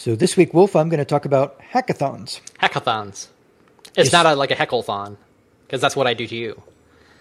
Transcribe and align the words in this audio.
So 0.00 0.16
this 0.16 0.34
week, 0.34 0.54
Wolf, 0.54 0.74
I'm 0.76 0.88
going 0.88 0.96
to 0.96 1.04
talk 1.04 1.26
about 1.26 1.60
hackathons. 1.60 2.40
Hackathons. 2.58 3.26
It's 3.94 4.12
not 4.12 4.24
a, 4.24 4.34
like 4.34 4.50
a 4.50 4.56
heckleathon, 4.56 5.18
because 5.66 5.82
that's 5.82 5.94
what 5.94 6.06
I 6.06 6.14
do 6.14 6.26
to 6.26 6.34
you. 6.34 6.62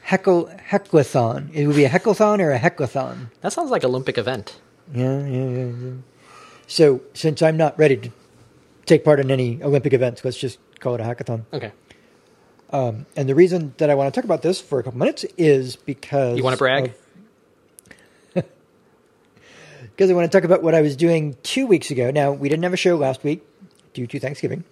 Heckle 0.02 0.46
hecklathon. 0.70 1.54
It 1.54 1.68
would 1.68 1.76
be 1.76 1.84
a 1.84 1.90
hecklathon 1.90 2.40
or 2.40 2.54
a 2.54 2.58
hecklathon. 2.58 3.32
That 3.42 3.52
sounds 3.52 3.70
like 3.70 3.84
Olympic 3.84 4.18
event. 4.18 4.62
Yeah, 4.96 5.28
yeah, 5.28 5.50
yeah, 5.50 5.66
yeah. 5.66 5.92
So 6.68 7.02
since 7.14 7.42
I'm 7.42 7.58
not 7.58 7.78
ready 7.78 7.98
to 7.98 8.12
take 8.86 9.04
part 9.04 9.20
in 9.20 9.30
any 9.30 9.62
Olympic 9.62 9.92
events, 9.92 10.24
let's 10.24 10.38
just 10.38 10.58
call 10.80 10.96
it 10.96 11.02
a 11.02 11.04
hackathon. 11.04 11.44
Okay. 11.52 11.74
Um, 12.70 13.08
and 13.18 13.28
the 13.28 13.36
reason 13.36 13.74
that 13.80 13.90
I 13.90 13.96
want 13.96 14.14
to 14.14 14.18
talk 14.18 14.24
about 14.24 14.42
this 14.42 14.62
for 14.62 14.80
a 14.80 14.84
couple 14.84 15.00
minutes 15.00 15.26
is 15.38 15.76
because 15.76 16.38
You 16.38 16.46
want 16.46 16.54
to 16.54 16.58
brag? 16.58 16.86
of- 16.86 16.96
because 20.00 20.10
I 20.10 20.14
want 20.14 20.32
to 20.32 20.38
talk 20.38 20.46
about 20.46 20.64
what 20.64 20.74
I 20.74 20.80
was 20.80 20.96
doing 20.96 21.36
two 21.44 21.68
weeks 21.68 21.92
ago. 21.92 22.10
Now 22.10 22.32
we 22.32 22.48
didn't 22.48 22.64
have 22.64 22.72
a 22.72 22.78
show 22.78 22.96
last 22.96 23.22
week 23.22 23.46
due 23.92 24.08
to 24.08 24.18
Thanksgiving, 24.18 24.64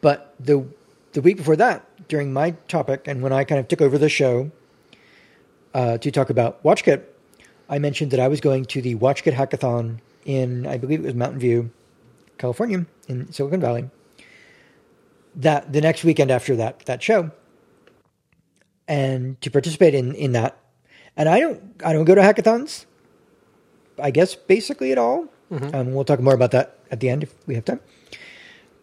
but 0.00 0.34
the 0.40 0.66
the 1.12 1.22
week 1.22 1.36
before 1.36 1.54
that, 1.54 2.08
during 2.08 2.32
my 2.32 2.56
topic 2.66 3.06
and 3.06 3.22
when 3.22 3.32
I 3.32 3.44
kind 3.44 3.60
of 3.60 3.68
took 3.68 3.80
over 3.80 3.96
the 3.96 4.08
show 4.08 4.50
uh, 5.74 5.96
to 5.98 6.10
talk 6.10 6.28
about 6.28 6.60
WatchKit, 6.64 7.04
I 7.68 7.78
mentioned 7.78 8.10
that 8.10 8.18
I 8.18 8.26
was 8.26 8.40
going 8.40 8.64
to 8.64 8.82
the 8.82 8.96
WatchKit 8.96 9.34
hackathon 9.34 10.00
in 10.24 10.66
I 10.66 10.76
believe 10.76 10.98
it 10.98 11.06
was 11.06 11.14
Mountain 11.14 11.38
View, 11.38 11.70
California, 12.36 12.84
in 13.06 13.30
Silicon 13.30 13.60
Valley. 13.60 13.88
That 15.36 15.72
the 15.72 15.80
next 15.80 16.02
weekend 16.02 16.32
after 16.32 16.56
that 16.56 16.80
that 16.86 17.00
show, 17.00 17.30
and 18.88 19.40
to 19.40 19.52
participate 19.52 19.94
in 19.94 20.16
in 20.16 20.32
that, 20.32 20.58
and 21.16 21.28
I 21.28 21.38
don't 21.38 21.80
I 21.84 21.92
don't 21.92 22.06
go 22.06 22.16
to 22.16 22.22
hackathons. 22.22 22.86
I 24.00 24.10
guess 24.10 24.34
basically 24.34 24.92
at 24.92 24.98
all. 24.98 25.28
Um, 25.74 25.94
we'll 25.94 26.04
talk 26.04 26.20
more 26.20 26.34
about 26.34 26.50
that 26.52 26.78
at 26.90 27.00
the 27.00 27.08
end 27.08 27.22
if 27.22 27.34
we 27.46 27.54
have 27.54 27.64
time. 27.64 27.80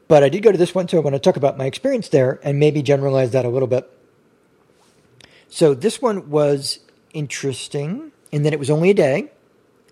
But 0.07 0.23
I 0.23 0.29
did 0.29 0.43
go 0.43 0.51
to 0.51 0.57
this 0.57 0.75
one, 0.75 0.87
so 0.87 0.97
I 0.97 1.01
want 1.01 1.15
to 1.15 1.19
talk 1.19 1.35
about 1.35 1.57
my 1.57 1.65
experience 1.65 2.09
there 2.09 2.39
and 2.43 2.59
maybe 2.59 2.81
generalize 2.81 3.31
that 3.31 3.45
a 3.45 3.49
little 3.49 3.67
bit. 3.67 3.89
So 5.49 5.73
this 5.73 6.01
one 6.01 6.29
was 6.29 6.79
interesting 7.13 8.11
in 8.31 8.43
that 8.43 8.53
it 8.53 8.59
was 8.59 8.69
only 8.69 8.89
a 8.89 8.93
day, 8.93 9.31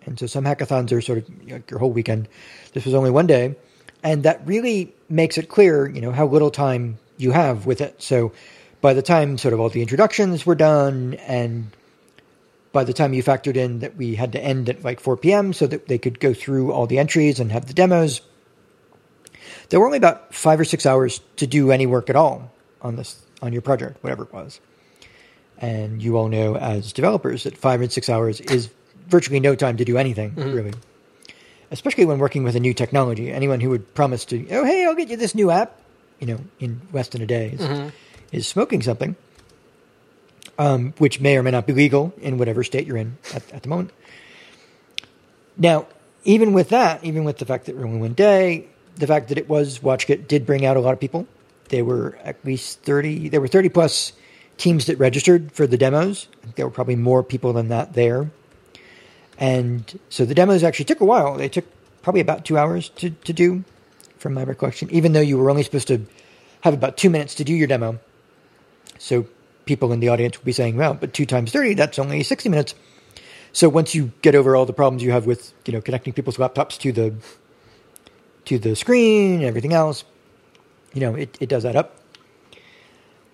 and 0.06 0.20
so 0.20 0.28
some 0.28 0.44
hackathons 0.44 0.92
are 0.92 1.02
sort 1.02 1.20
of 1.20 1.30
you 1.44 1.54
know, 1.54 1.64
your 1.70 1.80
whole 1.80 1.92
weekend. 1.92 2.28
This 2.74 2.86
was 2.86 2.94
only 2.94 3.10
one 3.10 3.28
day, 3.28 3.56
and 4.04 4.24
that 4.24 4.46
really 4.46 4.94
makes 5.10 5.38
it 5.38 5.50
clear, 5.50 5.90
you 5.90 6.02
know, 6.02 6.12
how 6.12 6.28
little 6.28 6.52
time 6.52 7.00
you 7.18 7.32
have 7.32 7.66
with 7.66 7.82
it. 7.82 8.02
So 8.02 8.34
by 8.82 8.94
the 8.94 9.02
time 9.02 9.38
sort 9.38 9.54
of 9.54 9.60
all 9.60 9.70
the 9.70 9.82
introductions 9.82 10.46
were 10.46 10.56
done 10.56 11.16
and 11.26 11.72
by 12.74 12.84
the 12.84 12.92
time 12.92 13.14
you 13.14 13.24
factored 13.24 13.56
in 13.56 13.80
that 13.80 13.96
we 13.96 14.16
had 14.16 14.34
to 14.34 14.44
end 14.44 14.68
at 14.68 14.84
like 14.84 15.00
4 15.00 15.16
p.m. 15.16 15.54
so 15.54 15.68
that 15.68 15.88
they 15.88 16.00
could 16.00 16.20
go 16.20 16.34
through 16.34 16.74
all 16.74 16.88
the 16.88 17.00
entries 17.00 17.40
and 17.40 17.52
have 17.52 17.68
the 17.68 17.74
demos, 17.74 18.22
there 19.70 19.80
were 19.80 19.86
only 19.86 20.00
about 20.00 20.34
five 20.34 20.60
or 20.60 20.66
six 20.66 20.86
hours 20.86 21.22
to 21.38 21.48
do 21.48 21.72
any 21.72 21.86
work 21.86 22.10
at 22.10 22.16
all 22.16 22.52
on 22.82 22.98
this 22.98 23.22
on 23.42 23.54
your 23.54 23.62
project, 23.62 24.04
whatever 24.04 24.24
it 24.24 24.34
was. 24.34 24.60
And 25.60 26.02
you 26.02 26.18
all 26.18 26.28
know 26.28 26.58
as 26.58 26.92
developers 26.92 27.44
that 27.44 27.58
five 27.58 27.82
and 27.82 27.92
six 27.92 28.10
hours 28.10 28.42
is 28.42 28.70
virtually 29.08 29.40
no 29.40 29.56
time 29.56 29.78
to 29.78 29.86
do 29.86 29.98
anything, 29.98 30.32
mm-hmm. 30.32 30.54
really. 30.54 30.74
Especially 31.72 32.06
when 32.06 32.20
working 32.20 32.44
with 32.44 32.56
a 32.56 32.60
new 32.60 32.74
technology. 32.74 33.32
Anyone 33.32 33.60
who 33.60 33.70
would 33.70 33.94
promise 33.94 34.26
to, 34.26 34.48
oh 34.50 34.66
hey, 34.66 34.86
I'll 34.86 34.96
get 34.96 35.10
you 35.10 35.18
this 35.18 35.36
new 35.36 35.52
app, 35.52 35.80
you 36.20 36.28
know, 36.28 36.40
in 36.60 36.82
less 36.92 37.10
than 37.10 37.22
a 37.22 37.26
day 37.28 37.52
is, 37.52 37.62
mm-hmm. 37.62 37.90
is 38.32 38.48
smoking 38.48 38.82
something 38.82 39.16
um, 40.58 40.94
which 40.98 41.20
may 41.20 41.38
or 41.38 41.44
may 41.44 41.52
not 41.52 41.68
be 41.68 41.74
legal 41.74 42.14
in 42.22 42.38
whatever 42.38 42.64
state 42.64 42.88
you're 42.88 42.98
in 42.98 43.18
at, 43.34 43.52
at 43.52 43.64
the 43.64 43.70
moment. 43.70 43.92
Now, 45.58 45.88
even 46.24 46.54
with 46.54 46.70
that, 46.70 47.04
even 47.04 47.24
with 47.24 47.38
the 47.38 47.46
fact 47.46 47.66
that 47.66 47.76
we're 47.76 47.86
only 47.86 48.00
one 48.00 48.14
day, 48.14 48.68
the 48.96 49.08
fact 49.08 49.30
that 49.30 49.38
it 49.38 49.50
was 49.50 49.80
WatchKit 49.80 50.28
did 50.28 50.46
bring 50.46 50.66
out 50.66 50.78
a 50.78 50.80
lot 50.80 50.94
of 50.94 51.00
people. 51.00 51.28
There 51.70 51.86
were 51.86 52.18
at 52.24 52.44
least 52.46 52.82
30, 52.82 53.30
there 53.30 53.42
were 53.42 53.48
30 53.48 53.70
plus 53.70 54.14
teams 54.58 54.86
that 54.86 54.98
registered 55.00 55.52
for 55.52 55.66
the 55.66 55.78
demos. 55.78 56.28
There 56.56 56.66
were 56.66 56.72
probably 56.72 56.96
more 56.96 57.24
people 57.24 57.54
than 57.54 57.70
that 57.70 57.94
there. 57.94 58.30
And 59.38 60.00
so 60.10 60.26
the 60.26 60.36
demos 60.36 60.64
actually 60.64 60.86
took 60.86 61.02
a 61.02 61.06
while. 61.06 61.36
They 61.36 61.50
took 61.50 61.66
probably 62.02 62.22
about 62.22 62.46
two 62.46 62.58
hours 62.58 62.90
to, 62.90 63.10
to 63.10 63.34
do, 63.34 63.64
from 64.18 64.34
my 64.34 64.44
recollection, 64.44 64.90
even 64.92 65.14
though 65.14 65.22
you 65.22 65.38
were 65.38 65.50
only 65.50 65.64
supposed 65.64 65.88
to 65.88 66.06
have 66.62 66.74
about 66.74 66.98
two 66.98 67.10
minutes 67.10 67.36
to 67.36 67.44
do 67.44 67.54
your 67.54 67.68
demo. 67.68 68.00
So 69.00 69.28
people 69.66 69.92
in 69.94 70.00
the 70.00 70.10
audience 70.10 70.38
will 70.38 70.46
be 70.46 70.52
saying, 70.52 70.76
well, 70.76 70.94
but 70.94 71.14
two 71.14 71.26
times 71.26 71.52
30, 71.52 71.76
that's 71.76 72.00
only 72.00 72.24
60 72.24 72.50
minutes. 72.50 72.76
So 73.52 73.70
once 73.70 73.94
you 73.94 74.12
get 74.22 74.36
over 74.36 74.56
all 74.56 74.66
the 74.66 74.74
problems 74.74 75.04
you 75.04 75.12
have 75.12 75.26
with, 75.26 75.54
you 75.66 75.74
know, 75.74 75.82
connecting 75.82 76.14
people's 76.14 76.38
laptops 76.38 76.78
to 76.80 76.92
the, 76.92 77.14
to 78.46 78.58
the 78.58 78.76
screen 78.76 79.36
and 79.36 79.44
everything 79.44 79.74
else, 79.74 80.04
you 80.94 81.02
know, 81.02 81.16
it, 81.16 81.38
it 81.40 81.50
does 81.50 81.66
add 81.66 81.76
up. 81.76 81.98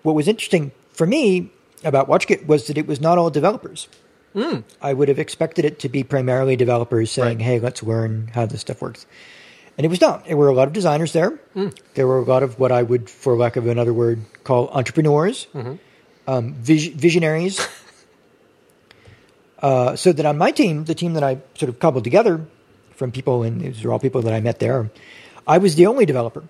What 0.03 0.15
was 0.15 0.27
interesting 0.27 0.71
for 0.91 1.05
me 1.07 1.51
about 1.83 2.07
WatchKit 2.09 2.45
was 2.47 2.67
that 2.67 2.77
it 2.77 2.87
was 2.87 2.99
not 2.99 3.17
all 3.17 3.29
developers. 3.29 3.87
Hmm. 4.33 4.59
I 4.81 4.93
would 4.93 5.07
have 5.07 5.19
expected 5.19 5.65
it 5.65 5.79
to 5.79 5.89
be 5.89 6.03
primarily 6.03 6.55
developers 6.55 7.11
saying, 7.11 7.39
Right. 7.39 7.45
hey, 7.45 7.59
let's 7.59 7.81
learn 7.81 8.29
how 8.33 8.45
this 8.45 8.61
stuff 8.61 8.81
works. 8.81 9.05
And 9.77 9.85
it 9.85 9.89
was 9.89 10.01
not. 10.01 10.25
There 10.25 10.37
were 10.37 10.49
a 10.49 10.53
lot 10.53 10.67
of 10.67 10.73
designers 10.73 11.13
there. 11.13 11.31
Hmm. 11.53 11.69
There 11.95 12.05
were 12.05 12.19
a 12.19 12.23
lot 12.23 12.43
of 12.43 12.59
what 12.59 12.71
I 12.71 12.83
would, 12.83 13.09
for 13.09 13.35
lack 13.37 13.55
of 13.55 13.65
another 13.65 13.93
word, 13.93 14.19
call 14.43 14.67
entrepreneurs, 14.69 15.47
mm-hmm. 15.53 15.75
Um, 16.29 16.53
vis- 16.53 16.87
visionaries. 16.87 17.59
uh, 19.59 19.95
so 19.95 20.13
that 20.13 20.25
on 20.25 20.37
my 20.37 20.51
team, 20.51 20.85
the 20.85 20.95
team 20.95 21.13
that 21.13 21.23
I 21.23 21.39
sort 21.55 21.69
of 21.69 21.79
cobbled 21.79 22.03
together 22.03 22.45
from 22.91 23.11
people, 23.11 23.43
and 23.43 23.61
these 23.61 23.83
are 23.83 23.91
all 23.91 23.99
people 23.99 24.21
that 24.21 24.33
I 24.33 24.39
met 24.39 24.59
there, 24.59 24.89
I 25.47 25.57
was 25.57 25.75
the 25.75 25.87
only 25.87 26.05
developer. 26.05 26.43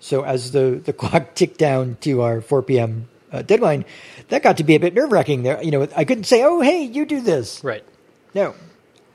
So 0.00 0.24
as 0.24 0.52
the, 0.52 0.80
the 0.84 0.92
clock 1.02 1.34
ticked 1.34 1.58
down 1.58 1.96
to 2.00 2.22
our 2.22 2.40
4 2.40 2.62
p.m. 2.62 3.08
Uh, 3.30 3.42
deadline, 3.42 3.84
that 4.30 4.42
got 4.42 4.56
to 4.56 4.64
be 4.64 4.74
a 4.74 4.80
bit 4.80 4.94
nerve 4.94 5.12
wracking. 5.12 5.42
There, 5.42 5.62
you 5.62 5.70
know, 5.70 5.86
I 5.94 6.06
couldn't 6.06 6.24
say, 6.24 6.42
"Oh, 6.44 6.62
hey, 6.62 6.84
you 6.84 7.04
do 7.04 7.20
this." 7.20 7.62
Right. 7.62 7.84
No, 8.34 8.54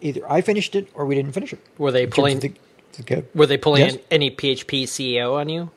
either 0.01 0.21
I 0.31 0.41
finished 0.41 0.75
it 0.75 0.87
or 0.93 1.07
we 1.07 1.15
didn't 1.15 1.31
finish 1.31 1.51
it. 1.51 1.59
Were 1.79 1.91
they 1.91 2.05
pulling? 2.05 2.39
the, 2.39 2.53
the. 2.91 3.25
Were 3.33 3.47
they 3.47 3.57
pulling 3.57 3.81
Yes? 3.81 3.97
any 4.11 4.29
PHP 4.29 4.83
CEO 4.83 5.33
on 5.33 5.49
you? 5.49 5.71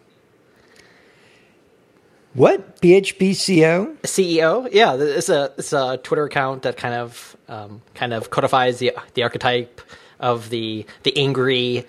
What 2.36 2.80
PHP 2.82 3.30
CEO? 3.30 4.68
Yeah, 4.72 4.94
it's 4.96 5.28
a 5.28 5.52
it's 5.56 5.72
a 5.72 5.96
Twitter 6.02 6.24
account 6.24 6.62
that 6.62 6.76
kind 6.76 6.94
of 6.94 7.36
um, 7.48 7.80
kind 7.94 8.12
of 8.12 8.28
codifies 8.30 8.78
the 8.78 8.92
the 9.14 9.22
archetype 9.22 9.80
of 10.20 10.50
the 10.50 10.84
the 11.02 11.16
angry 11.16 11.86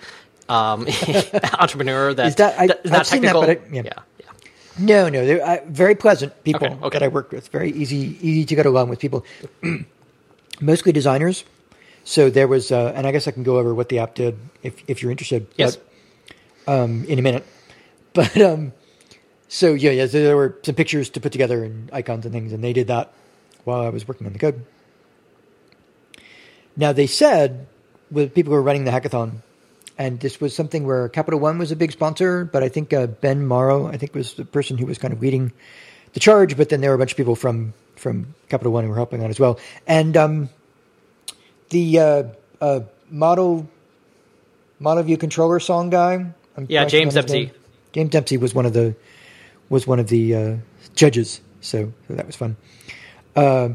um, 0.48 0.86
entrepreneur 1.58 2.14
that 2.14 2.26
Is 2.28 2.34
that- 2.36 2.58
I- 2.58 2.64
is 2.64 2.90
not 2.90 3.00
I've 3.00 3.06
seen 3.06 3.22
that, 3.22 3.36
I- 3.36 3.46
yeah. 3.70 3.82
yeah, 3.82 3.92
yeah. 4.18 4.30
No, 4.78 5.08
no, 5.10 5.26
they're 5.26 5.44
uh, 5.44 5.58
very 5.66 5.94
pleasant 5.94 6.32
people 6.44 6.66
Okay, 6.66 6.78
okay. 6.86 6.98
that 6.98 7.04
I 7.04 7.08
worked 7.08 7.32
with. 7.32 7.48
Very 7.48 7.70
easy, 7.72 8.16
easy 8.22 8.44
to 8.46 8.54
get 8.54 8.64
along 8.64 8.88
with 8.88 9.00
people. 9.00 9.26
Mostly 10.60 10.92
designers. 10.92 11.44
So 12.04 12.30
there 12.30 12.48
was, 12.48 12.72
uh, 12.72 12.92
and 12.96 13.06
I 13.06 13.12
guess 13.12 13.28
I 13.28 13.32
can 13.32 13.42
go 13.42 13.58
over 13.58 13.74
what 13.74 13.90
the 13.90 13.98
app 13.98 14.14
did 14.14 14.38
if 14.62 14.82
if 14.88 15.02
you're 15.02 15.10
interested. 15.10 15.46
Yes. 15.56 15.76
But, 16.64 16.72
um, 16.72 17.04
in 17.04 17.18
a 17.18 17.22
minute. 17.22 17.44
But 18.14 18.36
um, 18.40 18.72
so 19.48 19.72
yeah, 19.72 19.90
yeah. 19.90 20.06
So 20.06 20.22
there 20.22 20.36
were 20.36 20.56
some 20.62 20.74
pictures 20.74 21.08
to 21.10 21.20
put 21.20 21.32
together 21.32 21.64
and 21.64 21.90
icons 21.92 22.24
and 22.24 22.32
things, 22.32 22.52
and 22.52 22.62
they 22.62 22.72
did 22.72 22.86
that 22.88 23.12
while 23.64 23.80
I 23.80 23.88
was 23.88 24.06
working 24.06 24.26
on 24.26 24.32
the 24.34 24.38
code. 24.38 24.64
Now 26.76 26.92
they 26.92 27.06
said 27.06 27.66
with 28.10 28.34
people 28.34 28.52
who 28.52 28.56
were 28.56 28.62
running 28.62 28.84
the 28.84 28.90
hackathon, 28.90 29.42
and 29.96 30.20
this 30.20 30.40
was 30.40 30.54
something 30.54 30.86
where 30.86 31.08
Capital 31.08 31.40
One 31.40 31.58
was 31.58 31.72
a 31.72 31.76
big 31.76 31.92
sponsor, 31.92 32.44
but 32.44 32.62
I 32.62 32.68
think 32.68 32.92
uh, 32.92 33.06
Ben 33.06 33.46
Morrow, 33.46 33.88
I 33.88 33.96
think, 33.96 34.14
was 34.14 34.34
the 34.34 34.44
person 34.44 34.78
who 34.78 34.86
was 34.86 34.98
kind 34.98 35.12
of 35.12 35.20
leading 35.20 35.52
the 36.12 36.20
charge. 36.20 36.56
But 36.56 36.68
then 36.68 36.80
there 36.80 36.90
were 36.90 36.96
a 36.96 36.98
bunch 36.98 37.12
of 37.12 37.16
people 37.16 37.34
from 37.34 37.72
from 37.96 38.34
Capital 38.48 38.72
One 38.72 38.84
who 38.84 38.90
were 38.90 38.96
helping 38.96 39.24
out 39.24 39.30
as 39.30 39.40
well, 39.40 39.58
and 39.86 40.16
um, 40.16 40.50
the 41.70 41.98
uh, 41.98 42.22
uh, 42.60 42.80
model 43.10 43.68
model 44.78 45.02
view 45.02 45.16
controller 45.16 45.58
song 45.58 45.90
guy. 45.90 46.26
I'm 46.56 46.66
Yeah, 46.68 46.84
James 46.84 47.14
Dempsey. 47.14 47.52
James 47.92 48.10
Dempsey 48.10 48.36
was 48.36 48.54
one 48.54 48.66
of 48.66 48.74
the 48.74 48.94
was 49.68 49.86
one 49.86 49.98
of 49.98 50.08
the 50.08 50.34
uh, 50.34 50.56
judges, 50.94 51.40
so, 51.60 51.92
so 52.06 52.14
that 52.14 52.26
was 52.26 52.36
fun. 52.36 52.56
Uh, 53.36 53.70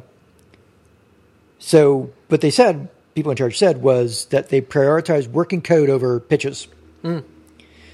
so, 1.60 2.12
what 2.28 2.42
they 2.42 2.52
said, 2.52 2.90
people 3.16 3.32
in 3.32 3.38
charge 3.38 3.58
said, 3.58 3.82
was 3.82 4.26
that 4.26 4.50
they 4.50 4.62
prioritized 4.62 5.28
working 5.28 5.62
code 5.62 5.90
over 5.90 6.20
pitches. 6.20 6.68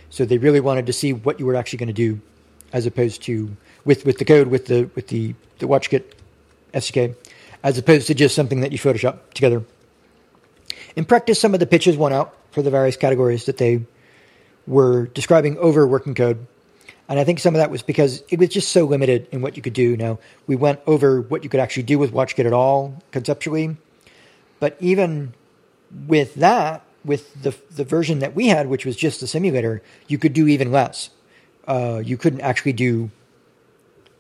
So 0.10 0.26
they 0.26 0.38
really 0.38 0.60
wanted 0.60 0.88
to 0.88 0.94
see 0.94 1.14
what 1.14 1.40
you 1.40 1.46
were 1.46 1.56
actually 1.56 1.78
going 1.78 1.88
to 1.88 1.94
do, 1.94 2.22
as 2.74 2.86
opposed 2.86 3.24
to 3.24 3.56
with 3.86 4.06
with 4.06 4.18
the 4.18 4.26
code 4.26 4.48
with 4.48 4.66
the 4.66 4.90
with 4.96 5.08
the 5.08 5.36
the 5.60 5.68
WatchKit 5.68 6.04
SDK, 6.74 7.16
as 7.64 7.78
opposed 7.78 8.08
to 8.08 8.14
just 8.14 8.36
something 8.36 8.62
that 8.62 8.72
you 8.72 8.78
Photoshop 8.78 9.34
together. 9.34 9.64
In 10.96 11.06
practice, 11.06 11.40
some 11.40 11.54
of 11.54 11.60
the 11.60 11.68
pitches 11.68 11.96
won 11.96 12.12
out 12.12 12.36
for 12.52 12.62
the 12.62 12.72
various 12.72 12.98
categories 12.98 13.46
that 13.46 13.58
they 13.58 13.86
were 14.66 15.08
describing 15.08 15.58
over 15.58 15.86
working 15.86 16.16
code. 16.16 16.46
And 17.10 17.20
I 17.20 17.24
think 17.24 17.40
some 17.40 17.56
of 17.56 17.60
that 17.60 17.72
was 17.72 17.82
because 17.82 18.24
it 18.30 18.38
was 18.38 18.50
just 18.50 18.72
so 18.72 18.86
limited 18.86 19.28
in 19.32 19.42
what 19.42 19.58
you 19.58 19.64
could 19.64 19.74
do. 19.74 19.98
Now, 19.98 20.20
we 20.46 20.56
went 20.56 20.80
over 20.86 21.22
what 21.22 21.44
you 21.44 21.50
could 21.50 21.60
actually 21.60 21.84
do 21.84 21.98
with 21.98 22.14
WatchKit 22.14 22.46
at 22.46 22.54
all 22.54 23.02
conceptually. 23.12 23.76
But 24.60 24.78
even 24.80 25.34
with 26.08 26.36
that, 26.36 26.84
with 27.04 27.42
the 27.42 27.56
the 27.72 27.84
version 27.84 28.20
that 28.20 28.36
we 28.36 28.48
had, 28.48 28.68
which 28.68 28.86
was 28.86 28.96
just 28.96 29.22
the 29.22 29.28
simulator, 29.28 29.82
you 30.08 30.20
could 30.20 30.34
do 30.34 30.48
even 30.48 30.72
less. 30.72 31.10
Uh, 31.68 32.02
you 32.04 32.16
couldn't 32.16 32.42
actually 32.42 32.74
do 32.74 33.10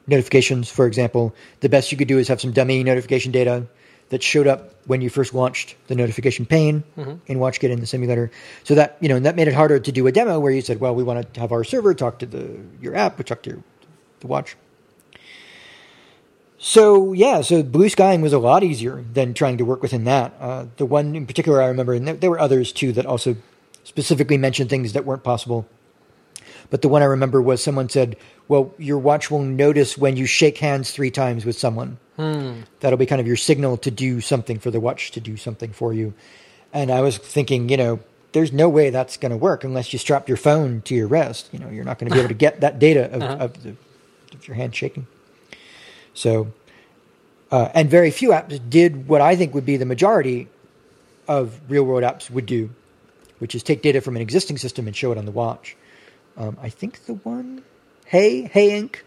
notifications, 0.07 0.69
for 0.69 0.88
example. 0.88 1.36
The 1.59 1.69
best 1.69 1.91
you 1.91 1.97
could 1.97 2.07
do 2.07 2.18
is 2.18 2.27
have 2.27 2.41
some 2.41 2.51
dummy 2.51 2.83
notification 2.83 3.31
data 3.31 3.68
that 4.09 4.23
showed 4.23 4.47
up 4.47 4.73
when 4.85 5.01
you 5.01 5.09
first 5.09 5.33
launched 5.33 5.75
the 5.88 5.95
notification 5.95 6.45
pane 6.45 6.83
in 7.27 7.38
WatchKit 7.38 7.69
in 7.69 7.79
the 7.79 7.85
simulator. 7.85 8.31
So 8.63 8.75
that 8.75 8.97
you 9.00 9.09
know 9.09 9.15
and 9.15 9.25
that 9.25 9.35
made 9.35 9.47
it 9.47 9.53
harder 9.53 9.79
to 9.79 9.91
do 9.91 10.07
a 10.07 10.11
demo 10.11 10.39
where 10.39 10.51
you 10.51 10.61
said, 10.61 10.79
"Well, 10.79 10.95
we 10.95 11.03
want 11.03 11.33
to 11.33 11.39
have 11.39 11.51
our 11.51 11.63
server 11.63 11.94
talk 11.94 12.19
to 12.19 12.25
the 12.25 12.59
your 12.81 12.95
app, 12.95 13.17
we 13.17 13.23
talk 13.23 13.41
to 13.44 13.51
your, 13.51 13.63
the 14.19 14.27
watch." 14.27 14.56
So 16.57 17.13
yeah, 17.13 17.41
so 17.41 17.63
blue 17.63 17.88
skying 17.88 18.21
was 18.21 18.33
a 18.33 18.39
lot 18.39 18.63
easier 18.63 19.03
than 19.13 19.33
trying 19.33 19.57
to 19.57 19.65
work 19.65 19.81
within 19.81 20.03
that. 20.03 20.33
Uh, 20.39 20.65
the 20.75 20.85
one 20.85 21.15
in 21.15 21.25
particular 21.25 21.62
I 21.62 21.67
remember, 21.67 21.94
and 21.94 22.07
there, 22.07 22.15
there 22.15 22.29
were 22.29 22.39
others 22.39 22.73
too 22.73 22.91
that 22.94 23.05
also 23.05 23.38
specifically 23.83 24.38
mentioned 24.38 24.69
things 24.69 24.94
that 24.94 25.05
weren't 25.05 25.23
possible. 25.23 25.67
But 26.69 26.81
the 26.81 26.89
one 26.89 27.01
I 27.01 27.06
remember 27.06 27.41
was 27.41 27.61
someone 27.61 27.89
said, 27.89 28.15
"Well, 28.47 28.73
your 28.77 28.97
watch 28.97 29.31
will 29.31 29.44
notice 29.44 29.97
when 29.97 30.17
you 30.17 30.25
shake 30.25 30.57
hands 30.57 30.91
three 30.91 31.11
times 31.11 31.45
with 31.45 31.57
someone. 31.57 31.97
That'll 32.81 32.97
be 32.97 33.06
kind 33.06 33.21
of 33.21 33.27
your 33.27 33.38
signal 33.38 33.77
to 33.77 33.91
do 33.91 34.19
something 34.21 34.59
for 34.59 34.71
the 34.71 34.79
watch 34.79 35.11
to 35.11 35.19
do 35.19 35.38
something 35.38 35.71
for 35.71 35.94
you." 35.94 36.13
And 36.73 36.91
I 36.91 37.01
was 37.01 37.17
thinking, 37.17 37.69
you 37.69 37.77
know, 37.77 38.00
there's 38.31 38.53
no 38.53 38.69
way 38.69 38.89
that's 38.89 39.17
going 39.17 39.31
to 39.31 39.38
work 39.38 39.63
unless 39.63 39.91
you 39.91 40.00
strap 40.00 40.27
your 40.27 40.38
phone 40.38 40.81
to 40.83 40.95
your 40.95 41.07
wrist. 41.07 41.50
You 41.51 41.59
know, 41.59 41.69
you're 41.69 41.83
not 41.83 41.97
going 41.97 42.09
to 42.09 42.13
be 42.13 42.19
able 42.19 42.29
to 42.29 42.35
get 42.35 42.62
that 42.62 42.79
data 42.79 43.12
of, 43.12 43.23
of, 43.23 43.63
the, 43.63 43.75
of 44.33 44.47
your 44.47 44.55
hand 44.55 44.75
shaking. 44.75 45.07
So, 46.13 46.51
uh, 47.51 47.69
and 47.73 47.89
very 47.89 48.12
few 48.12 48.29
apps 48.29 48.59
did 48.69 49.07
what 49.07 49.21
I 49.21 49.35
think 49.35 49.53
would 49.53 49.65
be 49.65 49.77
the 49.77 49.85
majority 49.85 50.47
of 51.27 51.59
real 51.69 51.83
world 51.83 52.03
apps 52.03 52.29
would 52.29 52.45
do, 52.45 52.69
which 53.39 53.55
is 53.55 53.63
take 53.63 53.81
data 53.81 54.01
from 54.01 54.15
an 54.15 54.21
existing 54.21 54.57
system 54.57 54.85
and 54.88 54.95
show 54.95 55.12
it 55.12 55.17
on 55.17 55.25
the 55.25 55.31
watch. 55.31 55.75
Um, 56.37 56.57
I 56.61 56.69
think 56.69 57.05
the 57.05 57.13
one, 57.15 57.63
Hey, 58.05 58.43
Hey 58.43 58.69
Inc., 58.81 58.97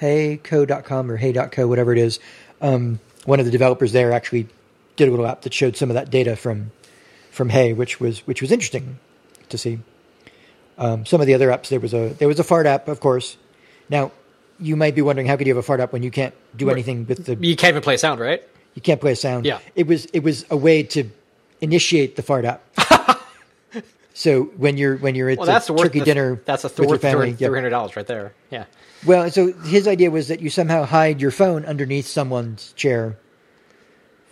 heyco.com 0.00 1.10
or 1.10 1.16
hey.co, 1.16 1.66
whatever 1.66 1.92
it 1.92 1.98
is, 1.98 2.18
um, 2.60 3.00
one 3.24 3.40
of 3.40 3.46
the 3.46 3.52
developers 3.52 3.92
there 3.92 4.12
actually 4.12 4.48
did 4.96 5.08
a 5.08 5.10
little 5.10 5.26
app 5.26 5.42
that 5.42 5.52
showed 5.52 5.76
some 5.76 5.90
of 5.90 5.94
that 5.94 6.10
data 6.10 6.36
from 6.36 6.70
from 7.30 7.50
Hey, 7.50 7.72
which 7.72 8.00
was 8.00 8.20
which 8.26 8.40
was 8.42 8.50
interesting 8.50 8.98
to 9.48 9.58
see. 9.58 9.78
Um, 10.76 11.04
some 11.04 11.20
of 11.20 11.26
the 11.26 11.34
other 11.34 11.48
apps, 11.48 11.68
there 11.68 11.80
was 11.80 11.92
a 11.94 12.10
there 12.18 12.28
was 12.28 12.38
a 12.40 12.44
fart 12.44 12.66
app, 12.66 12.88
of 12.88 13.00
course. 13.00 13.36
Now, 13.90 14.12
you 14.60 14.76
might 14.76 14.94
be 14.94 15.02
wondering 15.02 15.26
how 15.26 15.36
could 15.36 15.46
you 15.46 15.54
have 15.54 15.62
a 15.62 15.66
fart 15.66 15.80
app 15.80 15.92
when 15.92 16.02
you 16.02 16.10
can't 16.10 16.34
do 16.56 16.70
anything 16.70 17.06
with 17.06 17.26
the 17.26 17.36
You 17.40 17.56
can't 17.56 17.70
even 17.72 17.82
play 17.82 17.94
a 17.94 17.98
sound, 17.98 18.20
right? 18.20 18.42
you 18.74 18.82
can't 18.82 19.00
play 19.00 19.12
a 19.12 19.16
sound. 19.16 19.44
Yeah. 19.46 19.58
It 19.74 19.86
was 19.86 20.06
it 20.06 20.22
was 20.22 20.44
a 20.50 20.56
way 20.56 20.82
to 20.84 21.10
initiate 21.60 22.16
the 22.16 22.22
fart 22.22 22.44
app. 22.44 22.62
so 24.18 24.44
when 24.56 24.76
you're 24.76 24.96
when 24.96 25.14
you're 25.14 25.28
at 25.30 25.38
Well, 25.38 25.46
the 25.46 25.74
turkey 25.76 26.00
the- 26.00 26.04
dinner 26.04 26.42
That's 26.44 26.64
a 26.64 26.68
with 26.68 26.88
your 26.90 26.98
family, 26.98 27.34
three 27.34 27.46
yeah. 27.46 27.54
hundred 27.54 27.70
dollars 27.70 27.94
right 27.94 28.06
there. 28.06 28.32
Yeah. 28.50 28.64
Well, 29.06 29.30
so 29.30 29.52
his 29.52 29.86
idea 29.86 30.10
was 30.10 30.26
that 30.26 30.40
you 30.40 30.50
somehow 30.50 30.84
hide 30.84 31.20
your 31.20 31.30
phone 31.30 31.64
underneath 31.64 32.06
someone's 32.08 32.72
chair 32.72 33.16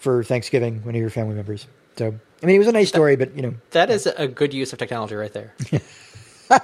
for 0.00 0.24
Thanksgiving, 0.24 0.82
one 0.84 0.96
of 0.96 1.00
your 1.00 1.10
family 1.10 1.36
members. 1.36 1.68
So 1.96 2.14
I 2.42 2.46
mean, 2.46 2.56
it 2.56 2.58
was 2.58 2.66
a 2.66 2.72
nice 2.72 2.88
story, 2.88 3.14
but 3.14 3.36
you 3.36 3.42
know, 3.42 3.54
That 3.70 3.90
is 3.90 4.06
a 4.06 4.26
good 4.26 4.52
use 4.52 4.72
of 4.72 4.80
technology 4.80 5.14
right 5.14 5.32
there. 5.32 5.54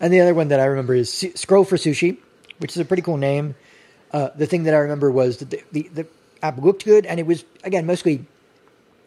And 0.00 0.10
the 0.12 0.20
other 0.20 0.32
one 0.32 0.48
that 0.48 0.60
I 0.60 0.64
remember 0.64 0.94
is 0.94 1.12
Su- 1.12 1.32
Scroll 1.34 1.64
for 1.64 1.76
Sushi, 1.76 2.16
which 2.60 2.70
is 2.70 2.78
a 2.78 2.84
pretty 2.84 3.02
cool 3.02 3.18
name. 3.18 3.54
Uh, 4.10 4.30
the 4.34 4.46
thing 4.46 4.62
that 4.62 4.72
I 4.74 4.78
remember 4.78 5.10
was 5.10 5.38
that 5.38 5.50
the, 5.50 5.62
the, 5.72 5.82
the 5.92 6.06
app 6.42 6.56
looked 6.56 6.84
good, 6.86 7.04
and 7.04 7.20
it 7.20 7.26
was 7.26 7.44
again 7.62 7.84
mostly, 7.84 8.24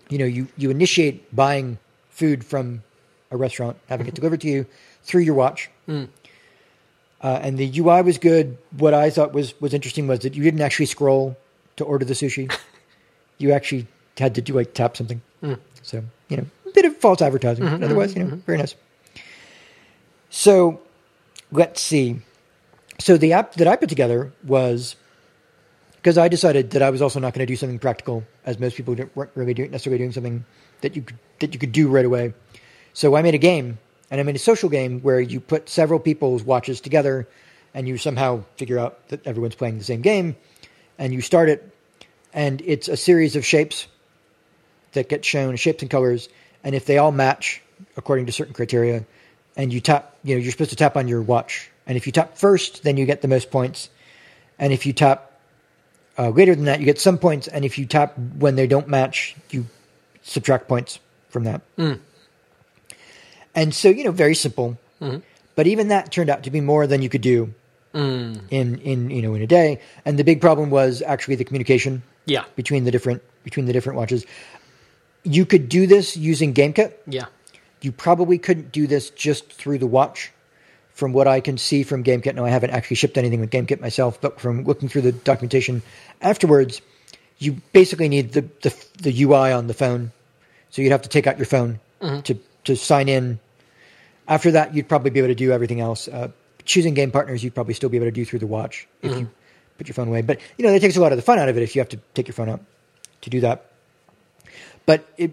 you 0.09 0.19
know, 0.19 0.25
you 0.25 0.47
you 0.57 0.69
initiate 0.69 1.33
buying 1.35 1.79
food 2.09 2.43
from 2.45 2.83
a 3.35 3.37
restaurant, 3.37 3.77
having 3.87 4.07
it 4.07 4.15
delivered 4.15 4.41
to 4.41 4.47
you 4.47 4.65
through 5.03 5.21
your 5.21 5.35
watch. 5.35 5.69
Uh, 7.21 7.39
and 7.41 7.57
the 7.57 7.79
UI 7.79 8.01
was 8.01 8.17
good. 8.17 8.57
What 8.77 8.93
I 8.93 9.09
thought 9.09 9.33
was 9.33 9.59
was 9.61 9.73
interesting 9.73 10.07
was 10.07 10.19
that 10.19 10.35
you 10.35 10.43
didn't 10.43 10.61
actually 10.61 10.85
scroll 10.87 11.37
to 11.77 11.83
order 11.83 12.05
the 12.05 12.13
sushi. 12.13 12.53
you 13.37 13.51
actually 13.51 13.87
had 14.17 14.35
to 14.35 14.41
do 14.41 14.53
like 14.53 14.73
tap 14.73 14.95
something. 14.97 15.21
Mm. 15.41 15.59
So 15.81 16.03
you 16.29 16.37
know, 16.37 16.45
a 16.67 16.71
bit 16.71 16.85
of 16.85 16.95
false 16.97 17.21
advertising. 17.21 17.65
but 17.65 17.83
Otherwise, 17.83 18.11
mm-hmm, 18.11 18.19
you 18.19 18.25
know, 18.25 18.31
mm-hmm. 18.31 18.45
very 18.45 18.57
nice. 18.57 18.75
So 20.29 20.81
let's 21.51 21.81
see. 21.81 22.21
So 22.99 23.17
the 23.17 23.33
app 23.33 23.53
that 23.55 23.67
I 23.67 23.75
put 23.75 23.89
together 23.89 24.31
was 24.43 24.95
because 25.95 26.17
I 26.17 26.27
decided 26.27 26.71
that 26.71 26.83
I 26.83 26.91
was 26.91 27.01
also 27.01 27.19
not 27.19 27.33
going 27.33 27.45
to 27.45 27.51
do 27.51 27.55
something 27.55 27.79
practical, 27.79 28.23
as 28.45 28.59
most 28.59 28.77
people 28.77 28.95
weren't 29.15 29.31
really 29.33 29.55
doing, 29.55 29.71
necessarily 29.71 29.97
doing 29.97 30.11
something 30.11 30.45
that 30.81 30.95
you 30.95 31.01
could, 31.01 31.17
that 31.39 31.53
you 31.53 31.59
could 31.59 31.71
do 31.71 31.87
right 31.87 32.05
away. 32.05 32.33
So 32.95 33.17
I 33.17 33.21
made 33.21 33.35
a 33.35 33.37
game, 33.37 33.77
and 34.09 34.21
I 34.21 34.23
made 34.23 34.37
a 34.37 34.39
social 34.39 34.69
game 34.69 35.01
where 35.01 35.19
you 35.19 35.41
put 35.41 35.67
several 35.67 35.99
people's 35.99 36.43
watches 36.43 36.79
together, 36.79 37.27
and 37.73 37.89
you 37.89 37.97
somehow 37.97 38.45
figure 38.55 38.79
out 38.79 39.09
that 39.09 39.27
everyone's 39.27 39.53
playing 39.53 39.77
the 39.77 39.83
same 39.83 40.01
game, 40.01 40.37
and 40.97 41.13
you 41.13 41.19
start 41.19 41.49
it, 41.49 41.69
and 42.33 42.61
it's 42.65 42.87
a 42.87 42.95
series 42.95 43.35
of 43.35 43.45
shapes 43.45 43.87
that 44.93 45.09
get 45.09 45.25
shown, 45.25 45.57
shapes 45.57 45.81
and 45.81 45.91
colors, 45.91 46.29
and 46.63 46.73
if 46.73 46.85
they 46.85 46.97
all 46.97 47.11
match 47.11 47.61
according 47.97 48.27
to 48.27 48.31
certain 48.31 48.53
criteria, 48.53 49.05
and 49.57 49.73
you 49.73 49.81
tap, 49.81 50.15
you 50.23 50.33
know, 50.33 50.41
you're 50.41 50.53
supposed 50.53 50.69
to 50.69 50.77
tap 50.77 50.95
on 50.95 51.09
your 51.09 51.21
watch, 51.21 51.69
and 51.87 51.97
if 51.97 52.05
you 52.05 52.13
tap 52.13 52.37
first, 52.37 52.83
then 52.83 52.95
you 52.95 53.05
get 53.05 53.21
the 53.21 53.27
most 53.27 53.51
points, 53.51 53.89
and 54.57 54.71
if 54.71 54.85
you 54.85 54.93
tap 54.93 55.33
uh, 56.17 56.29
later 56.29 56.55
than 56.55 56.63
that, 56.63 56.79
you 56.79 56.85
get 56.85 56.97
some 56.97 57.17
points, 57.17 57.49
and 57.49 57.65
if 57.65 57.77
you 57.77 57.85
tap 57.85 58.17
when 58.37 58.55
they 58.55 58.67
don't 58.67 58.87
match, 58.87 59.35
you 59.49 59.65
subtract 60.23 60.69
points 60.69 60.99
from 61.27 61.43
that. 61.43 61.61
And 63.55 63.73
so, 63.73 63.89
you 63.89 64.03
know, 64.03 64.11
very 64.11 64.35
simple. 64.35 64.77
Mm-hmm. 65.01 65.19
But 65.55 65.67
even 65.67 65.87
that 65.87 66.11
turned 66.11 66.29
out 66.29 66.43
to 66.43 66.51
be 66.51 66.61
more 66.61 66.85
than 66.85 67.01
you 67.01 67.09
could 67.09 67.21
do 67.21 67.53
mm. 67.95 68.41
in 68.51 68.79
in 68.79 69.09
you 69.09 69.21
know 69.21 69.33
in 69.33 69.41
a 69.41 69.47
day. 69.47 69.79
And 70.03 70.19
the 70.19 70.23
big 70.23 70.41
problem 70.41 70.69
was 70.69 71.01
actually 71.01 71.35
the 71.35 71.45
communication 71.45 72.03
Yeah. 72.25 72.43
between 72.55 72.83
the 72.83 72.91
different 72.91 73.23
between 73.43 73.65
the 73.65 73.73
different 73.73 73.97
watches. 73.97 74.25
You 75.23 75.45
could 75.45 75.69
do 75.69 75.87
this 75.87 76.15
using 76.15 76.53
GameKit. 76.53 76.93
Yeah. 77.07 77.25
You 77.81 77.91
probably 77.91 78.37
couldn't 78.37 78.71
do 78.71 78.85
this 78.85 79.09
just 79.09 79.51
through 79.51 79.79
the 79.79 79.87
watch. 79.87 80.31
From 80.89 81.11
what 81.11 81.27
I 81.27 81.41
can 81.41 81.57
see 81.57 81.83
from 81.83 82.05
GameKit, 82.05 82.35
now 82.35 82.45
I 82.45 82.49
haven't 82.49 82.69
actually 82.69 82.95
shipped 82.95 83.17
anything 83.17 83.41
with 83.41 83.49
GameKit 83.49 83.81
myself, 83.81 84.21
but 84.21 84.39
from 84.39 84.63
looking 84.63 84.87
through 84.87 85.01
the 85.01 85.11
documentation 85.11 85.81
afterwards, 86.21 86.81
you 87.37 87.61
basically 87.73 88.07
need 88.07 88.31
the, 88.31 88.41
the, 88.61 88.73
the 89.01 89.23
UI 89.23 89.51
on 89.51 89.67
the 89.67 89.73
phone. 89.73 90.13
So 90.69 90.81
you'd 90.81 90.93
have 90.93 91.01
to 91.01 91.09
take 91.09 91.27
out 91.27 91.37
your 91.37 91.47
phone 91.47 91.81
mm-hmm. 92.01 92.21
to, 92.21 92.39
to 92.63 92.77
sign 92.77 93.09
in. 93.09 93.39
After 94.27 94.51
that, 94.51 94.73
you'd 94.73 94.89
probably 94.89 95.11
be 95.11 95.19
able 95.19 95.29
to 95.29 95.35
do 95.35 95.51
everything 95.51 95.79
else. 95.79 96.07
Uh, 96.07 96.29
choosing 96.63 96.93
game 96.93 97.11
partners, 97.11 97.43
you'd 97.43 97.53
probably 97.53 97.73
still 97.73 97.89
be 97.89 97.97
able 97.97 98.07
to 98.07 98.11
do 98.11 98.25
through 98.25 98.39
the 98.39 98.47
watch 98.47 98.87
if 99.01 99.11
you 99.17 99.29
put 99.77 99.87
your 99.87 99.93
phone 99.93 100.07
away. 100.07 100.21
But, 100.21 100.39
you 100.57 100.65
know, 100.65 100.71
that 100.71 100.79
takes 100.79 100.97
a 100.97 101.01
lot 101.01 101.11
of 101.11 101.17
the 101.17 101.21
fun 101.21 101.37
out 101.37 101.47
of 101.47 101.57
it 101.57 101.63
if 101.63 101.75
you 101.75 101.79
have 101.81 101.89
to 101.89 101.99
take 102.13 102.27
your 102.27 102.33
phone 102.33 102.49
out 102.49 102.61
to 103.21 103.29
do 103.29 103.41
that. 103.41 103.69
But 104.85 105.07
it, 105.17 105.31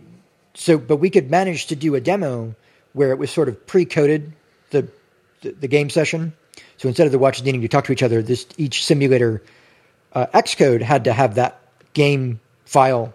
so, 0.55 0.79
but 0.79 0.97
we 0.97 1.11
could 1.11 1.31
manage 1.31 1.67
to 1.67 1.77
do 1.77 1.95
a 1.95 2.01
demo 2.01 2.55
where 2.93 3.11
it 3.11 3.19
was 3.19 3.31
sort 3.31 3.49
of 3.49 3.67
pre-coded 3.67 4.33
the, 4.71 4.89
the, 5.41 5.53
the 5.53 5.69
game 5.69 5.89
session. 5.89 6.35
So 6.77 6.89
instead 6.89 7.07
of 7.07 7.13
the 7.13 7.19
watches 7.19 7.45
needing 7.45 7.63
to 7.63 7.69
talk 7.69 7.85
to 7.87 7.93
each 7.93 8.03
other, 8.03 8.23
this 8.23 8.47
each 8.59 8.85
simulator 8.85 9.43
uh, 10.13 10.27
Xcode 10.35 10.83
had 10.83 11.05
to 11.05 11.13
have 11.13 11.37
that 11.37 11.61
game 11.95 12.41
file 12.65 13.15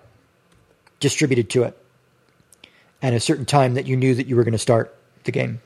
distributed 0.99 1.49
to 1.51 1.63
it, 1.63 1.77
and 3.01 3.13
a 3.13 3.19
certain 3.19 3.45
time 3.45 3.75
that 3.75 3.85
you 3.85 3.95
knew 3.95 4.15
that 4.15 4.25
you 4.25 4.35
were 4.35 4.43
going 4.43 4.53
to 4.53 4.57
start 4.57 4.95
the 5.25 5.31
game. 5.31 5.61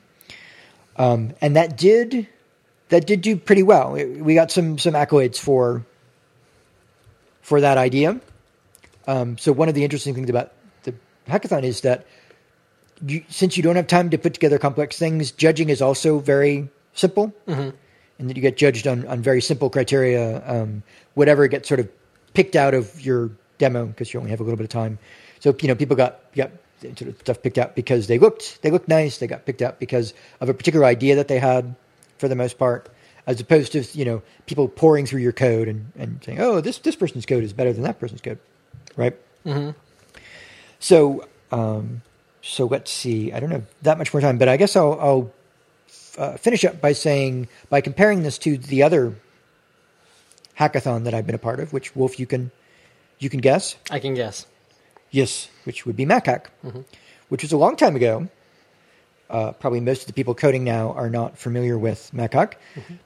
Um, 0.98 1.33
and 1.41 1.55
that 1.55 1.77
did 1.77 2.27
that 2.89 3.07
did 3.07 3.21
do 3.21 3.38
pretty 3.38 3.63
well. 3.63 3.93
We 3.93 4.36
got 4.36 4.51
some 4.51 4.77
some 4.77 4.93
accolades 4.93 5.38
for 5.38 5.86
for 7.41 7.62
that 7.62 7.77
idea. 7.77 8.19
Um, 9.07 9.38
so 9.38 9.51
one 9.51 9.69
of 9.69 9.75
the 9.75 9.83
interesting 9.83 10.13
things 10.13 10.29
about 10.29 10.51
the 10.83 10.93
hackathon 11.27 11.63
is 11.63 11.81
that 11.81 12.05
you, 13.05 13.24
since 13.29 13.57
you 13.57 13.63
don't 13.63 13.75
have 13.75 13.88
time 13.88 14.10
to 14.12 14.17
put 14.17 14.33
together 14.33 14.60
complex 14.60 14.98
things, 14.98 15.31
judging 15.31 15.69
is 15.69 15.81
also 15.81 16.19
very 16.19 16.69
simple, 16.93 17.33
and 18.19 18.29
that 18.29 18.36
you 18.36 18.41
get 18.41 18.57
judged 18.57 18.86
on, 18.86 19.07
on 19.07 19.21
very 19.21 19.41
simple 19.41 19.69
criteria. 19.69 20.43
Um, 20.45 20.83
whatever 21.15 21.48
gets 21.48 21.67
sort 21.67 21.79
of 21.79 21.89
picked 22.33 22.55
out 22.55 22.74
of 22.74 23.01
your 23.01 23.31
demo 23.57 23.86
because 23.86 24.13
you 24.13 24.19
only 24.19 24.31
have 24.31 24.39
a 24.39 24.43
little 24.43 24.57
bit 24.57 24.65
of 24.65 24.69
time. 24.69 25.00
So 25.39 25.55
you 25.62 25.67
know 25.67 25.75
people 25.75 25.95
got 25.95 26.19
got 26.36 26.51
sort 26.81 27.01
of 27.09 27.17
stuff 27.19 27.41
picked 27.41 27.57
out 27.57 27.75
because 27.75 28.07
they 28.07 28.19
looked 28.19 28.61
they 28.61 28.71
looked 28.71 28.88
nice. 28.88 29.17
They 29.17 29.27
got 29.27 29.45
picked 29.45 29.61
out 29.61 29.79
because 29.79 30.13
of 30.39 30.50
a 30.50 30.53
particular 30.53 30.85
idea 30.85 31.15
that 31.15 31.27
they 31.27 31.39
had, 31.39 31.75
for 32.17 32.27
the 32.27 32.35
most 32.35 32.57
part, 32.57 32.89
as 33.27 33.39
opposed 33.39 33.71
to 33.73 33.83
you 33.97 34.05
know 34.05 34.21
people 34.45 34.67
pouring 34.67 35.05
through 35.05 35.21
your 35.21 35.31
code 35.31 35.67
and, 35.67 35.91
and 35.97 36.23
saying, 36.23 36.39
oh 36.39 36.61
this 36.61 36.79
this 36.79 36.95
person's 36.95 37.25
code 37.25 37.43
is 37.43 37.53
better 37.53 37.73
than 37.73 37.83
that 37.83 38.00
person's 38.00 38.21
code, 38.21 38.39
right? 38.95 39.15
Mm-hmm. 39.45 39.71
So, 40.79 41.27
um, 41.51 42.01
so 42.41 42.65
let's 42.65 42.91
see. 42.91 43.31
I 43.31 43.39
don't 43.39 43.51
have 43.51 43.65
that 43.83 43.97
much 43.97 44.13
more 44.13 44.21
time, 44.21 44.39
but 44.39 44.47
I 44.47 44.57
guess 44.57 44.75
I'll, 44.75 45.00
I'll 45.00 45.31
uh, 46.17 46.38
finish 46.38 46.65
up 46.65 46.81
by 46.81 46.93
saying 46.93 47.47
by 47.69 47.81
comparing 47.81 48.23
this 48.23 48.38
to 48.39 48.57
the 48.57 48.83
other 48.83 49.15
hackathon 50.59 51.03
that 51.03 51.13
I've 51.13 51.25
been 51.25 51.35
a 51.35 51.39
part 51.39 51.59
of, 51.59 51.71
which 51.71 51.95
Wolf 51.95 52.19
you 52.19 52.25
can 52.25 52.51
you 53.19 53.29
can 53.29 53.39
guess. 53.39 53.75
I 53.89 54.00
can 54.00 54.15
guess. 54.15 54.47
Yes, 55.12 55.50
which 55.65 55.86
would 55.86 55.96
be 55.98 56.06
MacHack, 56.06 56.46
which 57.30 57.44
was 57.44 57.51
a 57.51 57.58
long 57.58 57.75
time 57.75 57.96
ago. 57.96 58.30
Uh, 59.30 59.51
probably 59.53 59.80
most 59.80 60.01
of 60.01 60.08
the 60.08 60.13
people 60.13 60.36
coding 60.36 60.63
now 60.63 60.91
are 60.91 61.10
not 61.10 61.38
familiar 61.38 61.77
with 61.77 62.12
MacHack. 62.13 62.53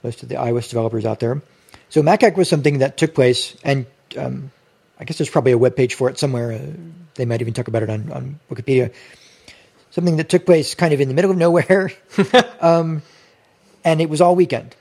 Most 0.04 0.24
of 0.24 0.30
the 0.30 0.36
iOS 0.36 0.70
developers 0.70 1.06
out 1.06 1.20
there. 1.20 1.42
So 1.90 2.02
MacHack 2.02 2.36
was 2.36 2.50
something 2.50 2.80
that 2.80 2.98
took 2.98 3.14
place, 3.14 3.56
and 3.64 3.86
um, 4.18 4.52
I 5.00 5.04
guess 5.04 5.18
there's 5.18 5.30
probably 5.30 5.52
a 5.52 5.58
web 5.58 5.76
page 5.76 5.94
for 5.94 6.10
it 6.10 6.18
somewhere. 6.18 6.52
Uh, 6.54 6.60
they 7.16 7.26
might 7.26 7.42
even 7.42 7.54
talk 7.54 7.68
about 7.68 7.84
it 7.84 7.90
on, 7.90 8.12
on 8.12 8.40
Wikipedia. 8.50 8.92
Something 9.92 10.18
that 10.18 10.30
took 10.30 10.46
place 10.46 10.76
kind 10.76 10.94
of 10.94 11.02
in 11.02 11.08
the 11.08 11.14
middle 11.14 11.32
of 11.32 11.38
nowhere, 11.38 11.92
um, 12.62 13.02
and 13.84 14.02
it 14.02 14.10
was 14.10 14.20
all 14.20 14.36
weekend. 14.36 14.76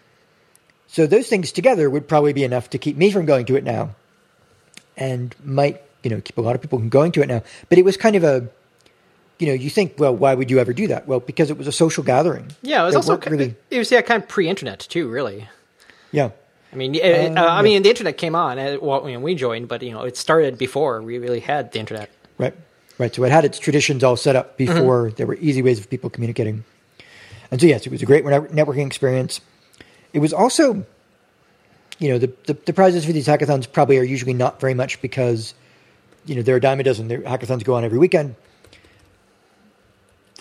So 0.89 1.07
those 1.07 1.29
things 1.29 1.53
together 1.53 1.89
would 1.89 2.09
probably 2.09 2.33
be 2.33 2.45
enough 2.45 2.71
to 2.71 2.79
keep 2.79 2.97
me 2.97 3.11
from 3.11 3.27
going 3.27 3.47
to 3.47 3.57
it 3.57 3.65
now, 3.65 3.95
and 4.97 5.35
might 5.45 5.83
you 6.05 6.11
know 6.11 6.21
keep 6.21 6.39
a 6.39 6.41
lot 6.41 6.55
of 6.55 6.63
people 6.63 6.79
from 6.79 6.89
going 6.89 7.11
to 7.13 7.23
it 7.23 7.27
now. 7.27 7.43
But 7.69 7.79
it 7.79 7.85
was 7.85 7.97
kind 7.97 8.15
of 8.15 8.23
a 8.23 8.49
you 9.41 9.49
know, 9.49 9.53
you 9.53 9.69
think, 9.69 9.95
well, 9.99 10.15
why 10.15 10.33
would 10.33 10.49
you 10.49 10.61
ever 10.61 10.73
do 10.73 10.87
that? 10.87 11.09
Well, 11.09 11.19
because 11.19 11.51
it 11.51 11.59
was 11.59 11.67
a 11.67 11.73
social 11.73 12.05
gathering. 12.05 12.53
Yeah, 12.63 12.83
it 12.83 12.87
was 12.87 12.95
also 12.95 13.15
weren't 13.15 13.27
really, 13.27 13.55
it 13.69 13.79
was 13.79 13.91
yeah 13.91 14.01
kind 14.03 14.23
of 14.23 14.29
pre-internet 14.29 14.79
too, 14.79 15.09
really. 15.09 15.49
yeah, 16.13 16.31
I 16.73 16.77
mean, 16.77 16.95
it, 16.95 17.37
uh, 17.37 17.45
I 17.45 17.57
yeah. 17.57 17.63
mean, 17.63 17.83
the 17.83 17.89
internet 17.91 18.17
came 18.17 18.37
on 18.37 18.59
uh, 18.59 18.77
well, 18.81 19.03
when 19.03 19.23
we 19.23 19.35
joined, 19.35 19.67
but 19.69 19.83
you 19.83 19.91
know, 19.91 20.03
it 20.03 20.17
started 20.17 20.57
before 20.57 21.03
we 21.03 21.19
really 21.19 21.41
had 21.41 21.73
the 21.73 21.81
internet. 21.81 22.11
right, 22.39 22.55
right. 22.99 23.13
So 23.15 23.25
it 23.25 23.33
had 23.33 23.45
its 23.45 23.59
traditions 23.59 24.05
all 24.05 24.17
set 24.17 24.37
up 24.37 24.57
before 24.57 25.07
Mm-hmm. 25.07 25.17
there 25.17 25.27
were 25.27 25.37
easy 25.37 25.63
ways 25.63 25.81
of 25.81 25.91
people 25.91 26.11
communicating. 26.11 26.65
And 27.51 27.61
so, 27.61 27.67
yes, 27.67 27.87
it 27.87 27.93
was 27.93 28.03
a 28.03 28.07
great 28.07 28.25
networking 28.25 28.87
experience. 28.87 29.41
It 30.13 30.19
was 30.19 30.33
also, 30.33 30.85
you 31.99 32.09
know, 32.09 32.19
the, 32.19 32.33
the, 32.47 32.55
the 32.55 32.73
prizes 32.73 33.05
for 33.05 33.13
these 33.13 33.27
hackathons 33.29 33.71
probably 33.71 33.99
are 33.99 34.03
usually 34.05 34.35
not 34.35 34.61
very 34.61 34.75
much 34.75 35.01
because, 35.01 35.55
you 36.27 36.35
know, 36.37 36.43
there 36.43 36.55
are 36.55 36.59
a 36.59 36.61
dime 36.61 36.81
a 36.81 36.83
dozen. 36.83 37.09
Their 37.09 37.21
hackathons 37.21 37.65
go 37.65 37.75
on 37.75 37.85
every 37.85 37.99
weekend. 37.99 38.35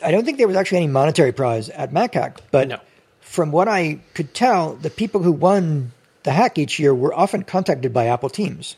I 0.03 0.11
don't 0.11 0.25
think 0.25 0.37
there 0.37 0.47
was 0.47 0.57
actually 0.57 0.79
any 0.79 0.87
monetary 0.87 1.31
prize 1.31 1.69
at 1.69 1.91
MacHack, 1.91 2.37
but 2.51 2.67
No. 2.67 2.79
from 3.21 3.51
what 3.51 3.67
I 3.67 3.99
could 4.13 4.33
tell, 4.33 4.73
the 4.75 4.89
people 4.89 5.21
who 5.23 5.31
won 5.31 5.91
the 6.23 6.31
hack 6.31 6.57
each 6.57 6.79
year 6.79 6.93
were 6.93 7.13
often 7.13 7.43
contacted 7.43 7.93
by 7.93 8.07
Apple 8.07 8.29
teams 8.29 8.75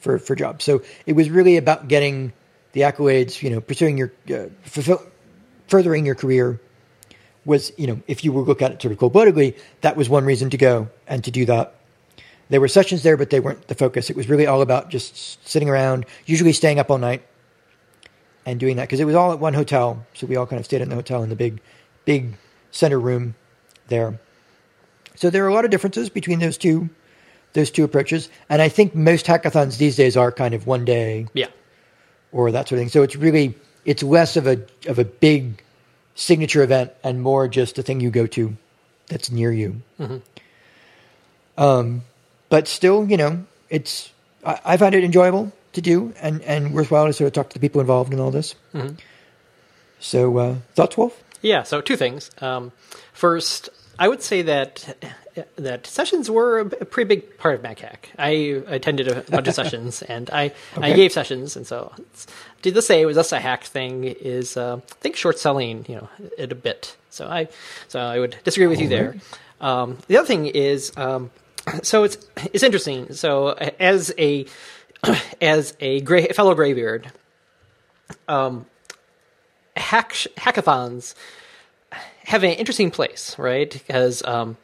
for, 0.00 0.18
for 0.18 0.34
jobs. 0.36 0.64
So 0.64 0.82
it 1.06 1.14
was 1.14 1.30
really 1.30 1.56
about 1.56 1.88
getting 1.88 2.32
the 2.72 2.82
accolades, 2.82 3.42
you 3.42 3.50
know, 3.50 3.60
pursuing 3.60 3.96
your, 3.98 4.12
uh, 4.32 4.46
fulfill, 4.64 5.02
furthering 5.68 6.04
your 6.06 6.14
career 6.14 6.60
was, 7.44 7.72
you 7.76 7.86
know, 7.86 8.00
if 8.06 8.24
you 8.24 8.32
would 8.32 8.46
look 8.46 8.62
at 8.62 8.72
it 8.72 8.82
sort 8.82 8.92
of 8.92 8.98
cold-bloodedly, 8.98 9.56
that 9.82 9.96
was 9.96 10.08
one 10.08 10.24
reason 10.24 10.50
to 10.50 10.56
go 10.56 10.88
and 11.06 11.22
to 11.24 11.30
do 11.30 11.44
that. 11.46 11.74
There 12.50 12.60
were 12.60 12.68
sessions 12.68 13.02
there, 13.02 13.16
but 13.16 13.30
they 13.30 13.40
weren't 13.40 13.66
the 13.68 13.74
focus. 13.74 14.10
It 14.10 14.16
was 14.16 14.28
really 14.28 14.46
all 14.46 14.62
about 14.62 14.90
just 14.90 15.46
sitting 15.48 15.68
around, 15.68 16.06
usually 16.26 16.52
staying 16.52 16.78
up 16.78 16.90
all 16.90 16.98
night 16.98 17.22
and 18.46 18.60
doing 18.60 18.76
that 18.76 18.82
because 18.82 19.00
it 19.00 19.04
was 19.04 19.14
all 19.14 19.32
at 19.32 19.38
one 19.38 19.54
hotel. 19.54 20.04
So 20.14 20.26
we 20.26 20.36
all 20.36 20.46
kind 20.46 20.60
of 20.60 20.66
stayed 20.66 20.82
in 20.82 20.88
the 20.88 20.94
hotel 20.94 21.22
in 21.22 21.30
the 21.30 21.36
big, 21.36 21.60
big 22.04 22.34
center 22.70 23.00
room 23.00 23.34
there. 23.88 24.18
So 25.14 25.30
there 25.30 25.44
are 25.44 25.48
a 25.48 25.54
lot 25.54 25.64
of 25.64 25.70
differences 25.70 26.10
between 26.10 26.38
those 26.40 26.58
two, 26.58 26.90
those 27.52 27.70
two 27.70 27.84
approaches. 27.84 28.28
And 28.48 28.60
I 28.60 28.68
think 28.68 28.94
most 28.94 29.26
hackathons 29.26 29.78
these 29.78 29.96
days 29.96 30.16
are 30.16 30.32
kind 30.32 30.54
of 30.54 30.66
one 30.66 30.84
day 30.84 31.26
Yeah, 31.34 31.48
or 32.32 32.50
that 32.50 32.68
sort 32.68 32.78
of 32.78 32.82
thing. 32.82 32.88
So 32.90 33.02
it's 33.02 33.16
really 33.16 33.54
it's 33.84 34.02
less 34.02 34.36
of 34.36 34.46
a 34.46 34.60
of 34.86 34.98
a 34.98 35.04
big 35.04 35.62
signature 36.14 36.62
event 36.62 36.92
and 37.02 37.22
more 37.22 37.48
just 37.48 37.78
a 37.78 37.82
thing 37.82 38.00
you 38.00 38.10
go 38.10 38.26
to 38.26 38.56
that's 39.06 39.30
near 39.30 39.52
you. 39.52 39.82
Um, 41.56 42.02
but 42.54 42.68
still, 42.68 43.04
you 43.10 43.16
know, 43.16 43.44
it's 43.68 44.12
I, 44.46 44.60
I 44.64 44.76
find 44.76 44.94
it 44.94 45.02
enjoyable 45.02 45.50
to 45.72 45.80
do 45.80 46.14
and 46.22 46.40
and 46.42 46.72
worthwhile 46.72 47.08
to 47.08 47.12
sort 47.12 47.26
of 47.26 47.32
talk 47.32 47.48
to 47.50 47.54
the 47.54 47.58
people 47.58 47.80
involved 47.80 48.12
in 48.12 48.20
all 48.20 48.30
this. 48.30 48.54
So 49.98 50.38
uh, 50.38 50.54
thoughts, 50.76 50.96
Wolf? 50.96 51.20
yeah. 51.42 51.64
So 51.64 51.80
two 51.80 51.96
things. 51.96 52.30
Um, 52.40 52.70
first, 53.12 53.70
I 53.98 54.06
would 54.06 54.22
say 54.22 54.42
that 54.42 54.72
that 55.56 55.84
sessions 55.88 56.30
were 56.30 56.60
a 56.60 56.84
pretty 56.84 57.08
big 57.08 57.38
part 57.38 57.56
of 57.56 57.62
MacHack. 57.62 58.14
I 58.20 58.62
attended 58.68 59.08
a 59.08 59.22
bunch 59.22 59.48
of 59.48 59.54
sessions, 59.62 60.02
and 60.02 60.30
I 60.30 60.52
I 60.76 60.92
gave 60.92 61.10
sessions, 61.10 61.56
and 61.56 61.66
so 61.66 61.92
did 62.62 62.74
the 62.74 62.82
say 62.82 63.00
it 63.00 63.06
was 63.06 63.18
us 63.18 63.32
a 63.32 63.40
hack 63.40 63.64
thing 63.64 64.04
is 64.04 64.56
uh, 64.56 64.76
I 64.76 64.94
think 65.00 65.16
short 65.16 65.40
selling 65.40 65.86
you 65.88 65.96
know 65.96 66.08
it 66.38 66.52
a 66.52 66.54
bit. 66.54 66.96
So 67.10 67.26
I 67.26 67.48
so 67.88 67.98
I 67.98 68.20
would 68.20 68.36
disagree 68.44 68.68
with 68.68 68.80
you 68.80 68.88
there. 68.88 69.16
Um, 69.60 69.98
the 70.06 70.18
other 70.18 70.26
thing 70.28 70.46
is 70.46 70.92
um, 70.96 71.30
so 71.82 72.04
it's 72.04 72.16
it's 72.52 72.62
interesting. 72.62 73.12
So 73.12 73.50
as 73.50 74.12
a 74.18 74.46
as 75.40 75.74
a 75.80 76.00
gray, 76.00 76.28
fellow 76.28 76.54
graybeard, 76.54 77.10
um, 78.28 78.66
hack 79.76 80.12
hackathons 80.36 81.14
have 82.24 82.42
an 82.42 82.50
interesting 82.50 82.90
place, 82.90 83.38
right? 83.38 83.70
Because 83.70 84.22
um, 84.24 84.56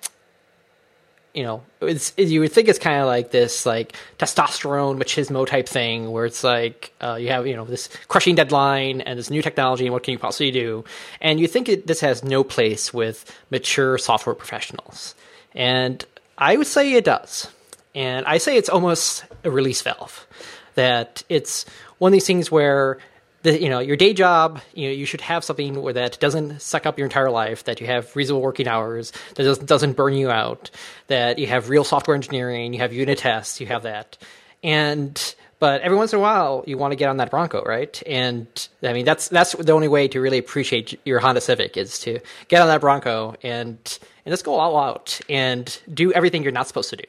you 1.35 1.45
know, 1.45 1.63
it's 1.81 2.13
you 2.17 2.41
would 2.41 2.53
think 2.53 2.69
it's 2.69 2.79
kind 2.79 3.01
of 3.01 3.07
like 3.07 3.31
this 3.31 3.65
like 3.65 3.95
testosterone 4.19 5.01
machismo 5.01 5.47
type 5.47 5.69
thing 5.69 6.11
where 6.11 6.27
it's 6.27 6.43
like 6.43 6.93
uh, 7.01 7.15
you 7.15 7.29
have 7.29 7.47
you 7.47 7.57
know 7.57 7.65
this 7.65 7.89
crushing 8.09 8.35
deadline 8.35 9.01
and 9.03 9.19
this 9.19 9.31
new 9.31 9.43
technology 9.43 9.87
and 9.87 9.93
what 9.93 10.03
can 10.03 10.13
you 10.13 10.19
possibly 10.19 10.51
do, 10.51 10.85
and 11.21 11.39
you 11.41 11.47
think 11.47 11.69
it, 11.69 11.87
this 11.87 12.01
has 12.01 12.25
no 12.25 12.43
place 12.43 12.93
with 12.93 13.31
mature 13.51 13.97
software 13.97 14.35
professionals, 14.35 15.15
and 15.55 16.05
I 16.41 16.57
would 16.57 16.67
say 16.67 16.95
it 16.95 17.05
does, 17.05 17.49
and 17.95 18.27
I 18.27 18.39
say 18.39 18.57
it's 18.57 18.69
almost 18.69 19.25
a 19.45 19.51
release 19.51 19.83
valve 19.83 20.27
that 20.75 21.23
it's 21.29 21.67
one 21.99 22.11
of 22.11 22.13
these 22.15 22.27
things 22.27 22.51
where 22.51 22.99
the, 23.43 23.61
you 23.61 23.69
know 23.69 23.79
your 23.81 23.97
day 23.97 24.13
job 24.13 24.61
you 24.75 24.89
know 24.89 24.93
you 24.93 25.07
should 25.07 25.21
have 25.21 25.45
something 25.45 25.81
where 25.81 25.93
that 25.95 26.19
doesn't 26.21 26.61
suck 26.61 26.87
up 26.87 26.99
your 26.99 27.07
entire 27.07 27.31
life 27.31 27.65
that 27.65 27.81
you 27.81 27.87
have 27.87 28.15
reasonable 28.15 28.43
working 28.43 28.69
hours 28.69 29.13
that 29.35 29.45
doesn't, 29.45 29.67
doesn't 29.67 29.93
burn 29.95 30.15
you 30.15 30.31
out 30.31 30.71
that 31.07 31.39
you 31.39 31.47
have 31.47 31.69
real 31.69 31.85
software 31.85 32.15
engineering 32.15 32.73
you 32.73 32.81
have 32.81 32.93
unit 32.93 33.19
tests 33.19 33.61
you 33.61 33.67
have 33.67 33.83
that. 33.83 34.19
And 34.63 35.35
but 35.59 35.81
every 35.83 35.97
once 35.97 36.13
in 36.13 36.19
a 36.19 36.23
while 36.23 36.65
you 36.67 36.77
want 36.77 36.93
to 36.93 36.97
get 36.97 37.09
on 37.09 37.17
that 37.17 37.31
bronco 37.31 37.63
right? 37.63 38.03
And 38.07 38.47
i 38.83 38.93
mean 38.93 39.07
that's 39.07 39.29
that's 39.29 39.53
the 39.53 39.73
only 39.73 39.89
way 39.89 40.09
to 40.09 40.21
really 40.21 40.39
appreciate 40.39 41.01
your 41.07 41.21
honda 41.21 41.41
civic 41.41 41.77
is 41.79 41.99
to 42.01 42.21
get 42.49 42.61
on 42.61 42.69
that 42.69 42.83
bronco 42.83 43.37
and 43.43 43.99
and 44.31 44.33
let's 44.33 44.43
go 44.43 44.55
all 44.55 44.77
out 44.79 45.21
and 45.29 45.81
do 45.93 46.13
everything 46.13 46.45
you're 46.45 46.53
not 46.53 46.69
supposed 46.69 46.91
to 46.91 46.97
do 46.97 47.05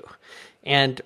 and 0.64 1.02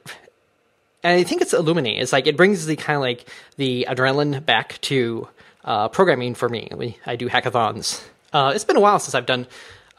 and 1.04 1.20
I 1.20 1.24
think 1.24 1.44
it's 1.44 1.54
illuminating. 1.54 2.02
It's 2.02 2.12
like 2.12 2.26
it 2.26 2.36
brings 2.36 2.66
the 2.66 2.76
kind 2.76 2.96
of 2.96 3.02
like 3.02 3.30
the 3.58 3.86
adrenaline 3.88 4.44
back 4.44 4.82
to 4.82 5.28
uh, 5.64 5.88
programming 5.90 6.34
for 6.34 6.50
me. 6.50 6.68
We, 6.76 6.98
I 7.06 7.16
do 7.16 7.30
hackathons. 7.30 8.02
Uh, 8.34 8.54
it's 8.56 8.64
been 8.66 8.76
a 8.76 8.80
while 8.80 8.98
since 8.98 9.14
I've 9.14 9.28
done 9.28 9.46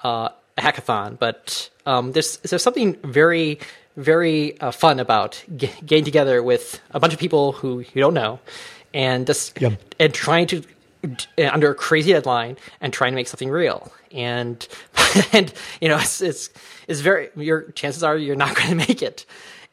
uh, 0.03 0.31
a 0.59 0.61
hackathon, 0.61 1.17
but 1.17 1.71
um, 1.87 2.11
there's 2.11 2.39
there's 2.39 2.63
something 2.65 2.97
very 3.05 3.61
very 3.97 4.61
uh, 4.61 4.73
fun 4.73 4.99
about 4.99 5.45
g- 5.57 5.71
getting 5.87 6.05
together 6.05 6.43
with 6.43 6.81
a 6.91 6.99
bunch 6.99 7.13
of 7.15 7.21
people 7.21 7.53
who 7.53 7.79
you 7.95 8.01
don't 8.01 8.15
know, 8.15 8.41
and 8.93 9.29
just 9.29 9.61
Yep. 9.61 9.81
and 10.01 10.13
trying 10.13 10.49
to 10.49 10.65
under 11.39 11.71
a 11.71 11.75
crazy 11.77 12.13
deadline 12.13 12.57
and 12.81 12.93
trying 12.93 13.13
to 13.13 13.17
make 13.17 13.29
something 13.29 13.49
real. 13.49 13.93
And 14.17 14.67
and 15.33 15.53
you 15.81 15.89
know 15.89 15.99
it's 15.99 16.21
it's, 16.21 16.51
it's 16.89 17.01
very 17.01 17.29
your 17.37 17.71
chances 17.73 18.03
are 18.03 18.17
you're 18.17 18.35
not 18.37 18.57
going 18.57 18.71
to 18.71 18.75
make 18.75 19.03
it 19.03 19.27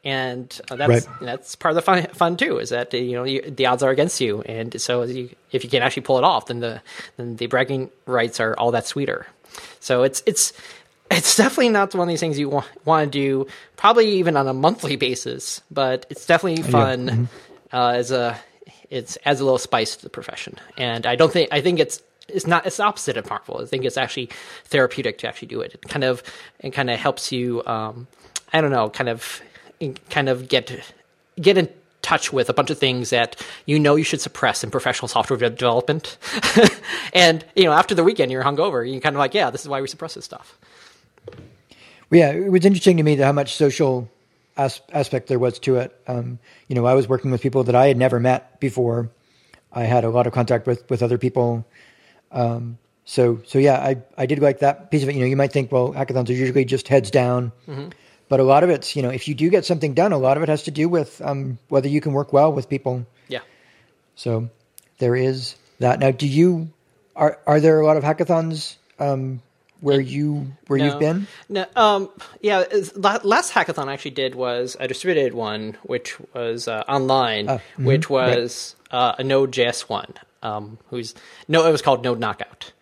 and 0.04 0.60
uh, 0.70 0.76
that's 0.76 1.06
Right. 1.08 1.20
that's 1.20 1.56
part 1.56 1.72
of 1.72 1.76
the 1.76 1.82
fun, 1.82 2.06
fun 2.08 2.36
too. 2.36 2.58
Is 2.58 2.68
that 2.68 2.92
you 2.92 3.12
know 3.12 3.24
you, 3.24 3.40
the 3.40 3.66
odds 3.66 3.82
are 3.82 3.90
against 3.90 4.20
you, 4.20 4.42
and 4.42 4.78
so 4.80 5.02
you, 5.04 5.30
if 5.50 5.64
you 5.64 5.70
can 5.70 5.82
actually 5.82 6.02
pull 6.02 6.18
it 6.18 6.24
off, 6.24 6.46
then 6.46 6.60
the 6.60 6.82
then 7.16 7.36
the 7.36 7.46
bragging 7.46 7.90
rights 8.06 8.38
are 8.38 8.54
all 8.58 8.70
that 8.72 8.86
sweeter. 8.86 9.26
So 9.80 10.02
it's 10.02 10.22
it's 10.26 10.52
it's 11.10 11.36
definitely 11.36 11.70
not 11.70 11.94
one 11.94 12.06
of 12.06 12.12
these 12.12 12.20
things 12.20 12.38
you 12.38 12.50
want, 12.50 12.66
want 12.84 13.10
to 13.10 13.18
do, 13.18 13.46
probably 13.76 14.10
even 14.18 14.36
on 14.36 14.46
a 14.46 14.52
monthly 14.54 14.96
basis, 14.96 15.62
but 15.70 16.04
it's 16.10 16.26
definitely 16.26 16.62
fun 16.64 17.28
uh, 17.72 17.88
as 17.88 18.10
a 18.10 18.38
it's 18.90 19.16
adds 19.24 19.40
a 19.40 19.44
little 19.44 19.58
spice 19.58 19.96
to 19.96 20.02
the 20.02 20.10
profession, 20.10 20.56
and 20.76 21.06
I 21.06 21.16
don't 21.16 21.32
think 21.32 21.48
I 21.50 21.62
think 21.62 21.80
it's 21.80 22.02
it's 22.28 22.46
not 22.46 22.66
it's 22.66 22.80
opposite 22.80 23.16
of 23.16 23.28
harmful. 23.28 23.60
I 23.60 23.66
think 23.66 23.84
it's 23.84 23.96
actually 23.96 24.30
therapeutic 24.64 25.18
to 25.18 25.28
actually 25.28 25.48
do 25.48 25.60
it. 25.60 25.74
It 25.74 25.88
kind 25.88 26.04
of 26.04 26.22
it 26.60 26.70
kind 26.70 26.90
of 26.90 26.98
helps 26.98 27.32
you. 27.32 27.64
Um, 27.66 28.06
I 28.52 28.60
don't 28.60 28.70
know, 28.70 28.88
kind 28.90 29.08
of 29.08 29.42
kind 30.10 30.28
of 30.28 30.48
get 30.48 30.94
get 31.40 31.58
in 31.58 31.68
touch 32.02 32.32
with 32.32 32.48
a 32.48 32.52
bunch 32.52 32.70
of 32.70 32.78
things 32.78 33.10
that 33.10 33.42
you 33.66 33.78
know 33.78 33.96
you 33.96 34.04
should 34.04 34.20
suppress 34.20 34.62
in 34.62 34.70
professional 34.70 35.08
software 35.08 35.38
de- 35.38 35.50
development. 35.50 36.18
and 37.12 37.44
you 37.56 37.64
know, 37.64 37.72
after 37.72 37.94
the 37.94 38.04
weekend, 38.04 38.30
you're 38.30 38.44
hungover. 38.44 38.88
You're 38.90 39.00
kind 39.00 39.16
of 39.16 39.18
like, 39.18 39.34
yeah, 39.34 39.50
this 39.50 39.62
is 39.62 39.68
why 39.68 39.80
we 39.80 39.88
suppress 39.88 40.14
this 40.14 40.24
stuff. 40.24 40.58
Well, 42.10 42.20
yeah, 42.20 42.30
it 42.30 42.50
was 42.50 42.64
interesting 42.64 42.98
to 42.98 43.02
me 43.02 43.16
how 43.16 43.32
much 43.32 43.54
social 43.56 44.08
as- 44.56 44.82
aspect 44.92 45.28
there 45.28 45.38
was 45.38 45.58
to 45.60 45.76
it. 45.76 45.98
Um, 46.06 46.38
you 46.68 46.74
know, 46.74 46.86
I 46.86 46.94
was 46.94 47.08
working 47.08 47.30
with 47.30 47.40
people 47.40 47.64
that 47.64 47.74
I 47.74 47.88
had 47.88 47.96
never 47.96 48.20
met 48.20 48.60
before. 48.60 49.10
I 49.72 49.84
had 49.84 50.04
a 50.04 50.10
lot 50.10 50.26
of 50.26 50.32
contact 50.32 50.66
with 50.66 50.88
with 50.90 51.02
other 51.02 51.18
people. 51.18 51.66
Um, 52.34 52.76
so, 53.06 53.40
so 53.46 53.58
yeah, 53.58 53.78
I 53.78 53.96
I 54.18 54.26
did 54.26 54.40
like 54.40 54.58
that 54.60 54.90
piece 54.90 55.02
of 55.02 55.08
it. 55.08 55.14
You 55.14 55.20
know, 55.20 55.26
you 55.26 55.36
might 55.36 55.52
think, 55.52 55.70
well, 55.72 55.92
hackathons 55.94 56.28
are 56.28 56.32
usually 56.32 56.64
just 56.64 56.88
heads 56.88 57.10
down, 57.10 57.52
but 58.28 58.40
a 58.40 58.44
lot 58.44 58.64
of 58.64 58.70
it's, 58.70 58.96
you 58.96 59.02
know, 59.02 59.10
if 59.10 59.28
you 59.28 59.34
do 59.34 59.48
get 59.50 59.64
something 59.64 59.94
done, 59.94 60.12
a 60.12 60.18
lot 60.18 60.36
of 60.36 60.42
it 60.42 60.48
has 60.48 60.64
to 60.64 60.70
do 60.70 60.88
with 60.88 61.20
um, 61.24 61.58
whether 61.68 61.88
you 61.88 62.00
can 62.00 62.12
work 62.12 62.32
well 62.32 62.52
with 62.52 62.68
people. 62.68 63.06
Yeah. 63.28 63.40
So 64.16 64.48
there 64.98 65.14
is 65.16 65.54
that. 65.80 65.98
Now, 66.00 66.10
do 66.10 66.26
you 66.26 66.68
Are 67.16 67.38
are 67.46 67.60
there 67.60 67.78
a 67.80 67.86
lot 67.86 67.96
of 67.96 68.02
hackathons 68.02 68.76
um, 68.98 69.40
where 69.80 70.00
you 70.00 70.50
where 70.66 70.78
No. 70.78 70.84
you've 70.86 70.98
been? 70.98 71.26
No, 71.48 71.66
um, 71.76 72.08
yeah. 72.40 72.64
Last 73.22 73.52
hackathon 73.52 73.86
I 73.88 73.92
actually 73.92 74.12
did 74.18 74.34
was 74.34 74.76
a 74.80 74.88
distributed 74.88 75.34
one, 75.34 75.76
which 75.84 76.16
was 76.34 76.66
uh, 76.66 76.82
online, 76.88 77.48
Oh, 77.50 77.60
mhm, 77.78 77.84
which 77.84 78.08
was 78.10 78.74
uh, 78.90 79.14
a 79.18 79.22
Node.js 79.22 79.82
one. 79.88 80.14
Um, 80.44 80.78
who's 80.90 81.14
no, 81.48 81.66
it 81.66 81.72
was 81.72 81.82
called 81.82 82.04
Node 82.04 82.20
Knockout, 82.20 82.72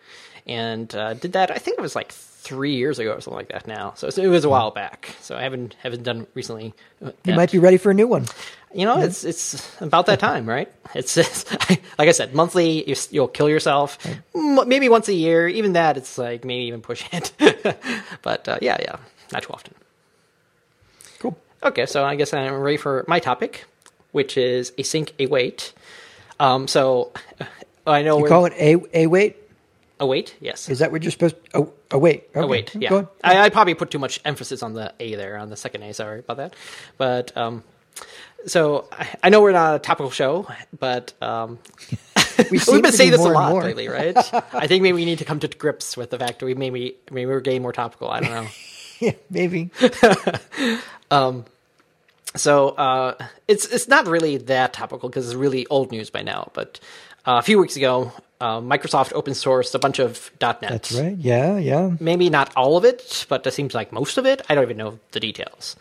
and 0.45 0.93
uh, 0.93 1.13
did 1.15 1.33
that. 1.33 1.49
I 1.49 1.55
think 1.55 1.79
it 1.79 1.81
was 1.81 1.95
like 1.95 2.11
three 2.11 2.75
years 2.75 2.99
ago 2.99 3.13
or 3.13 3.21
something 3.21 3.37
like 3.37 3.49
that. 3.49 3.65
Now, 3.67 3.93
so 3.95 4.07
it 4.07 4.27
was 4.27 4.43
a 4.45 4.49
while 4.49 4.69
back. 4.71 5.15
So 5.21 5.35
I 5.37 5.41
haven't 5.43 5.75
haven't 5.81 6.03
done 6.03 6.27
recently. 6.35 6.73
uh, 7.03 7.11
You 7.23 7.33
might 7.35 7.51
be 7.51 7.59
ready 7.59 7.77
for 7.77 7.89
a 7.89 7.93
new 7.93 8.07
one. 8.07 8.25
You 8.75 8.85
know, 8.85 8.99
it's 9.01 9.23
it's 9.23 9.81
about 9.81 10.07
that 10.07 10.19
time, 10.19 10.49
right? 10.49 10.69
It's, 10.95 11.15
it's 11.15 11.45
like 11.99 12.09
I 12.09 12.11
said, 12.11 12.33
monthly. 12.35 12.87
You, 12.89 12.95
you'll 13.11 13.27
kill 13.29 13.47
yourself. 13.47 13.97
M- 14.35 14.67
Maybe 14.67 14.89
once 14.89 15.07
a 15.07 15.13
year. 15.13 15.47
Even 15.47 15.73
that, 15.73 15.95
it's 15.95 16.17
like 16.17 16.43
maybe 16.43 16.65
even 16.65 16.81
push 16.81 17.05
it. 17.13 17.31
but 18.23 18.47
uh, 18.49 18.57
yeah, 18.61 18.77
yeah, 18.81 18.97
not 19.31 19.43
too 19.43 19.53
often. 19.53 19.73
Cool. 21.19 21.37
Okay, 21.63 21.85
so 21.85 22.03
I 22.03 22.15
guess 22.15 22.33
I'm 22.33 22.55
ready 22.55 22.77
for 22.77 23.05
my 23.07 23.19
topic, 23.19 23.65
which 24.11 24.37
is 24.37 24.71
async 24.71 25.11
await. 25.23 25.73
Um, 26.39 26.67
so 26.67 27.11
I 27.85 28.01
know 28.01 28.19
You 28.19 28.25
call 28.25 28.45
it 28.45 28.53
a 28.53 28.77
a 28.93 29.07
wait. 29.07 29.37
await. 29.99 30.35
Yes, 30.39 30.69
Is 30.69 30.79
that 30.79 30.91
what 30.91 31.03
you're 31.03 31.11
supposed? 31.11 31.35
Oh, 31.53 31.71
oh 31.91 31.97
wait. 31.97 32.25
Okay. 32.35 32.39
await. 32.39 32.75
Yeah, 32.75 32.89
Go 32.89 32.97
on. 32.99 33.07
I, 33.23 33.37
I 33.39 33.49
probably 33.49 33.73
put 33.73 33.91
too 33.91 33.99
much 33.99 34.19
emphasis 34.25 34.63
on 34.63 34.73
the 34.73 34.93
a 34.99 35.15
there 35.15 35.37
on 35.37 35.49
the 35.49 35.57
second 35.57 35.83
a. 35.83 35.93
Sorry 35.93 36.19
about 36.19 36.37
that. 36.37 36.55
But 36.97 37.35
um, 37.37 37.63
so 38.45 38.87
I, 38.91 39.07
I 39.23 39.29
know 39.29 39.41
we're 39.41 39.51
not 39.51 39.75
a 39.75 39.79
topical 39.79 40.11
show, 40.11 40.47
but 40.77 41.13
um, 41.21 41.59
We 42.49 42.57
seem 42.59 42.75
We've 42.75 42.83
been 42.83 42.91
to 42.91 42.97
saying 42.97 43.11
this 43.11 43.19
a 43.19 43.23
lot 43.29 43.53
lately, 43.53 43.87
right? 43.87 44.17
I 44.53 44.67
think 44.67 44.81
maybe 44.81 44.93
we 44.93 45.05
need 45.05 45.19
to 45.19 45.25
come 45.25 45.39
to 45.41 45.47
grips 45.47 45.95
with 45.95 46.09
the 46.09 46.17
fact 46.17 46.39
that 46.39 46.45
we 46.45 46.55
maybe 46.55 46.95
maybe 47.11 47.25
we're 47.27 47.41
getting 47.41 47.61
more 47.61 47.73
topical. 47.73 48.09
I 48.09 48.19
don't 48.21 48.31
know. 48.31 48.47
Yeah, 48.99 49.13
maybe. 49.29 49.69
So 52.35 52.69
uh, 52.69 53.15
it's 53.47 53.65
it's 53.65 53.87
not 53.87 54.07
really 54.07 54.37
that 54.37 54.73
topical 54.73 55.09
because 55.09 55.25
it's 55.27 55.35
really 55.35 55.65
old 55.67 55.91
news 55.91 56.09
by 56.09 56.21
now. 56.21 56.51
But 56.53 56.79
uh, 57.25 57.37
a 57.37 57.41
few 57.41 57.59
weeks 57.59 57.75
ago, 57.75 58.11
uh, 58.41 58.59
Microsoft 58.59 59.13
open 59.13 59.33
sourced 59.33 59.73
a 59.75 59.79
bunch 59.79 59.99
of 59.99 60.31
.NET. 60.41 60.59
That's 60.61 60.91
right. 60.93 61.17
Yeah, 61.17 61.57
yeah. 61.57 61.91
Maybe 61.99 62.29
not 62.29 62.51
all 62.55 62.77
of 62.77 62.85
it, 62.85 63.25
but 63.29 63.45
it 63.45 63.53
seems 63.53 63.73
like 63.73 63.91
most 63.91 64.17
of 64.17 64.25
it. 64.25 64.41
I 64.49 64.55
don't 64.55 64.63
even 64.63 64.77
know 64.77 64.99
the 65.11 65.19
details. 65.19 65.75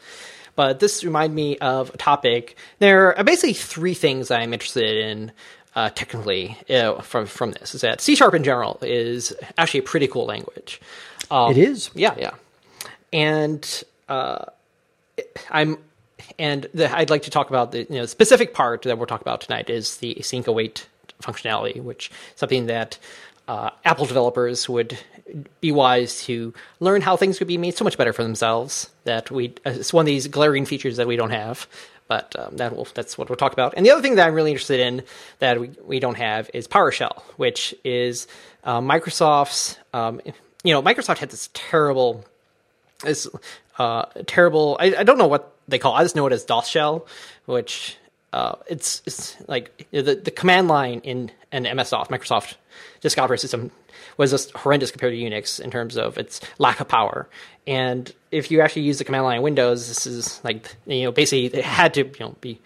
But 0.55 0.81
this 0.81 1.03
reminded 1.03 1.35
me 1.35 1.57
of 1.59 1.91
a 1.95 1.97
topic. 1.97 2.57
There 2.79 3.17
are 3.17 3.25
basically 3.25 3.55
three 3.55 3.95
things 3.95 4.31
I'm 4.31 4.53
interested 4.53 4.99
in 4.99 5.33
uh, 5.75 5.89
technically 5.91 6.59
uh, 6.69 7.01
from 7.01 7.27
from 7.27 7.53
this. 7.53 7.75
Is 7.75 7.81
that 7.81 8.01
C 8.01 8.15
sharp 8.15 8.35
in 8.35 8.45
general 8.45 8.79
is 8.83 9.33
actually 9.57 9.81
a 9.81 9.85
pretty 9.85 10.07
cool 10.07 10.27
language. 10.27 10.81
Um, 11.31 11.53
It 11.53 11.59
is. 11.59 11.91
yeah, 11.95 12.15
yeah. 12.19 12.35
And 13.15 13.85
uh, 14.09 14.45
I'm 15.51 15.79
and 16.39 16.69
the, 16.75 16.95
I'd 16.95 17.11
like 17.11 17.23
to 17.23 17.31
talk 17.31 17.51
about 17.51 17.73
the 17.73 17.85
you 17.85 17.99
know 17.99 18.07
specific 18.07 18.55
part 18.55 18.83
that 18.83 18.99
we're 18.99 19.07
talking 19.07 19.25
about 19.25 19.41
tonight 19.41 19.71
is 19.71 19.99
the 19.99 20.15
async 20.15 20.47
await 20.47 20.87
functionality, 21.23 21.83
which 21.83 22.11
is 22.11 22.17
something 22.37 22.67
that 22.67 22.99
uh, 23.49 23.71
Apple 23.85 24.07
developers 24.07 24.69
would 24.69 24.99
be 25.61 25.73
wise 25.73 26.25
to 26.25 26.53
learn 26.81 27.01
how 27.01 27.17
things 27.17 27.39
could 27.39 27.49
be 27.49 27.59
made 27.59 27.77
so 27.77 27.85
much 27.85 27.97
better 27.99 28.13
for 28.13 28.23
themselves. 28.23 28.91
That 29.05 29.31
we 29.31 29.55
it's 29.65 29.93
one 29.93 30.03
of 30.03 30.07
these 30.07 30.27
glaring 30.29 30.67
features 30.67 30.97
that 30.97 31.07
we 31.07 31.17
don't 31.17 31.31
have. 31.31 31.67
But 32.09 32.35
um, 32.39 32.57
that 32.57 32.77
will, 32.77 32.87
that's 32.93 33.17
what 33.17 33.31
we'll 33.31 33.37
talk 33.37 33.55
about. 33.55 33.73
And 33.75 33.87
the 33.87 33.91
other 33.91 34.03
thing 34.03 34.17
that 34.17 34.27
I'm 34.27 34.35
really 34.35 34.51
interested 34.51 34.81
in 34.81 35.03
that 35.39 35.59
we, 35.59 35.71
we 35.83 35.99
don't 35.99 36.17
have 36.17 36.51
is 36.53 36.69
PowerShell, 36.69 37.23
which 37.37 37.75
is 37.85 38.27
uh, 38.65 38.81
Microsoft's. 38.81 39.79
Um, 39.95 40.21
you 40.63 40.75
know, 40.75 40.83
Microsoft 40.83 41.19
had 41.19 41.31
this 41.31 41.49
terrible 41.55 42.25
this 43.03 43.29
uh, 43.79 44.05
terrible. 44.27 44.77
I, 44.81 44.97
I 44.97 45.03
don't 45.03 45.19
know 45.19 45.27
what 45.27 45.55
they 45.69 45.79
call. 45.79 45.95
It. 45.97 46.01
I 46.01 46.03
just 46.03 46.17
know 46.17 46.27
it 46.27 46.33
as 46.33 46.45
DOS 46.45 46.69
shell, 46.69 47.07
which 47.47 47.97
uh, 48.33 48.57
it's 48.67 49.03
it's 49.07 49.37
like 49.49 49.87
the 49.91 50.15
the 50.15 50.31
command 50.31 50.69
line 50.69 51.01
in 51.01 51.31
an 51.51 51.63
MS 51.77 51.91
DOS 51.91 52.09
Microsoft 52.09 52.55
disk 53.01 53.19
operating 53.19 53.41
system 53.41 53.71
was 54.17 54.31
just 54.31 54.51
horrendous 54.53 54.91
compared 54.91 55.13
to 55.13 55.19
Unix 55.19 55.61
in 55.61 55.71
terms 55.71 55.97
of 55.97 56.19
its 56.19 56.41
lack 56.59 56.81
of 56.81 56.89
power. 56.89 57.29
And 57.67 58.13
if 58.31 58.51
you 58.51 58.61
actually 58.61 58.83
use 58.83 58.99
the 58.99 59.05
command 59.05 59.25
line 59.25 59.37
in 59.37 59.43
Windows, 59.43 59.89
this 59.89 60.07
is 60.07 60.43
like 60.45 60.75
you 60.87 61.05
know 61.05 61.13
basically 61.13 61.47
it 61.47 61.65
had 61.65 61.95
to 61.95 62.05
you 62.05 62.15
know 62.21 62.37
be 62.41 62.61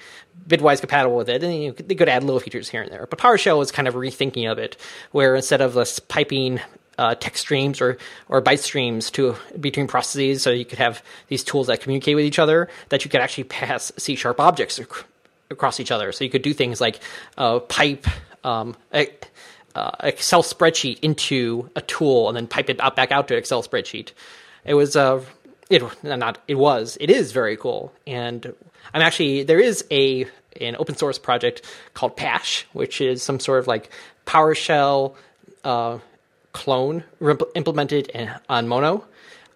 bitwise 0.46 0.80
compatible 0.80 1.16
with 1.16 1.28
it, 1.28 1.42
and 1.42 1.54
you 1.54 1.68
know, 1.68 1.74
they 1.74 1.94
could 1.94 2.08
add 2.08 2.24
little 2.24 2.40
features 2.40 2.68
here 2.68 2.82
and 2.82 2.92
there. 2.92 3.06
But 3.06 3.18
PowerShell 3.18 3.62
is 3.62 3.72
kind 3.72 3.88
of 3.88 3.94
rethinking 3.94 4.50
of 4.50 4.58
it, 4.58 4.76
where 5.12 5.34
instead 5.34 5.60
of 5.60 5.74
this 5.74 5.98
piping 5.98 6.60
uh, 6.98 7.14
text 7.14 7.42
streams 7.42 7.80
or 7.80 7.98
or 8.28 8.42
byte 8.42 8.60
streams 8.60 9.10
to 9.12 9.36
between 9.60 9.86
processes, 9.86 10.42
so 10.42 10.50
you 10.50 10.64
could 10.64 10.78
have 10.78 11.02
these 11.28 11.44
tools 11.44 11.66
that 11.66 11.80
communicate 11.80 12.16
with 12.16 12.24
each 12.24 12.38
other, 12.38 12.68
that 12.88 13.04
you 13.04 13.10
could 13.10 13.20
actually 13.20 13.44
pass 13.44 13.92
C 13.96 14.16
sharp 14.16 14.40
objects 14.40 14.78
ac- 14.78 15.04
across 15.50 15.80
each 15.80 15.90
other. 15.90 16.12
So 16.12 16.24
you 16.24 16.30
could 16.30 16.42
do 16.42 16.54
things 16.54 16.80
like 16.80 17.00
uh, 17.36 17.60
pipe 17.60 18.06
um, 18.44 18.76
a, 18.94 19.08
uh, 19.74 19.90
Excel 20.00 20.42
spreadsheet 20.42 20.98
into 21.00 21.70
a 21.76 21.82
tool 21.82 22.28
and 22.28 22.36
then 22.36 22.46
pipe 22.46 22.70
it 22.70 22.78
back 22.78 23.12
out 23.12 23.28
to 23.28 23.36
Excel 23.36 23.62
spreadsheet. 23.62 24.12
It 24.64 24.74
was 24.74 24.96
uh, 24.96 25.22
it 25.68 25.82
not 26.02 26.38
it 26.48 26.54
was 26.54 26.96
it 27.00 27.10
is 27.10 27.32
very 27.32 27.56
cool, 27.56 27.92
and 28.06 28.54
I'm 28.94 29.02
actually 29.02 29.42
there 29.42 29.60
is 29.60 29.84
a 29.90 30.26
an 30.60 30.76
open 30.78 30.96
source 30.96 31.18
project 31.18 31.62
called 31.92 32.16
Pash, 32.16 32.66
which 32.72 33.00
is 33.00 33.22
some 33.22 33.38
sort 33.38 33.58
of 33.58 33.66
like 33.66 33.90
PowerShell 34.26 35.14
uh, 35.64 35.98
clone 36.56 37.04
re- 37.20 37.36
implemented 37.54 38.08
in, 38.08 38.30
on 38.48 38.66
Mono, 38.66 39.04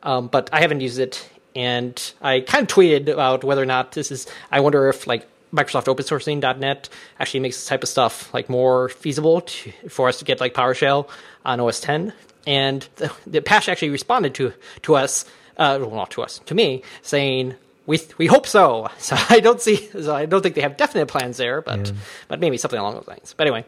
um, 0.02 0.28
but 0.28 0.50
I 0.52 0.60
haven't 0.60 0.80
used 0.82 0.98
it, 0.98 1.28
and 1.56 1.96
I 2.20 2.40
kind 2.40 2.62
of 2.62 2.74
tweeted 2.76 3.08
about 3.08 3.42
whether 3.42 3.62
or 3.62 3.66
not 3.66 3.92
this 3.92 4.10
is. 4.10 4.26
I 4.52 4.60
wonder 4.60 4.88
if 4.88 5.06
like 5.06 5.26
Microsoft 5.52 5.88
open 5.88 6.04
sourcing.net 6.04 6.88
actually 7.18 7.40
makes 7.40 7.56
this 7.56 7.66
type 7.66 7.82
of 7.82 7.88
stuff 7.88 8.32
like 8.32 8.48
more 8.48 8.88
feasible 8.90 9.40
to, 9.40 9.72
for 9.88 10.08
us 10.08 10.18
to 10.18 10.24
get 10.24 10.40
like 10.40 10.54
PowerShell 10.54 11.08
on 11.44 11.60
OS 11.60 11.80
10. 11.80 12.12
And 12.46 12.86
the, 12.96 13.12
the 13.26 13.40
Pash 13.40 13.68
actually 13.68 13.90
responded 13.90 14.34
to 14.36 14.52
to 14.82 14.96
us, 14.96 15.24
uh, 15.56 15.78
well, 15.80 15.94
not 15.94 16.10
to 16.12 16.22
us, 16.22 16.40
to 16.46 16.54
me, 16.54 16.82
saying 17.02 17.54
we 17.86 18.00
we 18.18 18.26
hope 18.26 18.46
so. 18.46 18.88
So 18.98 19.16
I 19.28 19.40
don't 19.40 19.60
see, 19.60 19.76
so 19.88 20.14
I 20.14 20.26
don't 20.26 20.42
think 20.42 20.54
they 20.54 20.62
have 20.62 20.76
definite 20.76 21.06
plans 21.06 21.36
there, 21.36 21.60
but 21.62 21.92
but 22.28 22.40
maybe 22.40 22.56
something 22.56 22.78
along 22.78 22.94
those 22.94 23.08
lines. 23.08 23.34
But 23.36 23.46
anyway, 23.46 23.64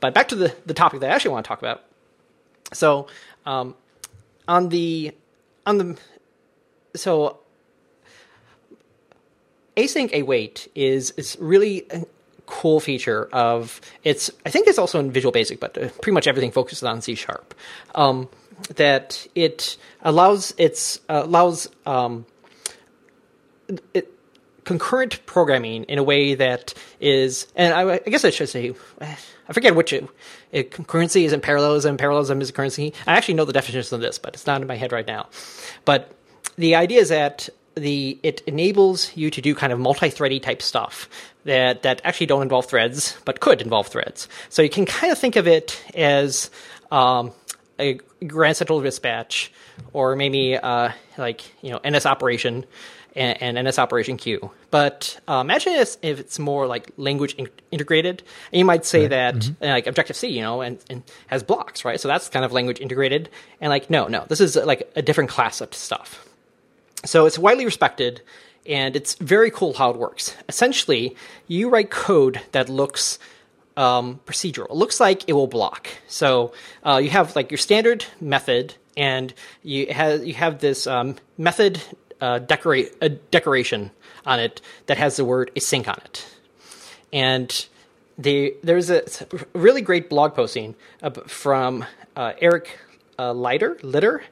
but 0.00 0.14
back 0.14 0.28
to 0.28 0.36
the 0.36 0.54
the 0.66 0.74
topic 0.74 1.00
that 1.00 1.10
I 1.10 1.14
actually 1.14 1.32
want 1.32 1.44
to 1.44 1.48
talk 1.48 1.58
about. 1.58 1.82
So 2.72 3.06
um, 3.46 3.74
on 4.46 4.68
the 4.68 5.12
on 5.66 5.78
the 5.78 5.98
so 6.94 7.38
async 9.76 10.12
await 10.12 10.68
is 10.74 11.12
is 11.12 11.36
really 11.40 11.86
a 11.90 12.04
cool 12.46 12.80
feature 12.80 13.28
of 13.32 13.80
it's 14.04 14.30
I 14.44 14.50
think 14.50 14.66
it's 14.66 14.78
also 14.78 14.98
in 14.98 15.10
Visual 15.10 15.32
Basic, 15.32 15.60
but 15.60 15.76
uh, 15.76 15.88
pretty 16.00 16.12
much 16.12 16.26
everything 16.26 16.50
focuses 16.50 16.82
on 16.84 17.00
C 17.00 17.14
sharp. 17.14 17.54
Um, 17.94 18.28
that 18.74 19.26
it 19.34 19.76
allows 20.02 20.54
it's 20.58 21.00
uh, 21.08 21.22
allows 21.24 21.68
um, 21.86 22.26
it, 23.94 24.12
concurrent 24.64 25.24
programming 25.24 25.84
in 25.84 25.98
a 25.98 26.02
way 26.02 26.34
that 26.34 26.74
is, 27.00 27.46
and 27.56 27.72
I, 27.72 27.94
I 27.94 27.98
guess 27.98 28.24
I 28.24 28.30
should 28.30 28.50
say, 28.50 28.74
I 29.48 29.52
forget 29.52 29.74
which 29.74 29.92
it, 29.92 30.08
it, 30.52 30.70
concurrency 30.70 31.24
is 31.24 31.32
in 31.32 31.40
parallelism, 31.40 31.96
parallelism 31.96 32.40
is 32.40 32.50
a 32.50 32.52
currency. 32.52 32.92
I 33.06 33.16
actually 33.16 33.34
know 33.34 33.44
the 33.44 33.52
definitions 33.52 33.92
of 33.92 34.00
this, 34.00 34.18
but 34.18 34.34
it's 34.34 34.46
not 34.46 34.60
in 34.60 34.66
my 34.66 34.76
head 34.76 34.92
right 34.92 35.06
now. 35.06 35.28
But 35.84 36.12
the 36.56 36.74
idea 36.74 37.00
is 37.00 37.08
that 37.08 37.48
the 37.74 38.18
it 38.22 38.42
enables 38.46 39.16
you 39.16 39.30
to 39.30 39.40
do 39.40 39.54
kind 39.54 39.72
of 39.72 39.78
multi-thready 39.78 40.40
type 40.40 40.62
stuff 40.62 41.08
that 41.44 41.82
that 41.82 42.00
actually 42.04 42.26
don't 42.26 42.42
involve 42.42 42.66
threads, 42.66 43.16
but 43.24 43.40
could 43.40 43.62
involve 43.62 43.86
threads. 43.86 44.28
So 44.48 44.62
you 44.62 44.68
can 44.68 44.84
kind 44.84 45.12
of 45.12 45.18
think 45.18 45.36
of 45.36 45.46
it 45.46 45.82
as 45.94 46.50
um, 46.90 47.32
a 47.78 48.00
Grand 48.26 48.56
Central 48.56 48.80
Dispatch, 48.80 49.52
or 49.92 50.16
maybe 50.16 50.56
uh, 50.56 50.90
like 51.16 51.42
you 51.62 51.70
know 51.70 51.80
NS 51.88 52.06
operation 52.06 52.66
and, 53.14 53.56
and 53.58 53.68
NS 53.68 53.78
operation 53.78 54.16
queue. 54.16 54.50
But 54.70 55.18
uh, 55.28 55.40
imagine 55.40 55.74
if, 55.74 55.96
if 56.02 56.20
it's 56.20 56.38
more 56.38 56.66
like 56.66 56.90
language 56.96 57.34
in- 57.34 57.48
integrated. 57.70 58.22
And 58.52 58.58
you 58.58 58.64
might 58.64 58.84
say 58.84 59.06
that 59.08 59.48
uh, 59.62 59.66
like 59.66 59.86
Objective 59.86 60.16
C, 60.16 60.28
you 60.28 60.42
know, 60.42 60.60
and, 60.60 60.78
and 60.88 61.02
has 61.28 61.42
blocks, 61.42 61.84
right? 61.84 62.00
So 62.00 62.08
that's 62.08 62.28
kind 62.28 62.44
of 62.44 62.52
language 62.52 62.80
integrated. 62.80 63.28
And 63.60 63.70
like 63.70 63.90
no, 63.90 64.06
no, 64.06 64.24
this 64.28 64.40
is 64.40 64.56
like 64.56 64.90
a 64.96 65.02
different 65.02 65.30
class 65.30 65.60
of 65.60 65.74
stuff. 65.74 66.24
So 67.04 67.26
it's 67.26 67.38
widely 67.38 67.64
respected, 67.64 68.22
and 68.66 68.96
it's 68.96 69.14
very 69.14 69.50
cool 69.50 69.72
how 69.72 69.90
it 69.90 69.96
works. 69.96 70.34
Essentially, 70.48 71.16
you 71.46 71.68
write 71.70 71.90
code 71.90 72.40
that 72.52 72.68
looks 72.68 73.18
um, 73.76 74.20
procedural. 74.26 74.66
It 74.70 74.74
looks 74.74 74.98
like 74.98 75.28
it 75.28 75.32
will 75.32 75.46
block. 75.46 75.88
So 76.08 76.52
uh, 76.84 77.00
you 77.02 77.10
have 77.10 77.36
like 77.36 77.50
your 77.50 77.58
standard 77.58 78.04
method, 78.20 78.74
and 78.96 79.32
you 79.62 79.92
have 79.92 80.26
you 80.26 80.34
have 80.34 80.58
this 80.58 80.86
um, 80.86 81.16
method 81.38 81.80
uh, 82.20 82.38
decorate 82.38 82.94
a 83.00 83.08
decoration 83.08 83.90
on 84.26 84.40
it 84.40 84.60
that 84.86 84.98
has 84.98 85.16
the 85.16 85.24
word 85.24 85.50
async 85.54 85.88
on 85.88 85.98
it, 86.04 86.26
and 87.12 87.66
the 88.18 88.54
there's 88.62 88.90
a 88.90 89.04
really 89.52 89.80
great 89.80 90.10
blog 90.10 90.34
posting 90.34 90.74
from 91.26 91.84
uh, 92.16 92.32
Eric 92.40 92.78
uh, 93.18 93.32
Leiter 93.32 93.78
Litter 93.82 94.22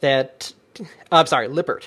that 0.00 0.52
uh, 0.80 0.84
I'm 1.12 1.26
sorry 1.26 1.48
Lippert 1.48 1.86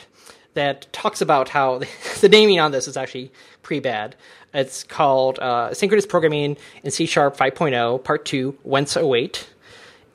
that 0.53 0.91
talks 0.91 1.21
about 1.21 1.49
how 1.49 1.81
the 2.21 2.29
naming 2.29 2.59
on 2.59 2.71
this 2.71 2.87
is 2.87 2.97
actually 2.97 3.31
pretty 3.61 3.79
bad. 3.79 4.15
It's 4.53 4.83
called 4.83 5.39
uh, 5.39 5.73
Synchronous 5.73 6.05
Programming 6.05 6.57
in 6.83 6.91
C 6.91 7.05
Sharp 7.05 7.37
5.0 7.37 8.03
Part 8.03 8.25
2 8.25 8.57
Whence 8.63 8.95
Await. 8.95 9.47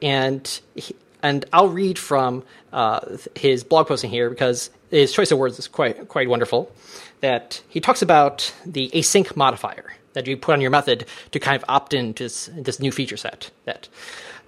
And 0.02 0.60
he, 0.74 0.94
and 1.22 1.44
I'll 1.52 1.68
read 1.68 1.98
from 1.98 2.44
uh, 2.72 3.16
his 3.34 3.64
blog 3.64 3.88
posting 3.88 4.10
here 4.10 4.28
because 4.28 4.70
his 4.90 5.12
choice 5.12 5.30
of 5.30 5.38
words 5.38 5.58
is 5.58 5.68
quite 5.68 6.08
quite 6.08 6.28
wonderful. 6.28 6.72
That 7.20 7.62
he 7.68 7.80
talks 7.80 8.02
about 8.02 8.54
the 8.64 8.90
async 8.90 9.34
modifier 9.36 9.94
that 10.12 10.26
you 10.26 10.36
put 10.36 10.54
on 10.54 10.60
your 10.60 10.70
method 10.70 11.04
to 11.30 11.38
kind 11.38 11.56
of 11.56 11.64
opt 11.68 11.92
into 11.92 12.24
this, 12.24 12.50
this 12.54 12.80
new 12.80 12.90
feature 12.90 13.16
set. 13.16 13.50
That 13.64 13.88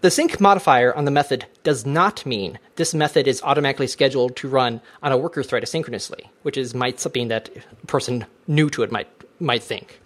the 0.00 0.08
async 0.08 0.40
modifier 0.40 0.94
on 0.94 1.04
the 1.04 1.10
method 1.10 1.46
does 1.62 1.84
not 1.84 2.24
mean 2.24 2.58
this 2.76 2.94
method 2.94 3.26
is 3.26 3.42
automatically 3.42 3.86
scheduled 3.86 4.36
to 4.36 4.48
run 4.48 4.80
on 5.02 5.12
a 5.12 5.16
worker 5.16 5.42
thread 5.42 5.62
asynchronously, 5.62 6.28
which 6.42 6.56
is 6.56 6.74
might 6.74 7.00
something 7.00 7.28
that 7.28 7.50
a 7.82 7.86
person 7.86 8.26
new 8.46 8.70
to 8.70 8.82
it 8.82 8.92
might 8.92 9.08
might 9.40 9.62
think. 9.62 10.00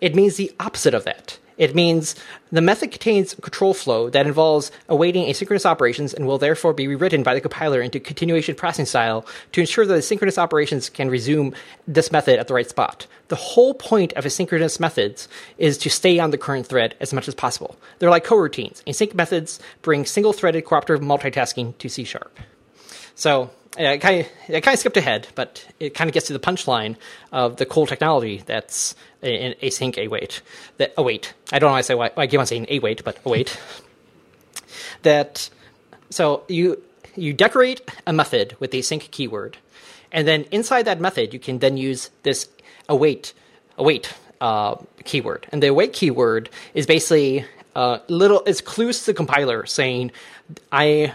It 0.00 0.14
means 0.14 0.36
the 0.36 0.52
opposite 0.60 0.94
of 0.94 1.04
that. 1.04 1.38
It 1.56 1.74
means 1.74 2.16
the 2.50 2.60
method 2.60 2.90
contains 2.90 3.34
control 3.34 3.74
flow 3.74 4.10
that 4.10 4.26
involves 4.26 4.72
awaiting 4.88 5.26
asynchronous 5.26 5.66
operations 5.66 6.12
and 6.12 6.26
will 6.26 6.38
therefore 6.38 6.72
be 6.72 6.88
rewritten 6.88 7.22
by 7.22 7.34
the 7.34 7.40
compiler 7.40 7.80
into 7.80 8.00
continuation 8.00 8.54
processing 8.54 8.86
style 8.86 9.24
to 9.52 9.60
ensure 9.60 9.86
that 9.86 9.94
the 9.94 10.02
synchronous 10.02 10.38
operations 10.38 10.88
can 10.88 11.08
resume 11.08 11.54
this 11.86 12.10
method 12.10 12.38
at 12.38 12.48
the 12.48 12.54
right 12.54 12.68
spot. 12.68 13.06
The 13.28 13.36
whole 13.36 13.74
point 13.74 14.12
of 14.14 14.24
asynchronous 14.24 14.80
methods 14.80 15.28
is 15.56 15.78
to 15.78 15.90
stay 15.90 16.18
on 16.18 16.30
the 16.30 16.38
current 16.38 16.66
thread 16.66 16.94
as 17.00 17.12
much 17.12 17.28
as 17.28 17.34
possible. 17.34 17.76
They're 17.98 18.10
like 18.10 18.26
coroutines. 18.26 18.82
Async 18.84 19.14
methods 19.14 19.60
bring 19.82 20.04
single-threaded 20.04 20.64
cooperative 20.64 21.06
multitasking 21.06 21.78
to 21.78 21.88
C 21.88 22.04
Sharp. 22.04 22.38
So 23.14 23.50
I 23.76 23.98
kind 23.98 24.20
of 24.20 24.62
kind 24.62 24.74
of 24.74 24.78
skipped 24.78 24.96
ahead, 24.96 25.28
but 25.34 25.66
it 25.80 25.94
kind 25.94 26.08
of 26.08 26.14
gets 26.14 26.28
to 26.28 26.32
the 26.32 26.38
punchline 26.38 26.96
of 27.32 27.56
the 27.56 27.66
cool 27.66 27.86
technology 27.86 28.42
that's 28.46 28.94
in 29.22 29.54
async 29.62 30.04
await. 30.04 30.42
That 30.76 30.94
await. 30.96 31.34
I 31.52 31.58
don't 31.58 31.68
know 31.68 31.72
why 31.72 31.78
I 31.78 31.82
say 31.82 31.94
why 31.94 32.10
I 32.16 32.26
keep 32.26 32.38
on 32.38 32.46
saying 32.46 32.66
await, 32.70 33.02
but 33.04 33.18
await. 33.24 33.58
that 35.02 35.50
so 36.10 36.44
you 36.48 36.82
you 37.16 37.32
decorate 37.32 37.80
a 38.06 38.12
method 38.12 38.56
with 38.60 38.70
the 38.70 38.80
async 38.80 39.10
keyword, 39.10 39.56
and 40.12 40.26
then 40.28 40.44
inside 40.52 40.84
that 40.84 41.00
method 41.00 41.32
you 41.32 41.40
can 41.40 41.58
then 41.58 41.76
use 41.76 42.10
this 42.22 42.48
await 42.88 43.32
await 43.76 44.14
uh, 44.40 44.76
keyword, 45.04 45.46
and 45.50 45.62
the 45.62 45.68
await 45.68 45.92
keyword 45.92 46.48
is 46.74 46.86
basically 46.86 47.44
uh, 47.74 47.98
little 48.08 48.42
it's 48.46 48.60
clues 48.60 49.00
to 49.00 49.06
the 49.06 49.14
compiler 49.14 49.66
saying 49.66 50.12
I 50.70 51.12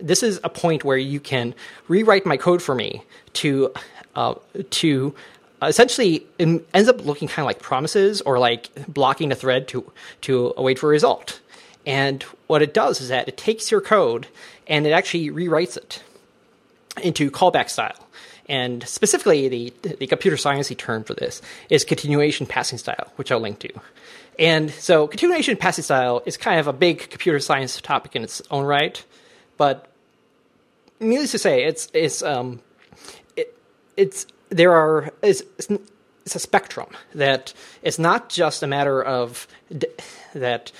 this 0.00 0.22
is 0.22 0.40
a 0.44 0.48
point 0.48 0.84
where 0.84 0.96
you 0.96 1.20
can 1.20 1.54
rewrite 1.88 2.26
my 2.26 2.36
code 2.36 2.62
for 2.62 2.74
me 2.74 3.02
to 3.34 3.72
uh, 4.14 4.34
to 4.70 5.14
essentially 5.62 6.26
ends 6.38 6.88
up 6.88 7.04
looking 7.04 7.28
kind 7.28 7.40
of 7.40 7.46
like 7.46 7.60
promises 7.60 8.20
or 8.22 8.38
like 8.38 8.68
blocking 8.88 9.32
a 9.32 9.34
thread 9.34 9.68
to 9.68 9.90
to 10.22 10.52
await 10.56 10.78
for 10.78 10.86
a 10.86 10.90
result. 10.90 11.40
And 11.86 12.22
what 12.48 12.62
it 12.62 12.74
does 12.74 13.00
is 13.00 13.08
that 13.08 13.28
it 13.28 13.36
takes 13.36 13.70
your 13.70 13.80
code 13.80 14.26
and 14.66 14.86
it 14.86 14.90
actually 14.90 15.30
rewrites 15.30 15.76
it 15.76 16.02
into 17.02 17.30
callback 17.30 17.70
style. 17.70 18.06
And 18.48 18.86
specifically, 18.86 19.48
the 19.48 19.72
the 19.82 20.06
computer 20.06 20.36
sciencey 20.36 20.76
term 20.76 21.04
for 21.04 21.14
this 21.14 21.42
is 21.68 21.84
continuation 21.84 22.46
passing 22.46 22.78
style, 22.78 23.12
which 23.16 23.32
I'll 23.32 23.40
link 23.40 23.58
to. 23.60 23.72
And 24.38 24.70
so, 24.70 25.06
continuation 25.06 25.56
passing 25.56 25.82
style 25.82 26.22
is 26.26 26.36
kind 26.36 26.60
of 26.60 26.66
a 26.66 26.72
big 26.72 27.10
computer 27.10 27.40
science 27.40 27.80
topic 27.80 28.14
in 28.14 28.22
its 28.22 28.42
own 28.50 28.64
right, 28.64 29.02
but 29.56 29.90
needless 31.00 31.32
to 31.32 31.38
say, 31.38 31.64
it's 31.64 31.88
it's 31.92 32.22
um, 32.22 32.60
it, 33.36 33.56
it's 33.96 34.26
there 34.50 34.72
are 34.72 35.12
it's, 35.22 35.42
it's 36.24 36.34
a 36.34 36.38
spectrum 36.38 36.88
that 37.14 37.52
it's 37.82 37.98
not 37.98 38.28
just 38.28 38.62
a 38.62 38.66
matter 38.66 39.02
of 39.02 39.46
d- 39.76 39.88
that 40.34 40.72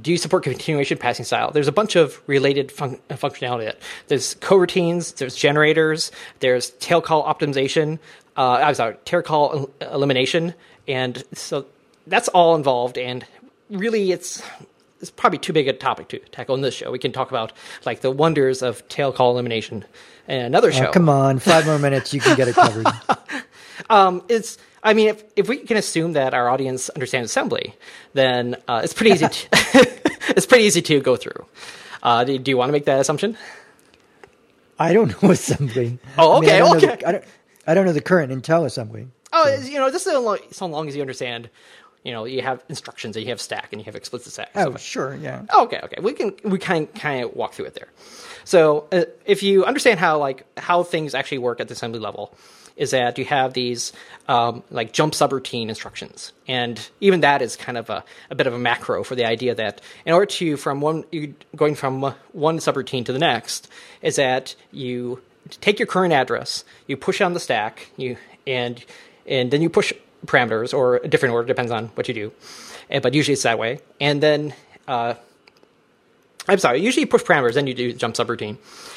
do 0.00 0.10
you 0.10 0.18
support 0.18 0.42
continuation 0.42 0.98
passing 0.98 1.24
style? 1.24 1.50
There's 1.50 1.68
a 1.68 1.72
bunch 1.72 1.96
of 1.96 2.20
related 2.26 2.72
fun- 2.72 2.98
functionality. 3.10 3.74
There's 4.08 4.34
coroutines, 4.36 5.16
there's 5.16 5.36
generators, 5.36 6.10
there's 6.40 6.70
tail 6.70 7.00
call 7.00 7.24
optimization. 7.24 7.98
Uh, 8.36 8.60
I'm 8.62 8.74
sorry, 8.74 8.96
tail 9.04 9.22
call 9.22 9.70
elimination, 9.80 10.54
and 10.86 11.22
so 11.32 11.66
that's 12.06 12.28
all 12.28 12.54
involved. 12.54 12.98
And 12.98 13.24
really, 13.70 14.12
it's 14.12 14.42
it's 15.06 15.10
probably 15.12 15.38
too 15.38 15.52
big 15.52 15.68
a 15.68 15.72
topic 15.72 16.08
to 16.08 16.18
tackle 16.18 16.56
in 16.56 16.62
this 16.62 16.74
show. 16.74 16.90
We 16.90 16.98
can 16.98 17.12
talk 17.12 17.30
about 17.30 17.52
like 17.84 18.00
the 18.00 18.10
wonders 18.10 18.60
of 18.60 18.86
tail 18.88 19.12
call 19.12 19.30
elimination 19.30 19.84
in 20.26 20.40
another 20.40 20.72
show. 20.72 20.88
Oh, 20.88 20.90
come 20.90 21.08
on, 21.08 21.38
five 21.38 21.64
more 21.64 21.78
minutes, 21.78 22.12
you 22.12 22.20
can 22.20 22.36
get 22.36 22.48
it 22.48 22.54
covered. 22.54 22.86
um, 23.90 24.22
it's. 24.28 24.58
I 24.82 24.94
mean, 24.94 25.08
if 25.08 25.24
if 25.36 25.48
we 25.48 25.58
can 25.58 25.76
assume 25.76 26.12
that 26.14 26.34
our 26.34 26.48
audience 26.48 26.90
understands 26.90 27.30
assembly, 27.30 27.74
then 28.14 28.56
uh, 28.66 28.80
it's 28.82 28.94
pretty 28.94 29.12
easy. 29.12 29.28
To, 29.28 29.48
it's 30.30 30.46
pretty 30.46 30.64
easy 30.64 30.82
to 30.82 31.00
go 31.00 31.16
through. 31.16 31.46
Uh, 32.02 32.24
do, 32.24 32.38
do, 32.38 32.50
you 32.50 32.56
want 32.56 32.68
to 32.68 32.72
make 32.72 32.84
that 32.86 33.00
assumption? 33.00 33.36
I 34.78 34.92
don't 34.92 35.22
know 35.22 35.30
assembly. 35.30 35.98
Oh, 36.18 36.38
okay, 36.38 36.58
I 36.58 36.62
mean, 36.62 36.74
I 36.74 36.76
okay. 36.76 36.96
The, 36.96 37.08
I 37.08 37.12
don't. 37.12 37.24
I 37.68 37.74
don't 37.74 37.86
know 37.86 37.92
the 37.92 38.00
current 38.00 38.32
Intel 38.32 38.64
assembly. 38.64 39.08
Oh, 39.32 39.44
so. 39.44 39.66
you 39.66 39.78
know, 39.78 39.90
this 39.90 40.06
is 40.06 40.12
so 40.52 40.66
long 40.66 40.88
as 40.88 40.94
you 40.94 41.02
understand 41.02 41.50
you 42.06 42.12
know 42.12 42.24
you 42.24 42.40
have 42.40 42.62
instructions 42.68 43.16
and 43.16 43.24
you 43.24 43.30
have 43.32 43.40
stack 43.40 43.68
and 43.72 43.80
you 43.80 43.84
have 43.84 43.96
explicit 43.96 44.32
stack. 44.32 44.50
Oh, 44.54 44.76
sure, 44.76 45.16
yeah. 45.16 45.42
okay, 45.52 45.80
okay. 45.82 46.00
We 46.00 46.12
can 46.12 46.34
we 46.44 46.58
kind 46.58 46.92
kind 46.94 47.24
of 47.24 47.34
walk 47.34 47.54
through 47.54 47.64
it 47.66 47.74
there. 47.74 47.88
So 48.44 48.86
uh, 48.92 49.06
if 49.24 49.42
you 49.42 49.64
understand 49.64 49.98
how 49.98 50.18
like 50.18 50.46
how 50.56 50.84
things 50.84 51.16
actually 51.16 51.38
work 51.38 51.60
at 51.60 51.66
the 51.66 51.72
assembly 51.72 51.98
level, 51.98 52.32
is 52.76 52.92
that 52.92 53.18
you 53.18 53.24
have 53.24 53.54
these 53.54 53.92
um, 54.28 54.62
like 54.70 54.92
jump 54.92 55.14
subroutine 55.14 55.68
instructions, 55.68 56.32
and 56.46 56.88
even 57.00 57.22
that 57.22 57.42
is 57.42 57.56
kind 57.56 57.76
of 57.76 57.90
a, 57.90 58.04
a 58.30 58.36
bit 58.36 58.46
of 58.46 58.54
a 58.54 58.58
macro 58.58 59.02
for 59.02 59.16
the 59.16 59.24
idea 59.24 59.56
that 59.56 59.80
in 60.04 60.12
order 60.12 60.26
to 60.26 60.56
from 60.56 60.80
one 60.80 61.04
you 61.10 61.34
going 61.56 61.74
from 61.74 62.14
one 62.30 62.58
subroutine 62.58 63.04
to 63.04 63.12
the 63.12 63.18
next 63.18 63.68
is 64.00 64.14
that 64.14 64.54
you 64.70 65.20
take 65.60 65.80
your 65.80 65.86
current 65.86 66.12
address, 66.12 66.64
you 66.86 66.96
push 66.96 67.20
on 67.20 67.34
the 67.34 67.40
stack, 67.40 67.90
you 67.96 68.16
and 68.46 68.84
and 69.26 69.50
then 69.50 69.60
you 69.60 69.68
push 69.68 69.92
parameters 70.26 70.74
or 70.74 70.96
a 70.96 71.08
different 71.08 71.34
order 71.34 71.46
depends 71.46 71.72
on 71.72 71.86
what 71.88 72.08
you 72.08 72.14
do, 72.14 72.32
but 73.00 73.14
usually 73.14 73.34
it's 73.34 73.42
that 73.44 73.58
way. 73.58 73.80
And 74.00 74.22
then 74.22 74.54
uh, 74.88 75.14
I'm 76.48 76.58
sorry, 76.58 76.80
usually 76.80 77.02
you 77.02 77.06
push 77.08 77.22
parameters, 77.22 77.54
then 77.54 77.66
you 77.66 77.74
do 77.74 77.92
jump 77.92 78.14
subroutine, 78.14 78.56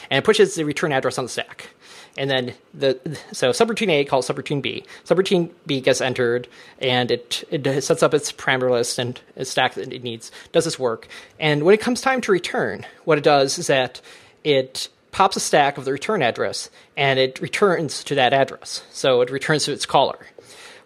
and 0.09 0.19
it 0.19 0.23
pushes 0.23 0.55
the 0.55 0.65
return 0.65 0.91
address 0.91 1.17
on 1.17 1.25
the 1.25 1.29
stack. 1.29 1.69
And 2.17 2.29
then 2.29 2.53
the 2.73 2.99
so 3.31 3.49
subroutine 3.49 3.89
A 3.89 4.05
calls 4.05 4.27
subroutine 4.27 4.61
B. 4.61 4.83
Subroutine 5.05 5.51
B 5.65 5.79
gets 5.79 6.01
entered, 6.01 6.47
and 6.79 7.09
it 7.11 7.43
it 7.49 7.83
sets 7.83 8.03
up 8.03 8.13
its 8.13 8.31
parameter 8.31 8.71
list 8.71 8.99
and 8.99 9.19
a 9.35 9.45
stack 9.45 9.75
that 9.75 9.93
it 9.93 10.03
needs. 10.03 10.31
Does 10.51 10.65
this 10.65 10.77
work? 10.77 11.07
And 11.39 11.63
when 11.63 11.73
it 11.73 11.81
comes 11.81 12.01
time 12.01 12.21
to 12.21 12.31
return, 12.31 12.85
what 13.05 13.17
it 13.17 13.23
does 13.23 13.57
is 13.57 13.67
that 13.67 14.01
it 14.43 14.89
pops 15.11 15.35
a 15.35 15.39
stack 15.39 15.77
of 15.77 15.85
the 15.85 15.91
return 15.91 16.21
address, 16.21 16.69
and 16.97 17.19
it 17.19 17.41
returns 17.41 18.03
to 18.03 18.15
that 18.15 18.33
address. 18.33 18.83
So 18.91 19.21
it 19.21 19.31
returns 19.31 19.65
to 19.65 19.71
its 19.71 19.85
caller 19.85 20.19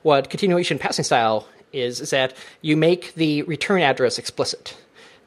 what 0.04 0.30
continuation 0.30 0.78
passing 0.78 1.04
style 1.04 1.48
is 1.74 2.00
is 2.00 2.12
that 2.12 2.36
you 2.62 2.78
make 2.78 3.16
the 3.16 3.42
return 3.44 3.82
address 3.82 4.20
explicit. 4.20 4.78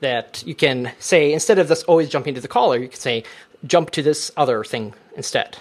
That 0.01 0.45
you 0.47 0.55
can 0.55 0.93
say 0.99 1.33
instead 1.33 1.59
of 1.59 1.69
this 1.69 1.83
always 1.85 2.09
jumping 2.09 2.35
to 2.35 2.41
the 2.41 2.49
caller, 2.49 2.79
you 2.79 2.89
can 2.89 3.01
say 3.01 3.25
jump 3.67 3.91
to 3.93 4.03
this 4.03 4.31
other 4.37 4.63
thing 4.63 4.95
instead. 5.17 5.57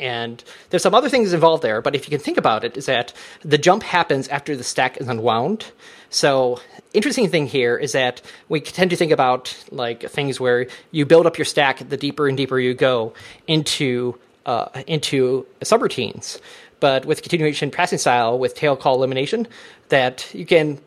And 0.00 0.42
there's 0.70 0.82
some 0.82 0.94
other 0.94 1.08
things 1.08 1.32
involved 1.32 1.62
there, 1.62 1.82
but 1.82 1.94
if 1.94 2.06
you 2.06 2.10
can 2.10 2.20
think 2.20 2.38
about 2.38 2.64
it, 2.64 2.76
is 2.76 2.86
that 2.86 3.12
the 3.42 3.58
jump 3.58 3.82
happens 3.82 4.28
after 4.28 4.56
the 4.56 4.64
stack 4.64 4.96
is 5.00 5.08
unwound. 5.08 5.66
So 6.08 6.60
interesting 6.94 7.28
thing 7.28 7.46
here 7.46 7.76
is 7.76 7.92
that 7.92 8.22
we 8.48 8.60
tend 8.60 8.90
to 8.90 8.96
think 8.96 9.12
about 9.12 9.54
like 9.70 10.08
things 10.08 10.40
where 10.40 10.68
you 10.92 11.04
build 11.04 11.26
up 11.26 11.36
your 11.36 11.44
stack 11.44 11.86
the 11.88 11.96
deeper 11.96 12.28
and 12.28 12.36
deeper 12.36 12.58
you 12.58 12.74
go 12.74 13.12
into 13.46 14.18
uh, 14.46 14.68
into 14.86 15.46
subroutines 15.60 16.40
but 16.80 17.04
with 17.04 17.22
continuation 17.22 17.70
passing 17.70 17.98
style 17.98 18.38
with 18.38 18.54
tail 18.54 18.76
call 18.76 18.96
elimination, 18.96 19.46
that 19.88 20.32
you 20.34 20.46
can 20.46 20.78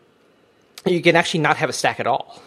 you 0.85 1.01
can 1.01 1.15
actually 1.15 1.41
not 1.41 1.57
have 1.57 1.69
a 1.69 1.73
stack 1.73 1.99
at 1.99 2.07
all. 2.07 2.41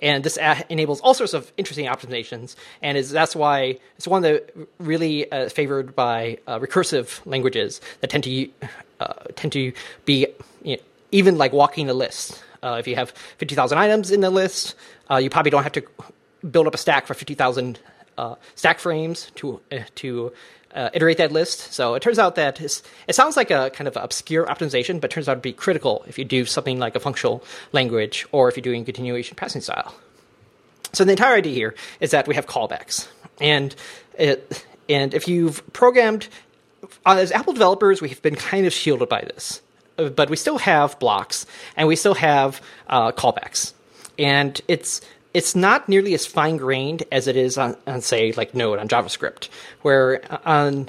And 0.00 0.22
this 0.22 0.38
enables 0.68 1.00
all 1.00 1.12
sorts 1.12 1.34
of 1.34 1.52
interesting 1.56 1.86
optimizations, 1.86 2.54
and 2.82 2.96
is 2.96 3.10
that's 3.10 3.34
why 3.34 3.78
it's 3.96 4.06
one 4.06 4.22
that 4.22 4.54
really 4.78 5.30
uh, 5.32 5.48
favored 5.48 5.96
by 5.96 6.38
uh, 6.46 6.60
recursive 6.60 7.20
languages 7.26 7.80
that 8.00 8.10
tend 8.10 8.24
to 8.24 8.48
uh, 9.00 9.12
tend 9.34 9.52
to 9.52 9.72
be 10.04 10.28
you 10.62 10.76
know, 10.76 10.82
even 11.10 11.36
like 11.36 11.52
walking 11.52 11.90
a 11.90 11.94
list. 11.94 12.42
Uh, 12.62 12.76
if 12.78 12.86
you 12.86 12.94
have 12.94 13.10
fifty 13.38 13.56
thousand 13.56 13.78
items 13.78 14.12
in 14.12 14.20
the 14.20 14.30
list, 14.30 14.76
uh, 15.10 15.16
you 15.16 15.30
probably 15.30 15.50
don't 15.50 15.64
have 15.64 15.72
to 15.72 15.82
build 16.48 16.68
up 16.68 16.74
a 16.74 16.78
stack 16.78 17.06
for 17.06 17.14
fifty 17.14 17.34
thousand 17.34 17.80
uh, 18.18 18.36
stack 18.54 18.78
frames 18.78 19.32
to 19.34 19.60
uh, 19.72 19.78
to 19.96 20.32
uh, 20.74 20.90
iterate 20.92 21.18
that 21.18 21.32
list. 21.32 21.72
So 21.72 21.94
it 21.94 22.02
turns 22.02 22.18
out 22.18 22.34
that 22.36 22.60
it 22.60 23.14
sounds 23.14 23.36
like 23.36 23.50
a 23.50 23.70
kind 23.70 23.88
of 23.88 23.96
obscure 23.96 24.46
optimization, 24.46 25.00
but 25.00 25.10
turns 25.10 25.28
out 25.28 25.34
to 25.34 25.40
be 25.40 25.52
critical 25.52 26.04
if 26.06 26.18
you 26.18 26.24
do 26.24 26.44
something 26.44 26.78
like 26.78 26.94
a 26.94 27.00
functional 27.00 27.42
language 27.72 28.26
or 28.32 28.48
if 28.48 28.56
you're 28.56 28.62
doing 28.62 28.84
continuation 28.84 29.36
passing 29.36 29.60
style. 29.60 29.94
So 30.92 31.04
the 31.04 31.12
entire 31.12 31.36
idea 31.36 31.54
here 31.54 31.74
is 32.00 32.10
that 32.10 32.26
we 32.26 32.34
have 32.34 32.46
callbacks, 32.46 33.06
and 33.40 33.74
it, 34.18 34.66
and 34.88 35.14
if 35.14 35.28
you've 35.28 35.72
programmed 35.72 36.28
uh, 37.06 37.16
as 37.16 37.30
Apple 37.30 37.52
developers, 37.52 38.02
we've 38.02 38.20
been 38.22 38.34
kind 38.34 38.66
of 38.66 38.72
shielded 38.72 39.08
by 39.08 39.20
this, 39.20 39.62
uh, 39.98 40.08
but 40.08 40.30
we 40.30 40.36
still 40.36 40.58
have 40.58 40.98
blocks 40.98 41.46
and 41.76 41.86
we 41.86 41.94
still 41.94 42.14
have 42.14 42.60
uh, 42.88 43.12
callbacks, 43.12 43.72
and 44.18 44.60
it's 44.66 45.00
it's 45.32 45.54
not 45.54 45.88
nearly 45.88 46.14
as 46.14 46.26
fine 46.26 46.56
grained 46.56 47.04
as 47.12 47.26
it 47.26 47.36
is 47.36 47.56
on, 47.56 47.76
on, 47.86 48.00
say 48.00 48.32
like 48.32 48.54
Node 48.54 48.78
on 48.78 48.88
JavaScript, 48.88 49.48
where 49.82 50.20
on 50.46 50.88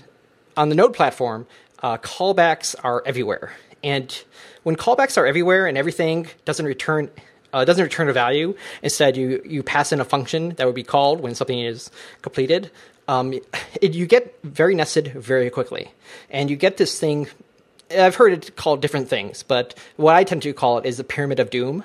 on 0.57 0.69
the 0.69 0.75
Node 0.75 0.93
platform, 0.93 1.47
uh, 1.81 1.97
callbacks 1.97 2.75
are 2.83 3.03
everywhere, 3.05 3.53
and 3.83 4.23
when 4.63 4.75
callbacks 4.75 5.17
are 5.17 5.25
everywhere 5.25 5.67
and 5.67 5.77
everything 5.77 6.27
doesn't 6.45 6.65
return 6.65 7.09
uh, 7.53 7.65
doesn't 7.65 7.83
return 7.83 8.09
a 8.09 8.13
value. 8.13 8.55
Instead, 8.81 9.17
you 9.17 9.41
you 9.45 9.63
pass 9.63 9.91
in 9.91 9.99
a 9.99 10.05
function 10.05 10.49
that 10.51 10.65
would 10.65 10.75
be 10.75 10.83
called 10.83 11.21
when 11.21 11.35
something 11.35 11.59
is 11.59 11.91
completed. 12.21 12.71
Um, 13.07 13.33
it, 13.81 13.93
you 13.93 14.05
get 14.05 14.37
very 14.43 14.75
nested 14.75 15.13
very 15.13 15.49
quickly, 15.49 15.91
and 16.29 16.49
you 16.49 16.55
get 16.55 16.77
this 16.77 16.99
thing. 16.99 17.27
I've 17.91 18.15
heard 18.15 18.31
it 18.31 18.55
called 18.55 18.81
different 18.81 19.09
things, 19.09 19.43
but 19.43 19.77
what 19.97 20.15
I 20.15 20.23
tend 20.23 20.43
to 20.43 20.53
call 20.53 20.77
it 20.77 20.85
is 20.85 20.97
the 20.97 21.03
pyramid 21.03 21.39
of 21.39 21.49
doom. 21.49 21.83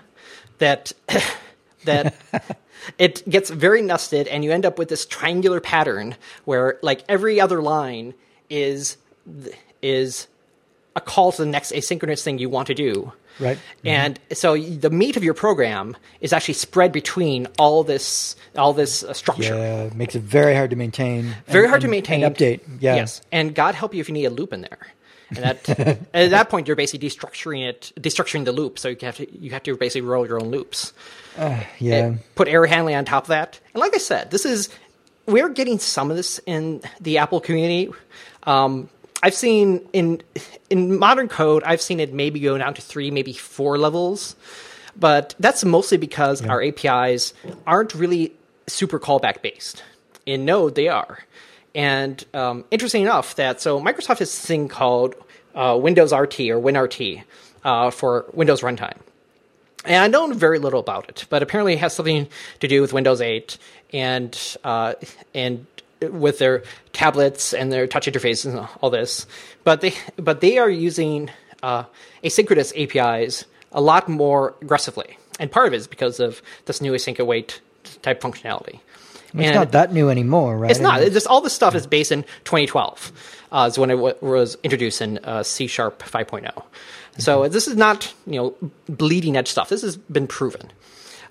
That 0.59 0.93
that 1.87 2.15
it 2.99 3.29
gets 3.29 3.51
very 3.51 3.83
nested, 3.83 4.29
and 4.29 4.45
you 4.45 4.53
end 4.53 4.67
up 4.67 4.79
with 4.79 4.89
this 4.89 5.07
triangular 5.07 5.61
pattern 5.61 6.17
where, 6.45 6.79
like 6.83 7.05
every 7.09 7.41
other 7.41 7.63
line, 7.63 8.15
is 8.51 8.97
is 9.83 10.29
a 10.95 11.01
call 11.01 11.33
to 11.33 11.43
the 11.43 11.51
next 11.51 11.73
asynchronous 11.73 12.23
thing 12.23 12.39
you 12.39 12.49
want 12.49 12.69
to 12.69 12.75
do 12.75 13.13
Right. 13.39 13.59
Mm-hmm. 13.79 13.89
And 13.89 14.21
so 14.33 14.57
the 14.57 14.91
meat 14.91 15.17
of 15.17 15.25
your 15.25 15.35
program 15.35 15.97
is 16.21 16.33
actually 16.33 16.55
spread 16.55 16.93
between 16.93 17.49
all 17.59 17.85
this 17.85 18.37
all 18.57 18.73
this 18.73 19.03
uh, 19.03 19.13
structure. 19.13 19.55
Yeah, 19.55 19.91
makes 19.95 20.15
it 20.15 20.23
very 20.23 20.55
hard 20.55 20.71
to 20.71 20.77
maintain. 20.77 21.35
Very 21.47 21.65
and, 21.65 21.71
hard 21.71 21.83
to 21.83 21.89
maintain. 21.89 22.25
and 22.25 22.35
update. 22.35 22.61
Yeah. 22.81 22.97
Yes. 22.97 23.21
And 23.31 23.55
God 23.55 23.75
help 23.75 23.95
you 23.95 24.01
if 24.01 24.09
you 24.09 24.15
need 24.15 24.25
a 24.25 24.31
loop 24.31 24.53
in 24.53 24.63
there. 24.63 24.79
And 25.31 25.39
that 25.39 25.69
at 26.15 26.31
that 26.31 26.49
point 26.49 26.67
you're 26.67 26.77
basically 26.77 27.07
destructuring 27.07 27.69
it, 27.69 27.93
destructuring 27.97 28.45
the 28.45 28.53
loop. 28.53 28.79
So 28.79 28.89
you 28.89 28.97
have 29.03 29.17
to 29.17 29.39
you 29.39 29.51
have 29.51 29.63
to 29.65 29.77
basically 29.77 30.03
roll 30.03 30.27
your 30.27 30.41
own 30.41 30.51
loops. 30.51 30.93
Yeah. 31.79 32.15
Put 32.35 32.49
error 32.49 32.67
handling 32.67 32.95
on 32.95 33.05
top 33.05 33.25
of 33.25 33.29
that. 33.29 33.61
And 33.75 33.81
like 33.81 33.95
I 33.95 33.99
said, 33.99 34.31
this 34.31 34.47
is 34.47 34.69
we're 35.27 35.49
getting 35.49 35.79
some 35.79 36.11
of 36.11 36.17
this 36.17 36.41
in 36.47 36.83
the 37.01 37.19
Apple 37.19 37.41
community. 37.41 37.93
Um, 38.45 38.89
I've 39.23 39.35
seen 39.35 39.87
in 39.93 40.23
in 40.71 40.99
modern 40.99 41.29
code, 41.29 41.63
I've 41.65 41.81
seen 41.81 42.01
it 42.01 42.13
maybe 42.13 42.41
go 42.41 42.57
down 42.57 42.75
to 42.75 42.83
three, 42.83 43.11
maybe 43.11 43.33
four 43.33 43.79
levels, 43.79 44.37
but 44.95 45.35
that's 45.41 45.65
mostly 45.65 45.97
because 45.99 46.45
our 46.47 46.63
APIs 46.63 47.35
aren't 47.67 47.95
really 47.95 48.33
super 48.67 49.01
callback 49.01 49.43
based. 49.43 49.83
In 50.27 50.45
Node, 50.45 50.75
they 50.75 50.89
are, 50.89 51.21
and 51.75 52.25
um, 52.35 52.65
interesting 52.71 53.03
enough 53.03 53.37
that 53.37 53.61
so 53.61 53.81
Microsoft 53.81 54.19
has 54.19 54.31
this 54.31 54.45
thing 54.45 54.69
called 54.69 55.15
uh, 55.55 55.79
Windows 55.81 56.13
RT 56.13 56.41
or 56.41 56.61
WinRT 56.61 57.23
uh, 57.65 57.91
for 57.91 58.27
Windows 58.33 58.61
runtime. 58.61 58.97
And 59.87 59.97
I 59.97 60.09
know 60.09 60.33
very 60.33 60.59
little 60.59 60.81
about 60.81 61.09
it, 61.09 61.27
but 61.31 61.43
apparently 61.43 61.75
it 61.75 61.79
has 61.79 61.95
something 61.95 62.29
to 62.61 62.69
do 62.69 62.81
with 62.81 62.93
Windows 62.93 63.21
8 63.21 63.57
and 63.93 64.57
uh, 64.65 64.95
and 65.35 65.67
with 66.11 66.39
their 66.39 66.63
tablets 66.93 67.55
and 67.55 67.73
their 67.73 67.87
touch 67.87 68.07
interfaces 68.07 68.53
and 68.57 68.69
all 68.81 68.91
this. 68.91 69.27
But 69.65 69.81
they 69.81 69.95
but 70.17 70.41
they 70.41 70.59
are 70.59 70.71
using 70.71 71.31
uh, 71.63 71.85
asynchronous 72.23 72.73
APIs 72.77 73.45
a 73.73 73.81
lot 73.81 74.09
more 74.09 74.55
aggressively, 74.63 75.19
and 75.39 75.51
part 75.51 75.69
of 75.69 75.75
it 75.75 75.77
is 75.79 75.87
because 75.87 76.21
of 76.21 76.43
this 76.67 76.81
new 76.81 76.93
async 76.93 77.19
await 77.19 77.61
type 78.03 78.21
functionality. 78.21 78.81
It's 79.35 79.55
not 79.55 79.73
that 79.73 79.93
new 79.93 80.09
anymore, 80.09 80.57
right? 80.57 80.71
It's 80.71 80.81
not. 80.81 81.03
It's 81.03 81.13
just 81.15 81.27
all 81.27 81.41
this 81.41 81.53
stuff 81.53 81.75
is 81.75 81.87
based 81.87 82.13
in 82.13 82.23
2012. 82.45 83.13
Uh, 83.53 83.69
is 83.71 83.79
when 83.79 83.91
it 83.91 83.97
w- 83.97 84.15
was 84.21 84.57
introduced 84.63 85.01
in 85.01 85.19
uh, 85.19 85.43
C 85.43 85.67
Sharp 85.67 86.03
5.0. 86.03 86.63
So 87.19 87.49
this 87.49 87.67
is 87.69 87.77
not 87.77 88.13
you 88.27 88.37
know 88.37 88.71
bleeding 88.89 89.37
edge 89.37 89.49
stuff. 89.49 89.69
This 89.69 89.83
has 89.83 89.97
been 89.97 90.27
proven, 90.27 90.71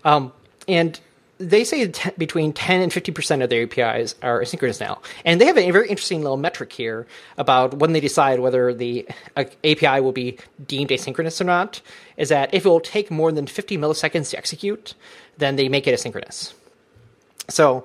um, 0.04 0.32
and 0.68 1.00
they 1.38 1.64
say 1.64 1.88
t- 1.88 2.12
between 2.18 2.54
10 2.54 2.82
and 2.82 2.94
50 2.94 3.12
percent 3.12 3.42
of 3.42 3.50
their 3.50 3.64
APIs 3.64 4.16
are 4.22 4.42
asynchronous 4.42 4.80
now. 4.80 5.02
And 5.26 5.40
they 5.40 5.46
have 5.46 5.58
a 5.58 5.72
very 5.72 5.88
interesting 5.90 6.22
little 6.22 6.38
metric 6.38 6.72
here 6.72 7.08
about 7.38 7.76
when 7.76 7.94
they 7.94 8.00
decide 8.00 8.40
whether 8.40 8.74
the 8.74 9.08
uh, 9.36 9.44
API 9.64 10.00
will 10.02 10.14
be 10.14 10.38
deemed 10.66 10.90
asynchronous 10.90 11.42
or 11.42 11.44
not. 11.44 11.82
Is 12.18 12.30
that 12.30 12.54
if 12.54 12.66
it 12.66 12.70
will 12.70 12.80
take 12.80 13.12
more 13.12 13.32
than 13.32 13.48
50 13.48 13.78
milliseconds 13.78 14.32
to 14.32 14.38
execute, 14.38 14.94
then 15.38 15.58
they 15.58 15.68
make 15.68 15.88
it 15.88 16.00
asynchronous. 16.00 16.54
So 17.50 17.84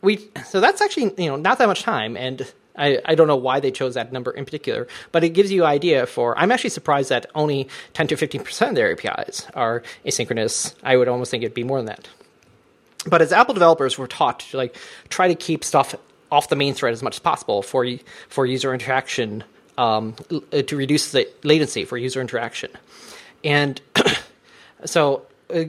we 0.00 0.28
so 0.46 0.60
that's 0.60 0.80
actually 0.80 1.14
you 1.22 1.28
know 1.30 1.36
not 1.36 1.58
that 1.58 1.66
much 1.66 1.82
time, 1.82 2.16
and 2.16 2.50
I, 2.76 3.00
I 3.04 3.14
don't 3.14 3.26
know 3.26 3.36
why 3.36 3.60
they 3.60 3.70
chose 3.70 3.94
that 3.94 4.12
number 4.12 4.30
in 4.30 4.44
particular, 4.44 4.86
but 5.12 5.24
it 5.24 5.30
gives 5.30 5.50
you 5.50 5.64
an 5.64 5.70
idea 5.70 6.06
for. 6.06 6.38
I'm 6.38 6.52
actually 6.52 6.70
surprised 6.70 7.08
that 7.10 7.26
only 7.34 7.68
10 7.94 8.08
to 8.08 8.16
15 8.16 8.42
percent 8.42 8.70
of 8.70 8.76
their 8.76 8.92
APIs 8.92 9.46
are 9.54 9.82
asynchronous. 10.04 10.74
I 10.82 10.96
would 10.96 11.08
almost 11.08 11.30
think 11.30 11.42
it'd 11.42 11.54
be 11.54 11.64
more 11.64 11.78
than 11.78 11.86
that. 11.86 12.08
But 13.06 13.22
as 13.22 13.32
Apple 13.32 13.54
developers, 13.54 13.98
we're 13.98 14.06
taught 14.06 14.40
to 14.40 14.56
like 14.56 14.76
try 15.08 15.28
to 15.28 15.34
keep 15.34 15.64
stuff 15.64 15.94
off 16.30 16.48
the 16.48 16.56
main 16.56 16.74
thread 16.74 16.92
as 16.92 17.02
much 17.02 17.16
as 17.16 17.20
possible 17.20 17.62
for 17.62 17.86
for 18.28 18.46
user 18.46 18.74
interaction 18.74 19.44
um, 19.78 20.16
to 20.50 20.76
reduce 20.76 21.12
the 21.12 21.28
latency 21.44 21.84
for 21.84 21.96
user 21.96 22.20
interaction, 22.20 22.70
and 23.44 23.80
so 24.84 25.26
uh, 25.50 25.64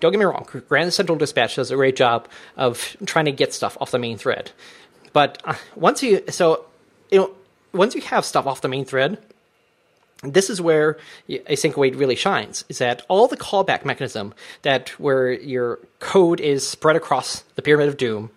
don't 0.00 0.12
get 0.12 0.18
me 0.18 0.24
wrong, 0.24 0.46
Grand 0.68 0.92
Central 0.92 1.16
Dispatch 1.16 1.56
does 1.56 1.70
a 1.70 1.76
great 1.76 1.96
job 1.96 2.28
of 2.56 2.96
trying 3.06 3.26
to 3.26 3.32
get 3.32 3.54
stuff 3.54 3.76
off 3.80 3.90
the 3.90 3.98
main 3.98 4.18
thread. 4.18 4.50
But 5.16 5.42
once 5.74 6.02
you 6.02 6.24
so 6.28 6.66
you 7.10 7.20
know 7.20 7.30
once 7.72 7.94
you 7.94 8.02
have 8.02 8.26
stuff 8.26 8.46
off 8.46 8.60
the 8.60 8.68
main 8.68 8.84
thread, 8.84 9.16
this 10.22 10.50
is 10.50 10.60
where 10.60 10.98
async 11.26 11.74
await 11.74 11.96
really 11.96 12.16
shines. 12.16 12.66
Is 12.68 12.76
that 12.84 13.00
all 13.08 13.26
the 13.26 13.38
callback 13.38 13.86
mechanism 13.86 14.34
that 14.60 14.90
where 15.00 15.32
your 15.32 15.78
code 16.00 16.38
is 16.38 16.68
spread 16.68 16.96
across 16.96 17.44
the 17.54 17.62
pyramid 17.62 17.88
of 17.88 17.96
doom, 17.96 18.28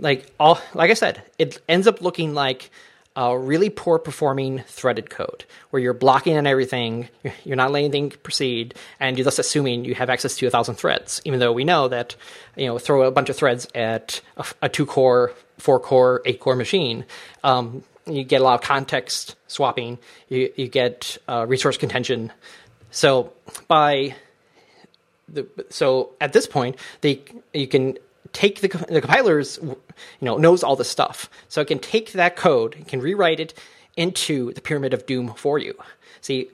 like 0.00 0.26
all 0.40 0.60
like 0.74 0.90
I 0.90 0.94
said, 0.94 1.22
it 1.38 1.62
ends 1.68 1.86
up 1.86 2.00
looking 2.00 2.34
like 2.34 2.72
a 3.14 3.38
really 3.38 3.70
poor 3.70 4.00
performing 4.00 4.64
threaded 4.66 5.10
code 5.10 5.44
where 5.70 5.80
you're 5.80 5.92
blocking 5.92 6.36
on 6.36 6.46
everything, 6.46 7.08
you're 7.44 7.56
not 7.56 7.70
letting 7.70 7.86
anything 7.86 8.10
proceed, 8.22 8.74
and 8.98 9.16
you're 9.16 9.24
just 9.24 9.38
assuming 9.38 9.84
you 9.84 9.94
have 9.94 10.10
access 10.10 10.36
to 10.36 10.46
a 10.46 10.50
thousand 10.50 10.74
threads, 10.74 11.20
even 11.24 11.38
though 11.38 11.52
we 11.52 11.64
know 11.64 11.86
that 11.86 12.16
you 12.56 12.66
know 12.66 12.78
throw 12.78 13.02
a 13.02 13.12
bunch 13.12 13.28
of 13.28 13.36
threads 13.36 13.68
at 13.76 14.20
a, 14.36 14.44
a 14.62 14.68
two 14.68 14.86
core, 14.86 15.32
four 15.60 15.78
core, 15.80 16.22
eight 16.24 16.40
core 16.40 16.56
machine. 16.56 17.04
Um, 17.44 17.84
you 18.06 18.24
get 18.24 18.40
a 18.40 18.44
lot 18.44 18.54
of 18.54 18.62
context 18.62 19.36
swapping. 19.46 19.98
You 20.28 20.52
you 20.56 20.68
get 20.68 21.18
uh, 21.28 21.46
resource 21.48 21.76
contention. 21.76 22.32
So 22.90 23.32
by 23.68 24.16
the, 25.28 25.46
so 25.68 26.10
at 26.20 26.32
this 26.32 26.46
point, 26.46 26.76
they 27.02 27.22
you 27.52 27.68
can 27.68 27.98
take 28.32 28.60
the 28.60 28.68
the 28.88 29.00
compilers, 29.00 29.58
you 29.62 29.76
know, 30.20 30.36
knows 30.36 30.62
all 30.62 30.76
this 30.76 30.88
stuff, 30.88 31.30
so 31.48 31.60
it 31.60 31.68
can 31.68 31.78
take 31.78 32.12
that 32.12 32.36
code, 32.36 32.76
it 32.78 32.88
can 32.88 33.00
rewrite 33.00 33.40
it 33.40 33.54
into 33.96 34.52
the 34.52 34.60
pyramid 34.60 34.94
of 34.94 35.06
doom 35.06 35.34
for 35.34 35.58
you. 35.58 35.74
See, 36.20 36.50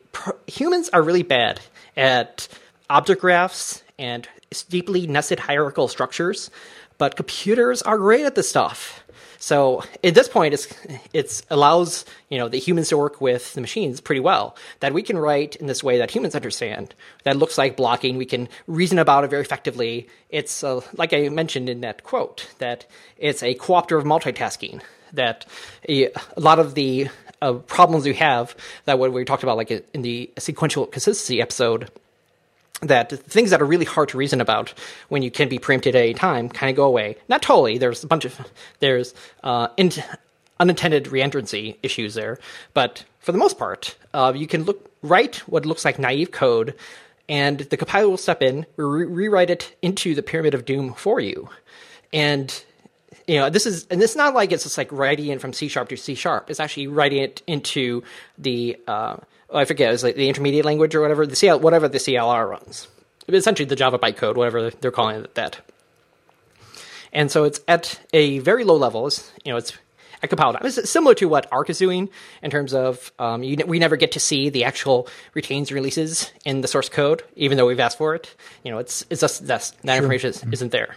humans 0.47 0.89
are 0.93 1.03
really 1.03 1.23
bad 1.23 1.61
at 1.97 2.49
object 2.89 3.21
graphs 3.21 3.83
and 3.99 4.29
deeply 4.69 5.07
nested 5.07 5.41
hierarchical 5.41 5.89
structures, 5.89 6.51
but 6.99 7.17
computers 7.17 7.83
are 7.83 7.99
great 7.99 8.25
at 8.25 8.35
this 8.35 8.49
stuff. 8.49 9.03
So 9.39 9.83
at 10.03 10.15
this 10.15 10.29
point, 10.29 10.55
it's 10.55 10.67
it's 11.13 11.43
allows 11.51 12.05
you 12.31 12.39
know 12.39 12.49
the 12.49 12.59
humans 12.59 12.89
to 12.89 12.97
work 12.97 13.21
with 13.21 13.53
the 13.55 13.61
machines 13.61 14.01
pretty 14.01 14.21
well. 14.21 14.57
That 14.81 14.95
we 14.95 15.03
can 15.03 15.19
write 15.19 15.57
in 15.57 15.67
this 15.67 15.85
way 15.85 15.99
that 15.99 16.11
humans 16.11 16.35
understand. 16.35 16.95
That 17.25 17.37
looks 17.37 17.59
like 17.59 17.77
blocking. 17.77 18.17
We 18.17 18.27
can 18.27 18.49
reason 18.67 18.99
about 18.99 19.25
it 19.25 19.31
very 19.31 19.43
effectively. 19.43 20.09
It's 20.31 20.65
uh, 20.65 20.81
like 20.95 21.13
I 21.13 21.29
mentioned 21.29 21.69
in 21.69 21.81
that 21.83 22.03
quote 22.03 22.49
that 22.59 22.87
it's 23.19 23.43
a 23.43 23.55
cooperative 23.55 24.07
multitasking. 24.07 24.83
That 25.13 25.47
a, 25.89 26.07
a 26.07 26.41
lot 26.41 26.59
of 26.59 26.75
the 26.75 27.09
uh, 27.43 27.55
problems 27.55 28.05
we 28.05 28.15
have 28.15 28.57
that 28.87 28.99
what 28.99 29.13
we 29.13 29.25
talked 29.25 29.43
about 29.43 29.57
like 29.57 29.71
in 29.71 30.03
the 30.03 30.31
sequential 30.39 30.87
consistency 30.87 31.41
episode 31.41 31.91
that 32.83 33.11
things 33.11 33.51
that 33.51 33.63
are 33.63 33.67
really 33.67 33.85
hard 33.85 34.09
to 34.11 34.19
reason 34.19 34.41
about 34.41 34.75
when 35.09 35.23
you 35.23 35.31
can 35.31 35.49
be 35.49 35.59
preempted 35.59 35.95
at 35.95 36.03
any 36.03 36.15
time 36.15 36.49
kind 36.49 36.71
of 36.71 36.77
go 36.77 36.85
away. 36.85 37.17
Not 37.29 37.43
totally. 37.43 37.79
There's 37.79 38.05
a 38.05 38.07
bunch 38.07 38.25
of 38.25 38.39
there's 38.81 39.15
uh, 39.43 39.69
in, 39.77 39.93
unintended 40.61 41.05
reentrancy 41.07 41.77
issues 41.83 42.15
there, 42.15 42.39
but 42.75 43.05
for 43.21 43.33
the 43.33 43.39
most 43.39 43.59
part, 43.59 43.97
uh, 44.15 44.33
you 44.37 44.47
can 44.47 44.65
look 44.65 44.91
write 45.03 45.37
what 45.49 45.67
looks 45.67 45.85
like 45.85 45.99
naive 45.99 46.31
code, 46.33 46.75
and 47.29 47.61
the 47.61 47.77
compiler 47.77 48.09
will 48.09 48.17
step 48.17 48.43
in, 48.43 48.67
re- 48.77 49.05
rewrite 49.05 49.51
it 49.51 49.77
into 49.83 50.15
the 50.15 50.23
pyramid 50.23 50.55
of 50.55 50.65
doom 50.65 50.95
for 50.95 51.21
you, 51.21 51.49
and 52.13 52.65
you 53.27 53.39
know, 53.39 53.51
this 53.51 53.67
is, 53.67 53.87
and 53.91 54.03
it's 54.03 54.17
not 54.17 54.35
like 54.35 54.53
it's 54.53 54.63
just 54.63 54.79
like 54.79 54.91
writing 54.93 55.27
it 55.29 55.41
from 55.41 55.53
C 55.53 55.69
sharp 55.69 55.89
to 55.89 55.97
C 55.97 56.15
sharp. 56.15 56.51
It's 56.51 56.61
actually 56.61 56.87
writing 56.87 57.23
it 57.23 57.43
into 57.47 58.03
the, 58.39 58.79
uh, 58.87 59.17
I 59.53 59.65
forget, 59.65 59.93
it's 59.93 60.03
like 60.03 60.17
the 60.17 60.29
intermediate 60.29 60.65
language 60.65 60.95
or 60.95 61.01
whatever, 61.01 61.27
the 61.27 61.37
CL, 61.37 61.61
whatever 61.61 61.89
the 61.89 61.99
CLR 61.99 62.49
runs. 62.49 62.89
Essentially 63.29 63.67
the 63.67 63.77
Java 63.77 63.99
bytecode, 63.99 64.37
whatever 64.37 64.71
they're 64.71 64.93
calling 64.93 65.25
it 65.25 65.35
that. 65.35 65.61
And 67.13 67.31
so 67.31 67.45
it's 67.45 67.61
at 67.67 67.99
a 68.13 68.39
very 68.41 68.63
low 68.63 68.77
level. 68.77 69.07
It's, 69.07 69.33
you 69.45 69.53
know, 69.53 69.57
it's 69.57 69.73
at 70.23 70.29
compile 70.29 70.53
time. 70.53 70.63
It's 70.65 70.89
similar 70.89 71.15
to 71.15 71.27
what 71.27 71.47
Arc 71.51 71.71
is 71.71 71.79
doing 71.79 72.09
in 72.43 72.51
terms 72.51 72.75
of 72.75 73.13
um, 73.19 73.43
you, 73.43 73.57
we 73.67 73.79
never 73.79 73.97
get 73.97 74.13
to 74.13 74.21
see 74.21 74.51
the 74.51 74.65
actual 74.65 75.09
retains 75.35 75.73
releases 75.73 76.31
in 76.45 76.61
the 76.61 76.69
source 76.69 76.89
code, 76.89 77.23
even 77.35 77.57
though 77.57 77.67
we've 77.67 77.81
asked 77.81 77.99
for 77.99 78.15
it. 78.15 78.35
You 78.63 78.71
know, 78.71 78.79
it's 78.79 79.05
it's 79.11 79.21
just 79.21 79.47
that's, 79.47 79.71
that 79.71 79.87
sure. 79.87 79.97
information 79.97 80.53
isn't 80.53 80.73
there. 80.73 80.97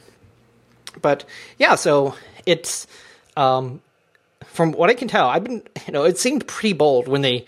But 1.02 1.26
yeah, 1.58 1.76
so 1.76 2.16
it's 2.46 2.88
um, 3.38 3.82
from 4.46 4.72
what 4.72 4.90
I 4.90 4.94
can 4.94 5.08
tell, 5.08 5.28
I've 5.28 5.44
been 5.44 5.64
you 5.88 5.94
know 5.94 6.04
it 6.04 6.18
seemed 6.18 6.48
pretty 6.48 6.74
bold 6.74 7.08
when 7.08 7.22
they 7.22 7.46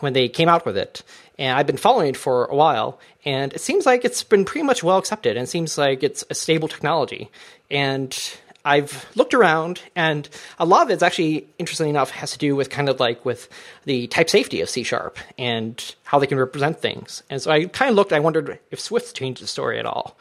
when 0.00 0.12
they 0.12 0.28
came 0.28 0.48
out 0.48 0.66
with 0.66 0.76
it, 0.76 1.02
and 1.38 1.58
I've 1.58 1.66
been 1.66 1.76
following 1.76 2.08
it 2.08 2.16
for 2.16 2.46
a 2.46 2.54
while, 2.54 2.98
and 3.24 3.52
it 3.52 3.60
seems 3.60 3.86
like 3.86 4.04
it's 4.04 4.22
been 4.22 4.44
pretty 4.44 4.64
much 4.64 4.82
well 4.82 4.98
accepted, 4.98 5.36
and 5.36 5.48
seems 5.48 5.78
like 5.78 6.02
it's 6.02 6.24
a 6.30 6.34
stable 6.34 6.68
technology, 6.68 7.30
and 7.70 8.16
I've 8.64 9.06
looked 9.14 9.34
around, 9.34 9.82
and 9.94 10.26
a 10.58 10.64
lot 10.64 10.82
of 10.82 10.90
it's 10.90 11.02
actually, 11.02 11.46
interestingly 11.58 11.90
enough, 11.90 12.10
has 12.10 12.32
to 12.32 12.38
do 12.38 12.56
with 12.56 12.70
kind 12.70 12.88
of 12.88 12.98
like 12.98 13.22
with 13.24 13.48
the 13.84 14.06
type 14.06 14.30
safety 14.30 14.62
of 14.62 14.70
C 14.70 14.82
sharp 14.82 15.18
and 15.36 15.94
how 16.04 16.18
they 16.18 16.26
can 16.26 16.38
represent 16.38 16.80
things. 16.80 17.22
And 17.28 17.42
so 17.42 17.50
I 17.50 17.66
kind 17.66 17.90
of 17.90 17.96
looked, 17.96 18.14
I 18.14 18.20
wondered 18.20 18.58
if 18.70 18.80
Swift 18.80 19.14
changed 19.14 19.42
the 19.42 19.46
story 19.46 19.78
at 19.78 19.84
all. 19.84 20.16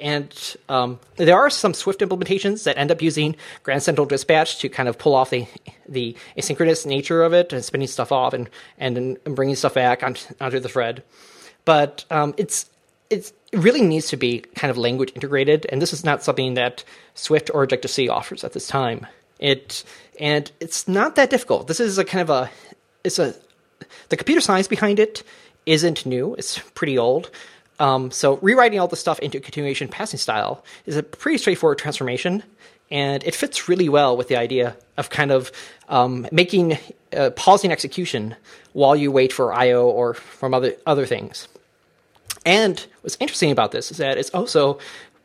And 0.00 0.56
um, 0.68 1.00
there 1.16 1.36
are 1.36 1.50
some 1.50 1.74
Swift 1.74 2.00
implementations 2.00 2.64
that 2.64 2.76
end 2.76 2.90
up 2.90 3.00
using 3.00 3.36
Grand 3.62 3.82
Central 3.82 4.06
Dispatch 4.06 4.58
to 4.58 4.68
kind 4.68 4.88
of 4.88 4.98
pull 4.98 5.14
off 5.14 5.30
the 5.30 5.46
the 5.88 6.16
asynchronous 6.36 6.84
nature 6.84 7.22
of 7.22 7.32
it 7.32 7.52
and 7.52 7.64
spinning 7.64 7.88
stuff 7.88 8.12
off 8.12 8.32
and 8.32 8.50
and, 8.78 8.96
and 8.98 9.36
bringing 9.36 9.54
stuff 9.54 9.74
back 9.74 10.02
onto, 10.02 10.34
onto 10.40 10.60
the 10.60 10.68
thread. 10.68 11.02
But 11.64 12.04
um, 12.10 12.34
it's 12.36 12.68
it's 13.10 13.32
it 13.52 13.58
really 13.58 13.82
needs 13.82 14.08
to 14.08 14.16
be 14.16 14.40
kind 14.54 14.70
of 14.70 14.76
language 14.76 15.12
integrated, 15.14 15.66
and 15.70 15.80
this 15.80 15.92
is 15.92 16.04
not 16.04 16.22
something 16.22 16.54
that 16.54 16.84
Swift 17.14 17.50
or 17.54 17.62
Objective 17.62 17.90
C 17.90 18.08
offers 18.08 18.44
at 18.44 18.52
this 18.52 18.66
time. 18.66 19.06
It 19.38 19.84
and 20.18 20.50
it's 20.60 20.88
not 20.88 21.16
that 21.16 21.30
difficult. 21.30 21.68
This 21.68 21.80
is 21.80 21.98
a 21.98 22.04
kind 22.04 22.22
of 22.22 22.30
a 22.30 22.50
it's 23.04 23.18
a 23.18 23.34
the 24.08 24.16
computer 24.16 24.40
science 24.40 24.68
behind 24.68 24.98
it 24.98 25.22
isn't 25.66 26.06
new. 26.06 26.34
It's 26.34 26.58
pretty 26.74 26.96
old. 26.96 27.30
Um, 27.78 28.10
so 28.10 28.38
rewriting 28.38 28.80
all 28.80 28.88
the 28.88 28.96
stuff 28.96 29.18
into 29.18 29.40
continuation 29.40 29.88
passing 29.88 30.18
style 30.18 30.64
is 30.86 30.96
a 30.96 31.02
pretty 31.02 31.38
straightforward 31.38 31.78
transformation, 31.78 32.42
and 32.90 33.22
it 33.24 33.34
fits 33.34 33.68
really 33.68 33.88
well 33.88 34.16
with 34.16 34.28
the 34.28 34.36
idea 34.36 34.76
of 34.96 35.10
kind 35.10 35.30
of 35.30 35.52
um, 35.88 36.26
making 36.32 36.78
uh, 37.16 37.30
pausing 37.30 37.72
execution 37.72 38.34
while 38.72 38.96
you 38.96 39.12
wait 39.12 39.32
for 39.32 39.52
I/O 39.52 39.88
or 39.88 40.14
from 40.14 40.54
other 40.54 40.74
other 40.86 41.06
things. 41.06 41.48
And 42.44 42.84
what's 43.02 43.16
interesting 43.20 43.50
about 43.50 43.72
this 43.72 43.90
is 43.90 43.96
that 43.98 44.18
it's 44.18 44.30
also 44.30 44.78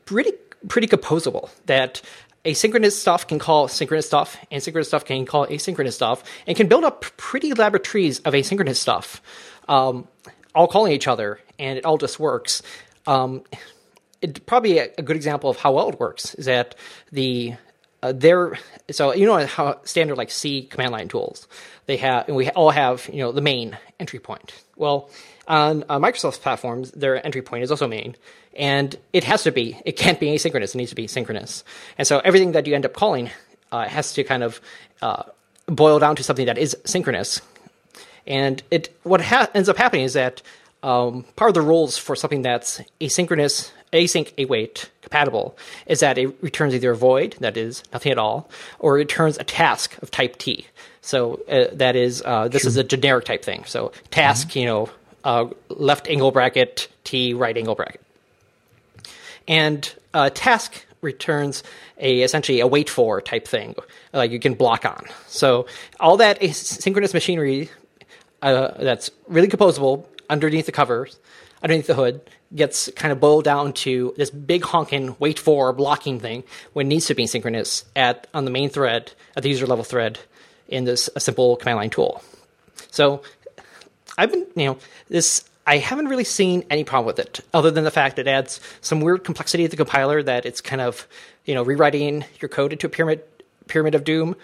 pretty 0.05 0.31
pretty 0.67 0.87
composable. 0.87 1.49
That 1.67 2.01
asynchronous 2.43 2.93
stuff 2.93 3.27
can 3.27 3.39
call 3.39 3.67
synchronous 3.67 4.07
stuff, 4.07 4.37
and 4.49 4.61
synchronous 4.61 4.87
stuff 4.87 5.05
can 5.05 5.25
call 5.25 5.45
asynchronous 5.47 5.93
stuff, 5.93 6.23
and 6.47 6.57
can 6.57 6.67
build 6.67 6.83
up 6.83 7.01
pretty 7.15 7.51
elaborate 7.51 7.83
trees 7.83 8.19
of 8.19 8.33
asynchronous 8.33 8.77
stuff, 8.77 9.21
um, 9.69 10.07
all 10.53 10.67
calling 10.67 10.91
each 10.91 11.07
other, 11.07 11.39
and 11.59 11.77
it 11.77 11.85
all 11.85 11.97
just 11.97 12.19
works. 12.19 12.61
Um, 13.07 13.43
it 14.21 14.45
probably 14.45 14.77
a, 14.79 14.89
a, 14.97 15.01
good 15.01 15.15
example 15.15 15.49
of 15.49 15.57
how 15.57 15.73
well 15.73 15.89
it 15.89 15.99
works 15.99 16.35
is 16.35 16.45
that 16.45 16.75
the 17.11 17.55
uh, 18.03 18.13
there 18.15 18.57
so 18.91 19.13
you 19.13 19.25
know 19.25 19.45
how 19.45 19.79
standard 19.83 20.17
like 20.17 20.29
C 20.29 20.63
command 20.63 20.91
line 20.91 21.07
tools 21.07 21.47
they 21.87 21.97
have 21.97 22.27
and 22.27 22.37
we 22.37 22.49
all 22.49 22.69
have 22.69 23.09
you 23.11 23.19
know 23.19 23.31
the 23.31 23.41
main 23.41 23.77
entry 23.99 24.19
point. 24.19 24.53
Well, 24.75 25.09
on 25.47 25.83
uh, 25.89 25.99
Microsoft's 25.99 26.37
platforms, 26.37 26.91
their 26.91 27.23
entry 27.25 27.41
point 27.41 27.63
is 27.63 27.71
also 27.71 27.87
main, 27.87 28.15
and 28.55 28.95
it 29.13 29.23
has 29.23 29.43
to 29.43 29.51
be. 29.51 29.79
It 29.85 29.93
can't 29.93 30.19
be 30.19 30.27
asynchronous. 30.27 30.75
It 30.75 30.75
needs 30.75 30.91
to 30.91 30.95
be 30.95 31.07
synchronous. 31.07 31.63
And 31.97 32.07
so 32.07 32.19
everything 32.19 32.53
that 32.53 32.67
you 32.67 32.75
end 32.75 32.85
up 32.85 32.93
calling 32.93 33.29
uh, 33.71 33.87
has 33.87 34.13
to 34.13 34.23
kind 34.23 34.43
of 34.43 34.61
uh, 35.01 35.23
boil 35.65 35.99
down 35.99 36.15
to 36.15 36.23
something 36.23 36.45
that 36.45 36.57
is 36.57 36.75
synchronous. 36.85 37.41
And 38.27 38.61
it 38.71 38.95
what 39.03 39.21
ha- 39.21 39.49
ends 39.53 39.69
up 39.69 39.77
happening 39.77 40.05
is 40.05 40.13
that 40.13 40.41
um, 40.83 41.25
part 41.35 41.49
of 41.49 41.55
the 41.55 41.61
rules 41.61 41.97
for 41.97 42.15
something 42.15 42.41
that's 42.41 42.81
asynchronous, 42.99 43.71
async 43.93 44.31
await 44.43 44.89
compatible 45.01 45.57
is 45.85 45.99
that 45.99 46.17
it 46.17 46.35
returns 46.41 46.73
either 46.73 46.91
a 46.91 46.95
void, 46.95 47.35
that 47.39 47.57
is 47.57 47.83
nothing 47.93 48.11
at 48.11 48.17
all, 48.17 48.49
or 48.79 48.95
it 48.97 48.99
returns 48.99 49.37
a 49.37 49.43
task 49.43 49.97
of 50.01 50.09
type 50.11 50.37
T. 50.37 50.65
So 51.01 51.41
uh, 51.49 51.65
that 51.73 51.95
is 51.95 52.23
uh, 52.25 52.47
this 52.47 52.63
sure. 52.63 52.69
is 52.69 52.77
a 52.77 52.83
generic 52.83 53.25
type 53.25 53.43
thing. 53.43 53.63
So 53.65 53.91
task, 54.11 54.49
mm-hmm. 54.49 54.59
you 54.59 54.65
know, 54.65 54.89
uh, 55.23 55.47
left 55.69 56.07
angle 56.07 56.31
bracket 56.31 56.87
T 57.03 57.33
right 57.33 57.55
angle 57.55 57.75
bracket. 57.75 58.01
And 59.47 59.93
uh, 60.13 60.29
task 60.33 60.85
returns 61.01 61.63
a 61.97 62.21
essentially 62.21 62.59
a 62.59 62.67
wait 62.67 62.89
for 62.89 63.21
type 63.21 63.47
thing, 63.47 63.75
like 64.13 64.31
you 64.31 64.39
can 64.39 64.53
block 64.53 64.85
on. 64.85 65.05
So 65.27 65.65
all 65.99 66.17
that 66.17 66.39
asynchronous 66.39 67.13
machinery 67.13 67.69
uh, 68.41 68.71
that's 68.79 69.11
really 69.27 69.47
composable 69.47 70.05
underneath 70.29 70.65
the 70.65 70.71
covers, 70.71 71.19
underneath 71.61 71.87
the 71.87 71.95
hood, 71.95 72.21
gets 72.53 72.89
kind 72.95 73.11
of 73.11 73.19
boiled 73.19 73.43
down 73.43 73.73
to 73.73 74.13
this 74.17 74.29
big 74.29 74.63
honking 74.63 75.15
wait 75.19 75.39
for 75.39 75.71
blocking 75.73 76.19
thing 76.19 76.43
when 76.73 76.87
needs 76.87 77.05
to 77.05 77.15
be 77.15 77.27
synchronous 77.27 77.85
at 77.95 78.27
on 78.33 78.45
the 78.45 78.51
main 78.51 78.69
thread 78.69 79.11
at 79.35 79.43
the 79.43 79.49
user 79.49 79.65
level 79.65 79.83
thread 79.83 80.19
in 80.67 80.85
this 80.85 81.09
a 81.15 81.19
simple 81.19 81.55
command 81.55 81.77
line 81.77 81.89
tool. 81.89 82.23
So 82.91 83.21
I've 84.17 84.31
been, 84.31 84.45
you 84.55 84.65
know, 84.65 84.77
this 85.09 85.45
I 85.65 85.77
haven't 85.77 86.07
really 86.07 86.23
seen 86.23 86.65
any 86.69 86.83
problem 86.83 87.05
with 87.05 87.19
it, 87.19 87.39
other 87.53 87.71
than 87.71 87.83
the 87.83 87.91
fact 87.91 88.19
it 88.19 88.27
adds 88.27 88.59
some 88.81 88.99
weird 88.99 89.23
complexity 89.23 89.63
to 89.63 89.69
the 89.69 89.77
compiler 89.77 90.23
that 90.23 90.45
it's 90.45 90.59
kind 90.59 90.81
of, 90.81 91.07
you 91.45 91.53
know, 91.53 91.63
rewriting 91.63 92.25
your 92.39 92.49
code 92.49 92.73
into 92.73 92.87
a 92.87 92.89
pyramid 92.89 93.23
pyramid 93.67 93.95
of 93.95 94.03
doom 94.03 94.35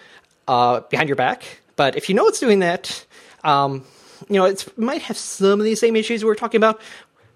uh, 0.46 0.80
behind 0.80 1.08
your 1.08 1.16
back. 1.16 1.60
But 1.76 1.96
if 1.96 2.08
you 2.08 2.14
know 2.14 2.26
it's 2.28 2.40
doing 2.40 2.60
that, 2.60 3.04
um, 3.44 3.84
you 4.28 4.36
know, 4.36 4.46
it 4.46 4.66
might 4.78 5.02
have 5.02 5.16
some 5.16 5.60
of 5.60 5.64
the 5.64 5.74
same 5.74 5.96
issues 5.96 6.24
we 6.24 6.30
are 6.30 6.34
talking 6.34 6.58
about 6.58 6.80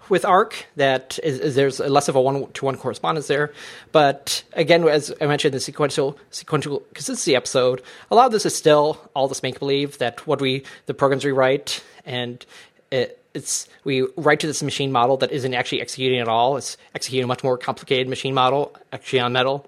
with 0.09 0.25
Arc. 0.25 0.67
That 0.77 1.19
is, 1.23 1.39
is 1.39 1.55
there's 1.55 1.81
less 1.81 2.09
of 2.09 2.17
a 2.17 2.21
one 2.21 2.51
to 2.53 2.65
one 2.65 2.77
correspondence 2.77 3.29
there. 3.29 3.53
But 3.93 4.43
again, 4.53 4.87
as 4.89 5.13
I 5.21 5.27
mentioned 5.27 5.55
the 5.55 5.61
sequential 5.61 6.19
sequential 6.31 6.81
consistency 6.95 7.37
episode, 7.37 7.83
a 8.11 8.15
lot 8.15 8.27
of 8.27 8.33
this 8.33 8.47
is 8.47 8.55
still 8.57 8.99
all 9.15 9.29
this 9.29 9.43
make 9.43 9.59
believe 9.59 9.99
that 9.99 10.27
what 10.27 10.41
we 10.41 10.65
the 10.87 10.95
programs 10.95 11.25
we 11.25 11.33
write 11.33 11.83
and 12.05 12.45
it, 12.91 13.19
it's 13.35 13.69
we 13.85 14.07
write 14.17 14.41
to 14.41 14.47
this 14.47 14.63
machine 14.63 14.93
model 14.93 15.17
that 15.19 15.33
isn't 15.33 15.55
actually 15.55 15.81
executing 15.81 16.21
at 16.21 16.29
all. 16.29 16.57
It's 16.57 16.77
executing 16.95 17.25
a 17.25 17.29
much 17.29 17.43
more 17.43 17.57
complicated 17.57 18.09
machine 18.09 18.35
model, 18.35 18.77
actually 18.93 19.21
on 19.21 19.33
metal. 19.33 19.67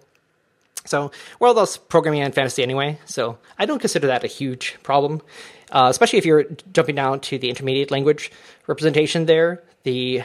So 0.87 1.13
we're 1.39 1.49
all 1.49 1.55
those 1.55 1.79
programming 1.79 2.21
and 2.21 2.35
fantasy 2.35 2.63
anyway. 2.63 2.99
So 3.07 3.39
I 3.59 3.65
don't 3.65 3.79
consider 3.79 4.09
that 4.09 4.23
a 4.23 4.27
huge 4.27 4.77
problem, 4.83 5.23
uh, 5.71 5.89
especially 5.91 6.19
if 6.19 6.27
you're 6.27 6.45
jumping 6.73 6.95
down 6.95 7.21
to 7.21 7.39
the 7.39 7.49
intermediate 7.49 7.91
language 7.91 8.31
representation 8.67 9.27
there. 9.27 9.63
The 9.85 10.23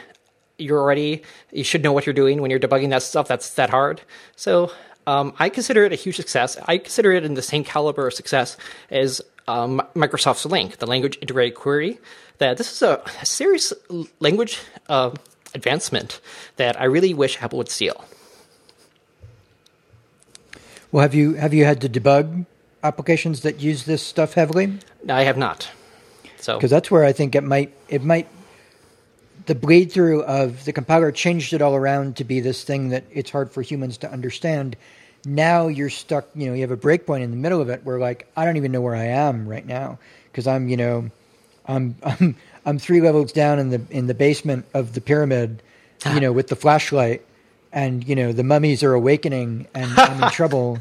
you're 0.57 0.79
already 0.79 1.23
you 1.51 1.63
should 1.63 1.83
know 1.83 1.93
what 1.93 2.05
you're 2.05 2.13
doing 2.13 2.41
when 2.41 2.51
you're 2.51 2.59
debugging 2.59 2.89
that 2.89 3.03
stuff 3.03 3.27
that's 3.27 3.55
that 3.55 3.69
hard. 3.69 4.01
So 4.35 4.71
um, 5.07 5.33
I 5.39 5.49
consider 5.49 5.85
it 5.85 5.93
a 5.93 5.95
huge 5.95 6.17
success. 6.17 6.57
I 6.67 6.77
consider 6.77 7.11
it 7.11 7.23
in 7.23 7.33
the 7.33 7.41
same 7.41 7.63
caliber 7.63 8.07
of 8.07 8.13
success 8.13 8.57
as 8.91 9.21
um, 9.47 9.81
Microsoft's 9.95 10.45
LINQ, 10.45 10.77
the 10.77 10.85
language 10.85 11.17
integrated 11.21 11.55
query, 11.55 11.99
that 12.37 12.57
this 12.57 12.71
is 12.71 12.81
a, 12.83 13.01
a 13.21 13.25
serious 13.25 13.73
language 14.19 14.59
uh, 14.87 15.11
advancement 15.55 16.21
that 16.57 16.79
I 16.79 16.85
really 16.85 17.13
wish 17.13 17.41
Apple 17.41 17.57
would 17.57 17.69
steal. 17.69 18.05
Well, 20.91 21.01
have 21.01 21.13
you 21.13 21.33
have 21.33 21.53
you 21.53 21.65
had 21.65 21.81
to 21.81 21.89
debug 21.89 22.45
applications 22.83 23.41
that 23.41 23.59
use 23.59 23.85
this 23.85 24.01
stuff 24.01 24.33
heavily? 24.33 24.79
I 25.07 25.23
have 25.23 25.37
not. 25.37 25.69
So 26.37 26.57
because 26.57 26.71
that's 26.71 26.89
where 26.89 27.03
I 27.03 27.11
think 27.11 27.35
it 27.35 27.43
might 27.43 27.73
it 27.89 28.03
might 28.03 28.27
the 29.45 29.55
bleed 29.55 29.91
through 29.91 30.23
of 30.23 30.65
the 30.65 30.73
compiler 30.73 31.11
changed 31.11 31.53
it 31.53 31.61
all 31.61 31.75
around 31.75 32.17
to 32.17 32.23
be 32.23 32.39
this 32.39 32.63
thing 32.63 32.89
that 32.89 33.03
it's 33.11 33.31
hard 33.31 33.51
for 33.51 33.61
humans 33.61 33.97
to 33.97 34.11
understand 34.11 34.75
now 35.25 35.67
you're 35.67 35.89
stuck 35.89 36.27
you 36.35 36.47
know 36.47 36.53
you 36.53 36.61
have 36.61 36.71
a 36.71 36.77
breakpoint 36.77 37.21
in 37.21 37.31
the 37.31 37.37
middle 37.37 37.59
of 37.59 37.69
it 37.69 37.83
where 37.83 37.99
like 37.99 38.29
i 38.37 38.45
don't 38.45 38.57
even 38.57 38.71
know 38.71 38.79
where 38.79 38.95
i 38.95 39.05
am 39.05 39.47
right 39.47 39.65
now 39.65 39.97
because 40.25 40.47
i'm 40.47 40.69
you 40.69 40.77
know 40.77 41.09
i'm 41.65 41.95
i'm 42.03 42.35
i'm 42.65 42.79
three 42.79 43.01
levels 43.01 43.31
down 43.31 43.59
in 43.59 43.69
the 43.69 43.81
in 43.89 44.07
the 44.07 44.13
basement 44.13 44.65
of 44.73 44.93
the 44.93 45.01
pyramid 45.01 45.61
you 46.13 46.19
know 46.19 46.31
with 46.31 46.47
the 46.47 46.55
flashlight 46.55 47.25
and 47.73 48.07
you 48.07 48.15
know 48.15 48.31
the 48.31 48.43
mummies 48.43 48.83
are 48.83 48.93
awakening 48.93 49.67
and 49.73 49.91
i'm 49.99 50.23
in 50.23 50.29
trouble 50.31 50.79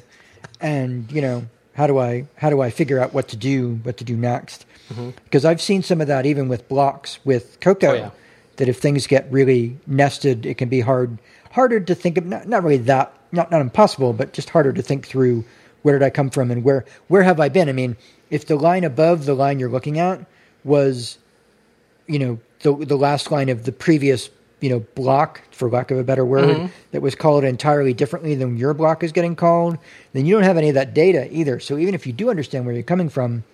and 0.60 1.10
you 1.10 1.20
know 1.20 1.44
how 1.78 1.86
do 1.86 1.98
i 1.98 2.26
how 2.36 2.50
do 2.50 2.60
i 2.60 2.68
figure 2.68 2.98
out 2.98 3.14
what 3.14 3.28
to 3.28 3.36
do 3.36 3.76
what 3.84 3.96
to 3.96 4.04
do 4.04 4.16
next 4.16 4.66
mm-hmm. 4.90 5.10
because 5.24 5.46
i've 5.46 5.62
seen 5.62 5.82
some 5.82 6.02
of 6.02 6.06
that 6.06 6.26
even 6.26 6.48
with 6.48 6.68
blocks 6.68 7.18
with 7.24 7.58
cocoa 7.60 7.90
oh, 7.90 7.94
yeah. 7.94 8.10
that 8.56 8.68
if 8.68 8.78
things 8.78 9.06
get 9.06 9.30
really 9.32 9.78
nested 9.86 10.44
it 10.44 10.58
can 10.58 10.68
be 10.68 10.80
hard 10.80 11.18
harder 11.52 11.80
to 11.80 11.94
think 11.94 12.18
of 12.18 12.26
not, 12.26 12.46
not 12.46 12.62
really 12.62 12.76
that 12.76 13.12
not 13.32 13.50
not 13.50 13.60
impossible, 13.60 14.12
but 14.12 14.32
just 14.32 14.50
harder 14.50 14.72
to 14.72 14.82
think 14.82 15.06
through 15.06 15.44
where 15.82 15.98
did 15.98 16.04
I 16.04 16.10
come 16.10 16.30
from 16.30 16.50
and 16.50 16.64
where 16.64 16.84
where 17.08 17.22
have 17.22 17.40
I 17.40 17.48
been? 17.48 17.68
I 17.68 17.72
mean, 17.72 17.96
if 18.30 18.46
the 18.46 18.56
line 18.56 18.84
above 18.84 19.26
the 19.26 19.34
line 19.34 19.58
you're 19.58 19.68
looking 19.68 19.98
at 19.98 20.24
was, 20.64 21.18
you 22.06 22.18
know, 22.18 22.38
the 22.60 22.74
the 22.74 22.96
last 22.96 23.30
line 23.30 23.48
of 23.48 23.64
the 23.64 23.72
previous 23.72 24.30
you 24.60 24.70
know 24.70 24.80
block, 24.94 25.42
for 25.50 25.68
lack 25.70 25.90
of 25.90 25.98
a 25.98 26.04
better 26.04 26.24
word, 26.24 26.56
Mm-hmm. 26.56 26.66
that 26.92 27.02
was 27.02 27.14
called 27.14 27.44
entirely 27.44 27.92
differently 27.94 28.34
than 28.34 28.56
your 28.56 28.74
block 28.74 29.02
is 29.04 29.12
getting 29.12 29.36
called, 29.36 29.78
then 30.12 30.26
you 30.26 30.34
don't 30.34 30.44
have 30.44 30.56
any 30.56 30.68
of 30.68 30.74
that 30.74 30.94
data 30.94 31.28
either. 31.32 31.60
So 31.60 31.78
even 31.78 31.94
if 31.94 32.06
you 32.06 32.12
do 32.12 32.30
understand 32.30 32.66
where 32.66 32.74
you're 32.74 32.82
coming 32.82 33.08
from, 33.08 33.44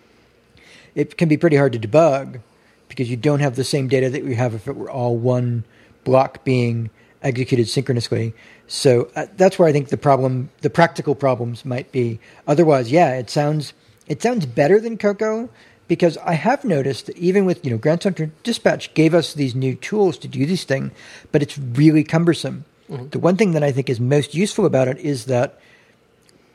it 0.95 1.17
can 1.17 1.29
be 1.29 1.37
pretty 1.37 1.57
hard 1.57 1.73
to 1.73 1.79
debug 1.79 2.41
because 2.89 3.11
you 3.11 3.17
don't 3.17 3.41
have 3.41 3.57
the 3.57 3.65
same 3.65 3.89
data 3.89 4.11
that 4.11 4.25
we 4.25 4.35
have 4.35 4.55
if 4.55 4.69
it 4.69 4.77
were 4.77 4.91
all 4.91 5.17
one 5.17 5.65
block 6.05 6.45
being 6.45 6.91
executed 7.23 7.69
synchronously. 7.69 8.35
So 8.67 9.11
uh, 9.17 9.27
that's 9.37 9.59
where 9.59 9.69
I 9.69 9.73
think 9.73 9.89
the 9.89 9.97
problem, 9.97 10.51
the 10.61 10.71
practical 10.71 11.15
problems 11.15 11.65
might 11.65 11.91
be. 11.93 12.21
Otherwise, 12.47 12.91
yeah, 12.93 13.17
it 13.17 13.31
sounds 13.31 13.73
it 14.07 14.23
sounds 14.23 14.45
better 14.47 14.81
than 14.81 14.99
Cocoa 14.99 15.49
because 15.89 16.17
I 16.19 16.35
have 16.35 16.65
noticed 16.65 17.07
that 17.07 17.17
even 17.19 17.45
with 17.45 17.65
you 17.65 17.71
know 17.71 17.79
Grand 17.79 18.03
Central 18.03 18.31
Dispatch 18.43 18.95
gave 18.95 19.15
us 19.15 19.35
these 19.35 19.55
new 19.55 19.75
tools 19.75 20.19
to 20.19 20.29
do 20.29 20.47
this 20.47 20.65
thing, 20.65 20.91
but 21.33 21.43
it's 21.43 21.59
really 21.59 22.05
cumbersome. 22.05 22.65
Mm-hmm. 22.91 23.09
The 23.09 23.19
one 23.19 23.37
thing 23.37 23.53
that 23.53 23.63
I 23.63 23.73
think 23.73 23.89
is 23.89 24.01
most 24.01 24.35
useful 24.35 24.67
about 24.67 24.89
it 24.89 24.99
is 24.99 25.27
that 25.27 25.59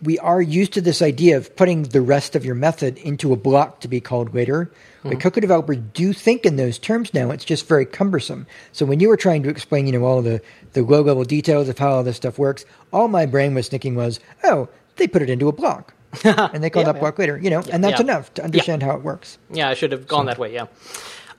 we 0.02 0.18
are 0.20 0.42
used 0.42 0.74
to 0.74 0.82
this 0.82 1.02
idea 1.02 1.38
of 1.38 1.56
putting 1.56 1.84
the 1.84 2.02
rest 2.02 2.36
of 2.36 2.46
your 2.46 2.56
method 2.56 2.98
into 3.00 3.34
a 3.34 3.38
block 3.38 3.82
to 3.82 3.88
be 3.88 4.00
called 4.00 4.34
later. 4.34 4.72
Like 5.04 5.14
mm-hmm. 5.14 5.22
Cocoa 5.22 5.42
developers 5.42 5.78
do 5.94 6.14
think 6.14 6.46
in 6.46 6.56
those 6.56 6.80
terms 6.80 7.14
now. 7.14 7.32
It's 7.32 7.46
just 7.46 7.68
very 7.68 7.86
cumbersome. 7.86 8.48
So 8.72 8.86
when 8.86 9.00
you 9.00 9.10
were 9.10 9.18
trying 9.18 9.44
to 9.44 9.50
explain, 9.50 9.88
you 9.88 9.94
know, 9.94 10.06
all 10.06 10.22
the, 10.22 10.42
the 10.74 10.84
low 10.84 11.02
level 11.02 11.24
details 11.26 11.68
of 11.68 11.78
how 11.78 11.92
all 11.92 12.04
this 12.04 12.16
stuff 12.16 12.40
works, 12.40 12.66
all 12.94 13.08
my 13.08 13.26
brain 13.26 13.54
was 13.54 13.68
thinking 13.68 13.96
was, 13.96 14.20
oh, 14.44 14.70
they 14.96 15.08
put 15.08 15.22
it 15.22 15.30
into 15.30 15.50
a 15.50 15.54
block. 15.54 15.94
and 16.24 16.64
they 16.64 16.70
call 16.70 16.82
Yeah, 16.82 16.88
that 16.92 16.96
yeah. 16.96 17.00
block 17.02 17.20
later, 17.20 17.38
you 17.38 17.50
know, 17.50 17.62
and 17.72 17.84
that's 17.84 18.00
Yeah. 18.00 18.06
enough 18.06 18.34
to 18.36 18.44
understand 18.44 18.84
how 18.84 18.96
it 18.96 19.04
works. 19.04 19.38
Yeah, 19.52 19.70
I 19.70 19.74
should 19.74 19.92
have 19.92 20.08
gone 20.08 20.26
that 20.26 20.38
way. 20.38 20.54
Yeah. 20.54 20.66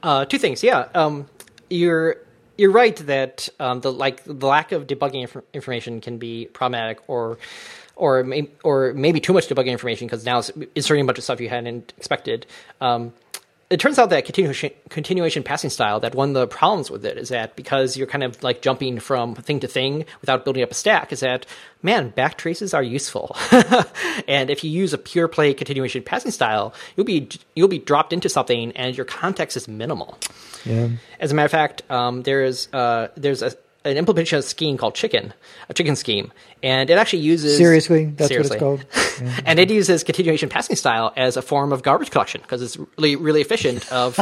Uh, 0.02 0.24
two 0.24 0.38
things. 0.38 0.62
Yeah. 0.62 0.88
Um, 0.94 1.28
you're 1.68 2.16
you're 2.56 2.70
right 2.70 2.96
that 3.06 3.48
um, 3.58 3.80
the 3.80 3.90
like 3.92 4.22
the 4.24 4.46
lack 4.46 4.72
of 4.72 4.86
debugging 4.86 5.22
inf- 5.22 5.44
information 5.54 6.00
can 6.00 6.18
be 6.18 6.46
problematic, 6.52 7.00
or 7.08 7.38
or 7.96 8.22
may, 8.24 8.48
or 8.64 8.92
maybe 8.94 9.20
too 9.20 9.32
much 9.32 9.48
debugging 9.48 9.66
information 9.72 10.06
because 10.06 10.24
now 10.24 10.38
it's 10.38 10.50
inserting 10.74 11.04
a 11.04 11.06
bunch 11.06 11.18
of 11.18 11.24
stuff 11.24 11.40
you 11.40 11.48
hadn't 11.48 11.92
expected. 11.98 12.46
Um, 12.80 13.12
it 13.70 13.78
turns 13.78 13.98
out 14.00 14.10
that 14.10 14.24
continuation, 14.24 14.70
continuation 14.88 15.42
passing 15.44 15.70
style 15.70 16.00
that 16.00 16.14
one 16.14 16.30
of 16.30 16.34
the 16.34 16.46
problems 16.48 16.90
with 16.90 17.04
it 17.06 17.16
is 17.16 17.28
that 17.28 17.54
because 17.54 17.96
you're 17.96 18.06
kind 18.08 18.24
of 18.24 18.42
like 18.42 18.62
jumping 18.62 18.98
from 18.98 19.34
thing 19.36 19.60
to 19.60 19.68
thing 19.68 20.04
without 20.20 20.44
building 20.44 20.62
up 20.62 20.70
a 20.72 20.74
stack 20.74 21.12
is 21.12 21.20
that 21.20 21.46
man 21.82 22.10
back 22.10 22.36
traces 22.36 22.74
are 22.74 22.82
useful 22.82 23.36
and 24.28 24.50
if 24.50 24.64
you 24.64 24.70
use 24.70 24.92
a 24.92 24.98
pure 24.98 25.28
play 25.28 25.54
continuation 25.54 26.02
passing 26.02 26.30
style 26.32 26.74
you'll 26.96 27.06
be 27.06 27.28
you'll 27.54 27.68
be 27.68 27.78
dropped 27.78 28.12
into 28.12 28.28
something 28.28 28.72
and 28.72 28.96
your 28.96 29.06
context 29.06 29.56
is 29.56 29.68
minimal 29.68 30.18
Yeah. 30.64 30.88
as 31.20 31.30
a 31.30 31.34
matter 31.34 31.46
of 31.46 31.50
fact, 31.52 31.82
um, 31.90 32.22
there's 32.24 32.68
uh, 32.72 33.08
there's 33.16 33.40
a, 33.42 33.52
an 33.84 33.96
implementation 33.96 34.38
of 34.38 34.44
a 34.44 34.46
scheme 34.46 34.76
called 34.76 34.94
Chicken, 34.94 35.32
a 35.68 35.74
chicken 35.74 35.96
scheme, 35.96 36.32
and 36.62 36.90
it 36.90 36.98
actually 36.98 37.20
uses 37.20 37.56
Seriously? 37.56 38.06
That's 38.06 38.28
Seriously. 38.28 38.58
what 38.58 38.80
it's 38.80 38.82
called? 38.84 39.06
Yeah. 39.20 39.38
and 39.44 39.58
it 39.58 39.70
uses 39.70 40.02
continuation 40.02 40.48
passing 40.48 40.76
style 40.76 41.12
as 41.14 41.36
a 41.36 41.42
form 41.42 41.74
of 41.74 41.82
garbage 41.82 42.10
collection 42.10 42.40
because 42.40 42.62
it's 42.62 42.78
really 42.96 43.16
really 43.16 43.42
efficient. 43.42 43.90
Of 43.92 44.18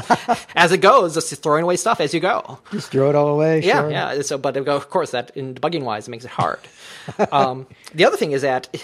as 0.56 0.72
it 0.72 0.78
goes, 0.78 1.14
just 1.14 1.40
throwing 1.40 1.62
away 1.62 1.76
stuff 1.76 2.00
as 2.00 2.12
you 2.12 2.18
go. 2.18 2.59
Just 2.72 2.90
throw 2.90 3.09
it 3.09 3.14
all 3.14 3.28
away. 3.28 3.62
Yeah, 3.62 3.82
sure. 3.82 3.90
yeah. 3.92 4.22
So, 4.22 4.38
but 4.38 4.56
of 4.56 4.90
course, 4.90 5.12
that 5.12 5.30
in 5.36 5.54
debugging 5.54 5.82
wise, 5.84 6.09
it 6.09 6.11
makes 6.11 6.24
it 6.24 6.32
hard. 6.32 6.59
um, 7.32 7.68
the 7.94 8.04
other 8.06 8.16
thing 8.16 8.32
is 8.32 8.42
that 8.42 8.76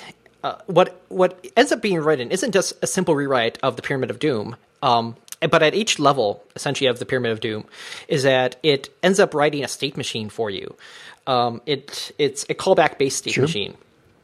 uh, 0.45 0.57
what 0.66 1.03
what 1.09 1.45
ends 1.57 1.72
up 1.72 1.83
being 1.83 1.99
written 1.99 2.31
isn't 2.31 2.53
just 2.53 2.75
a 2.81 2.87
simple 2.87 3.16
rewrite 3.16 3.59
of 3.64 3.75
the 3.75 3.83
Pyramid 3.83 4.11
of 4.11 4.20
Doom. 4.20 4.55
Um, 4.83 5.16
but 5.51 5.63
at 5.63 5.75
each 5.75 5.99
level, 5.99 6.43
essentially, 6.57 6.87
of 6.89 6.99
the 6.99 7.07
Pyramid 7.07 7.33
of 7.33 7.41
Doom, 7.41 7.65
is 8.09 8.23
that 8.25 8.57
it 8.63 8.89
ends 9.03 9.19
up 9.21 9.35
writing 9.35 9.65
a 9.65 9.69
state 9.69 9.97
machine 9.97 10.29
for 10.29 10.51
you. 10.51 10.75
Um, 11.27 11.61
it 11.67 12.13
it's 12.19 12.45
a 12.51 12.55
callback 12.55 12.99
based 12.99 13.19
state 13.19 13.35
Sure. 13.35 13.43
machine. 13.43 13.77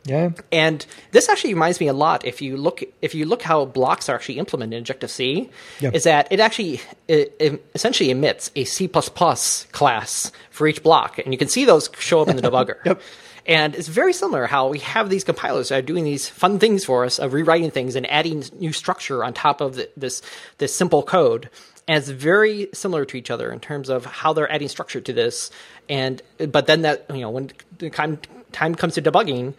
Yeah. 0.04 0.30
And 0.50 0.84
this 1.12 1.28
actually 1.28 1.52
reminds 1.52 1.78
me 1.78 1.86
a 1.86 1.92
lot. 1.92 2.24
If 2.24 2.40
you 2.40 2.56
look, 2.56 2.82
if 3.02 3.14
you 3.14 3.26
look 3.26 3.42
how 3.42 3.66
blocks 3.66 4.08
are 4.08 4.14
actually 4.14 4.38
implemented 4.38 4.74
in 4.76 4.80
Objective 4.82 5.10
C, 5.10 5.50
Yeah. 5.78 5.90
is 5.92 6.04
that 6.04 6.26
it 6.30 6.40
actually 6.40 6.80
it, 7.06 7.36
it 7.38 7.64
essentially 7.74 8.10
emits 8.10 8.50
a 8.56 8.64
C 8.64 8.88
class 8.88 10.32
for 10.50 10.66
each 10.66 10.82
block, 10.82 11.18
and 11.18 11.32
you 11.34 11.38
can 11.38 11.48
see 11.48 11.64
those 11.66 11.90
show 11.98 12.20
up 12.22 12.28
in 12.28 12.36
the 12.36 12.42
debugger. 12.50 12.76
Yep. 12.86 13.00
And 13.46 13.74
it's 13.74 13.88
very 13.88 14.12
similar 14.12 14.46
how 14.46 14.68
we 14.68 14.78
have 14.80 15.08
these 15.10 15.24
compilers 15.24 15.70
that 15.70 15.78
are 15.78 15.82
doing 15.82 16.04
these 16.04 16.28
fun 16.28 16.58
things 16.58 16.84
for 16.84 17.04
us 17.04 17.18
of 17.18 17.32
rewriting 17.32 17.70
things 17.70 17.96
and 17.96 18.08
adding 18.10 18.44
new 18.58 18.72
structure 18.72 19.24
on 19.24 19.32
top 19.34 19.60
of 19.60 19.76
the, 19.76 19.88
this 19.96 20.22
this 20.58 20.74
simple 20.74 21.02
code. 21.02 21.48
And 21.88 21.98
it's 21.98 22.08
very 22.08 22.68
similar 22.72 23.04
to 23.06 23.16
each 23.16 23.30
other 23.30 23.50
in 23.50 23.58
terms 23.58 23.88
of 23.88 24.04
how 24.04 24.32
they're 24.32 24.50
adding 24.52 24.68
structure 24.68 25.00
to 25.00 25.12
this. 25.12 25.50
And 25.88 26.22
but 26.48 26.66
then 26.66 26.82
that 26.82 27.06
you 27.10 27.22
know 27.22 27.30
when 27.30 27.50
the 27.78 27.90
time 27.90 28.18
time 28.52 28.74
comes 28.74 28.94
to 28.94 29.02
debugging, 29.02 29.54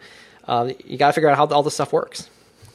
uh, 0.46 0.70
you 0.84 0.96
got 0.96 1.08
to 1.08 1.12
figure 1.12 1.28
out 1.28 1.36
how 1.36 1.46
all 1.46 1.62
this 1.62 1.74
stuff 1.74 1.92
works. 1.92 2.30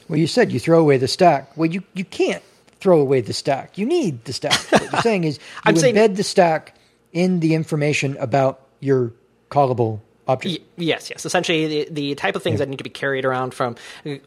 Well, 0.08 0.18
you 0.18 0.26
said 0.26 0.52
you 0.52 0.60
throw 0.60 0.80
away 0.80 0.96
the 0.96 1.08
stack. 1.08 1.56
Well, 1.56 1.68
you, 1.68 1.82
you 1.92 2.04
can't 2.04 2.42
throw 2.80 3.00
away 3.00 3.20
the 3.20 3.34
stack. 3.34 3.76
You 3.76 3.84
need 3.84 4.24
the 4.24 4.32
stack. 4.32 4.58
What 4.72 4.90
you're 4.92 5.00
saying 5.02 5.24
is 5.24 5.36
you 5.36 5.42
I'm 5.64 5.74
embed 5.74 5.80
saying- 5.80 6.14
the 6.14 6.22
stack 6.22 6.74
in 7.12 7.40
the 7.40 7.54
information 7.54 8.16
about 8.18 8.60
your 8.80 9.12
callable 9.50 10.00
object. 10.28 10.60
Y- 10.60 10.66
yes, 10.84 11.10
yes. 11.10 11.26
Essentially, 11.26 11.84
the, 11.84 11.88
the 11.90 12.14
type 12.14 12.36
of 12.36 12.42
things 12.42 12.58
that 12.60 12.68
need 12.68 12.76
to 12.78 12.84
be 12.84 12.90
carried 12.90 13.24
around 13.24 13.54
from 13.54 13.74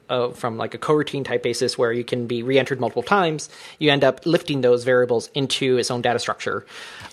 uh, 0.10 0.30
from 0.32 0.58
like 0.58 0.74
a 0.74 0.78
coroutine 0.78 1.24
type 1.24 1.44
basis, 1.44 1.78
where 1.78 1.94
you 1.94 2.04
can 2.04 2.28
be 2.28 2.44
re-entered 2.44 2.80
multiple 2.82 3.04
times, 3.04 3.50
you 3.80 3.92
end 3.92 4.04
up 4.04 4.26
lifting 4.26 4.62
those 4.62 4.84
variables 4.84 5.30
into 5.34 5.78
its 5.78 5.90
own 5.92 6.02
data 6.02 6.20
structure. 6.20 6.66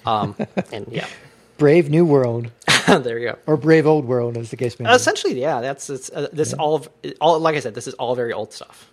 Um, 0.07 0.35
and 0.73 0.87
yeah, 0.91 1.07
Brave 1.59 1.91
new 1.91 2.05
world, 2.05 2.51
there 2.87 3.19
you 3.19 3.29
go. 3.31 3.39
or 3.47 3.57
brave 3.57 3.87
old 3.87 4.05
world, 4.07 4.37
as 4.37 4.51
the 4.51 4.57
case 4.57 4.79
may 4.79 4.87
be. 4.87 4.93
Essentially, 4.93 5.41
yeah. 5.41 5.61
That's 5.61 5.91
it's, 5.91 6.09
uh, 6.11 6.29
this 6.33 6.55
all 6.55 6.77
of, 6.77 6.89
all. 7.21 7.39
Like 7.41 7.57
I 7.57 7.61
said, 7.61 7.75
this 7.75 7.87
is 7.87 7.95
all 7.95 8.15
very 8.15 8.33
old 8.33 8.53
stuff. 8.53 8.91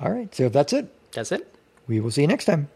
All 0.00 0.10
right. 0.10 0.34
So 0.34 0.44
if 0.44 0.52
that's 0.52 0.72
it, 0.72 0.92
That's 1.12 1.30
it. 1.30 1.54
we 1.86 2.00
will 2.00 2.10
see 2.10 2.22
you 2.22 2.26
next 2.26 2.46
time. 2.46 2.68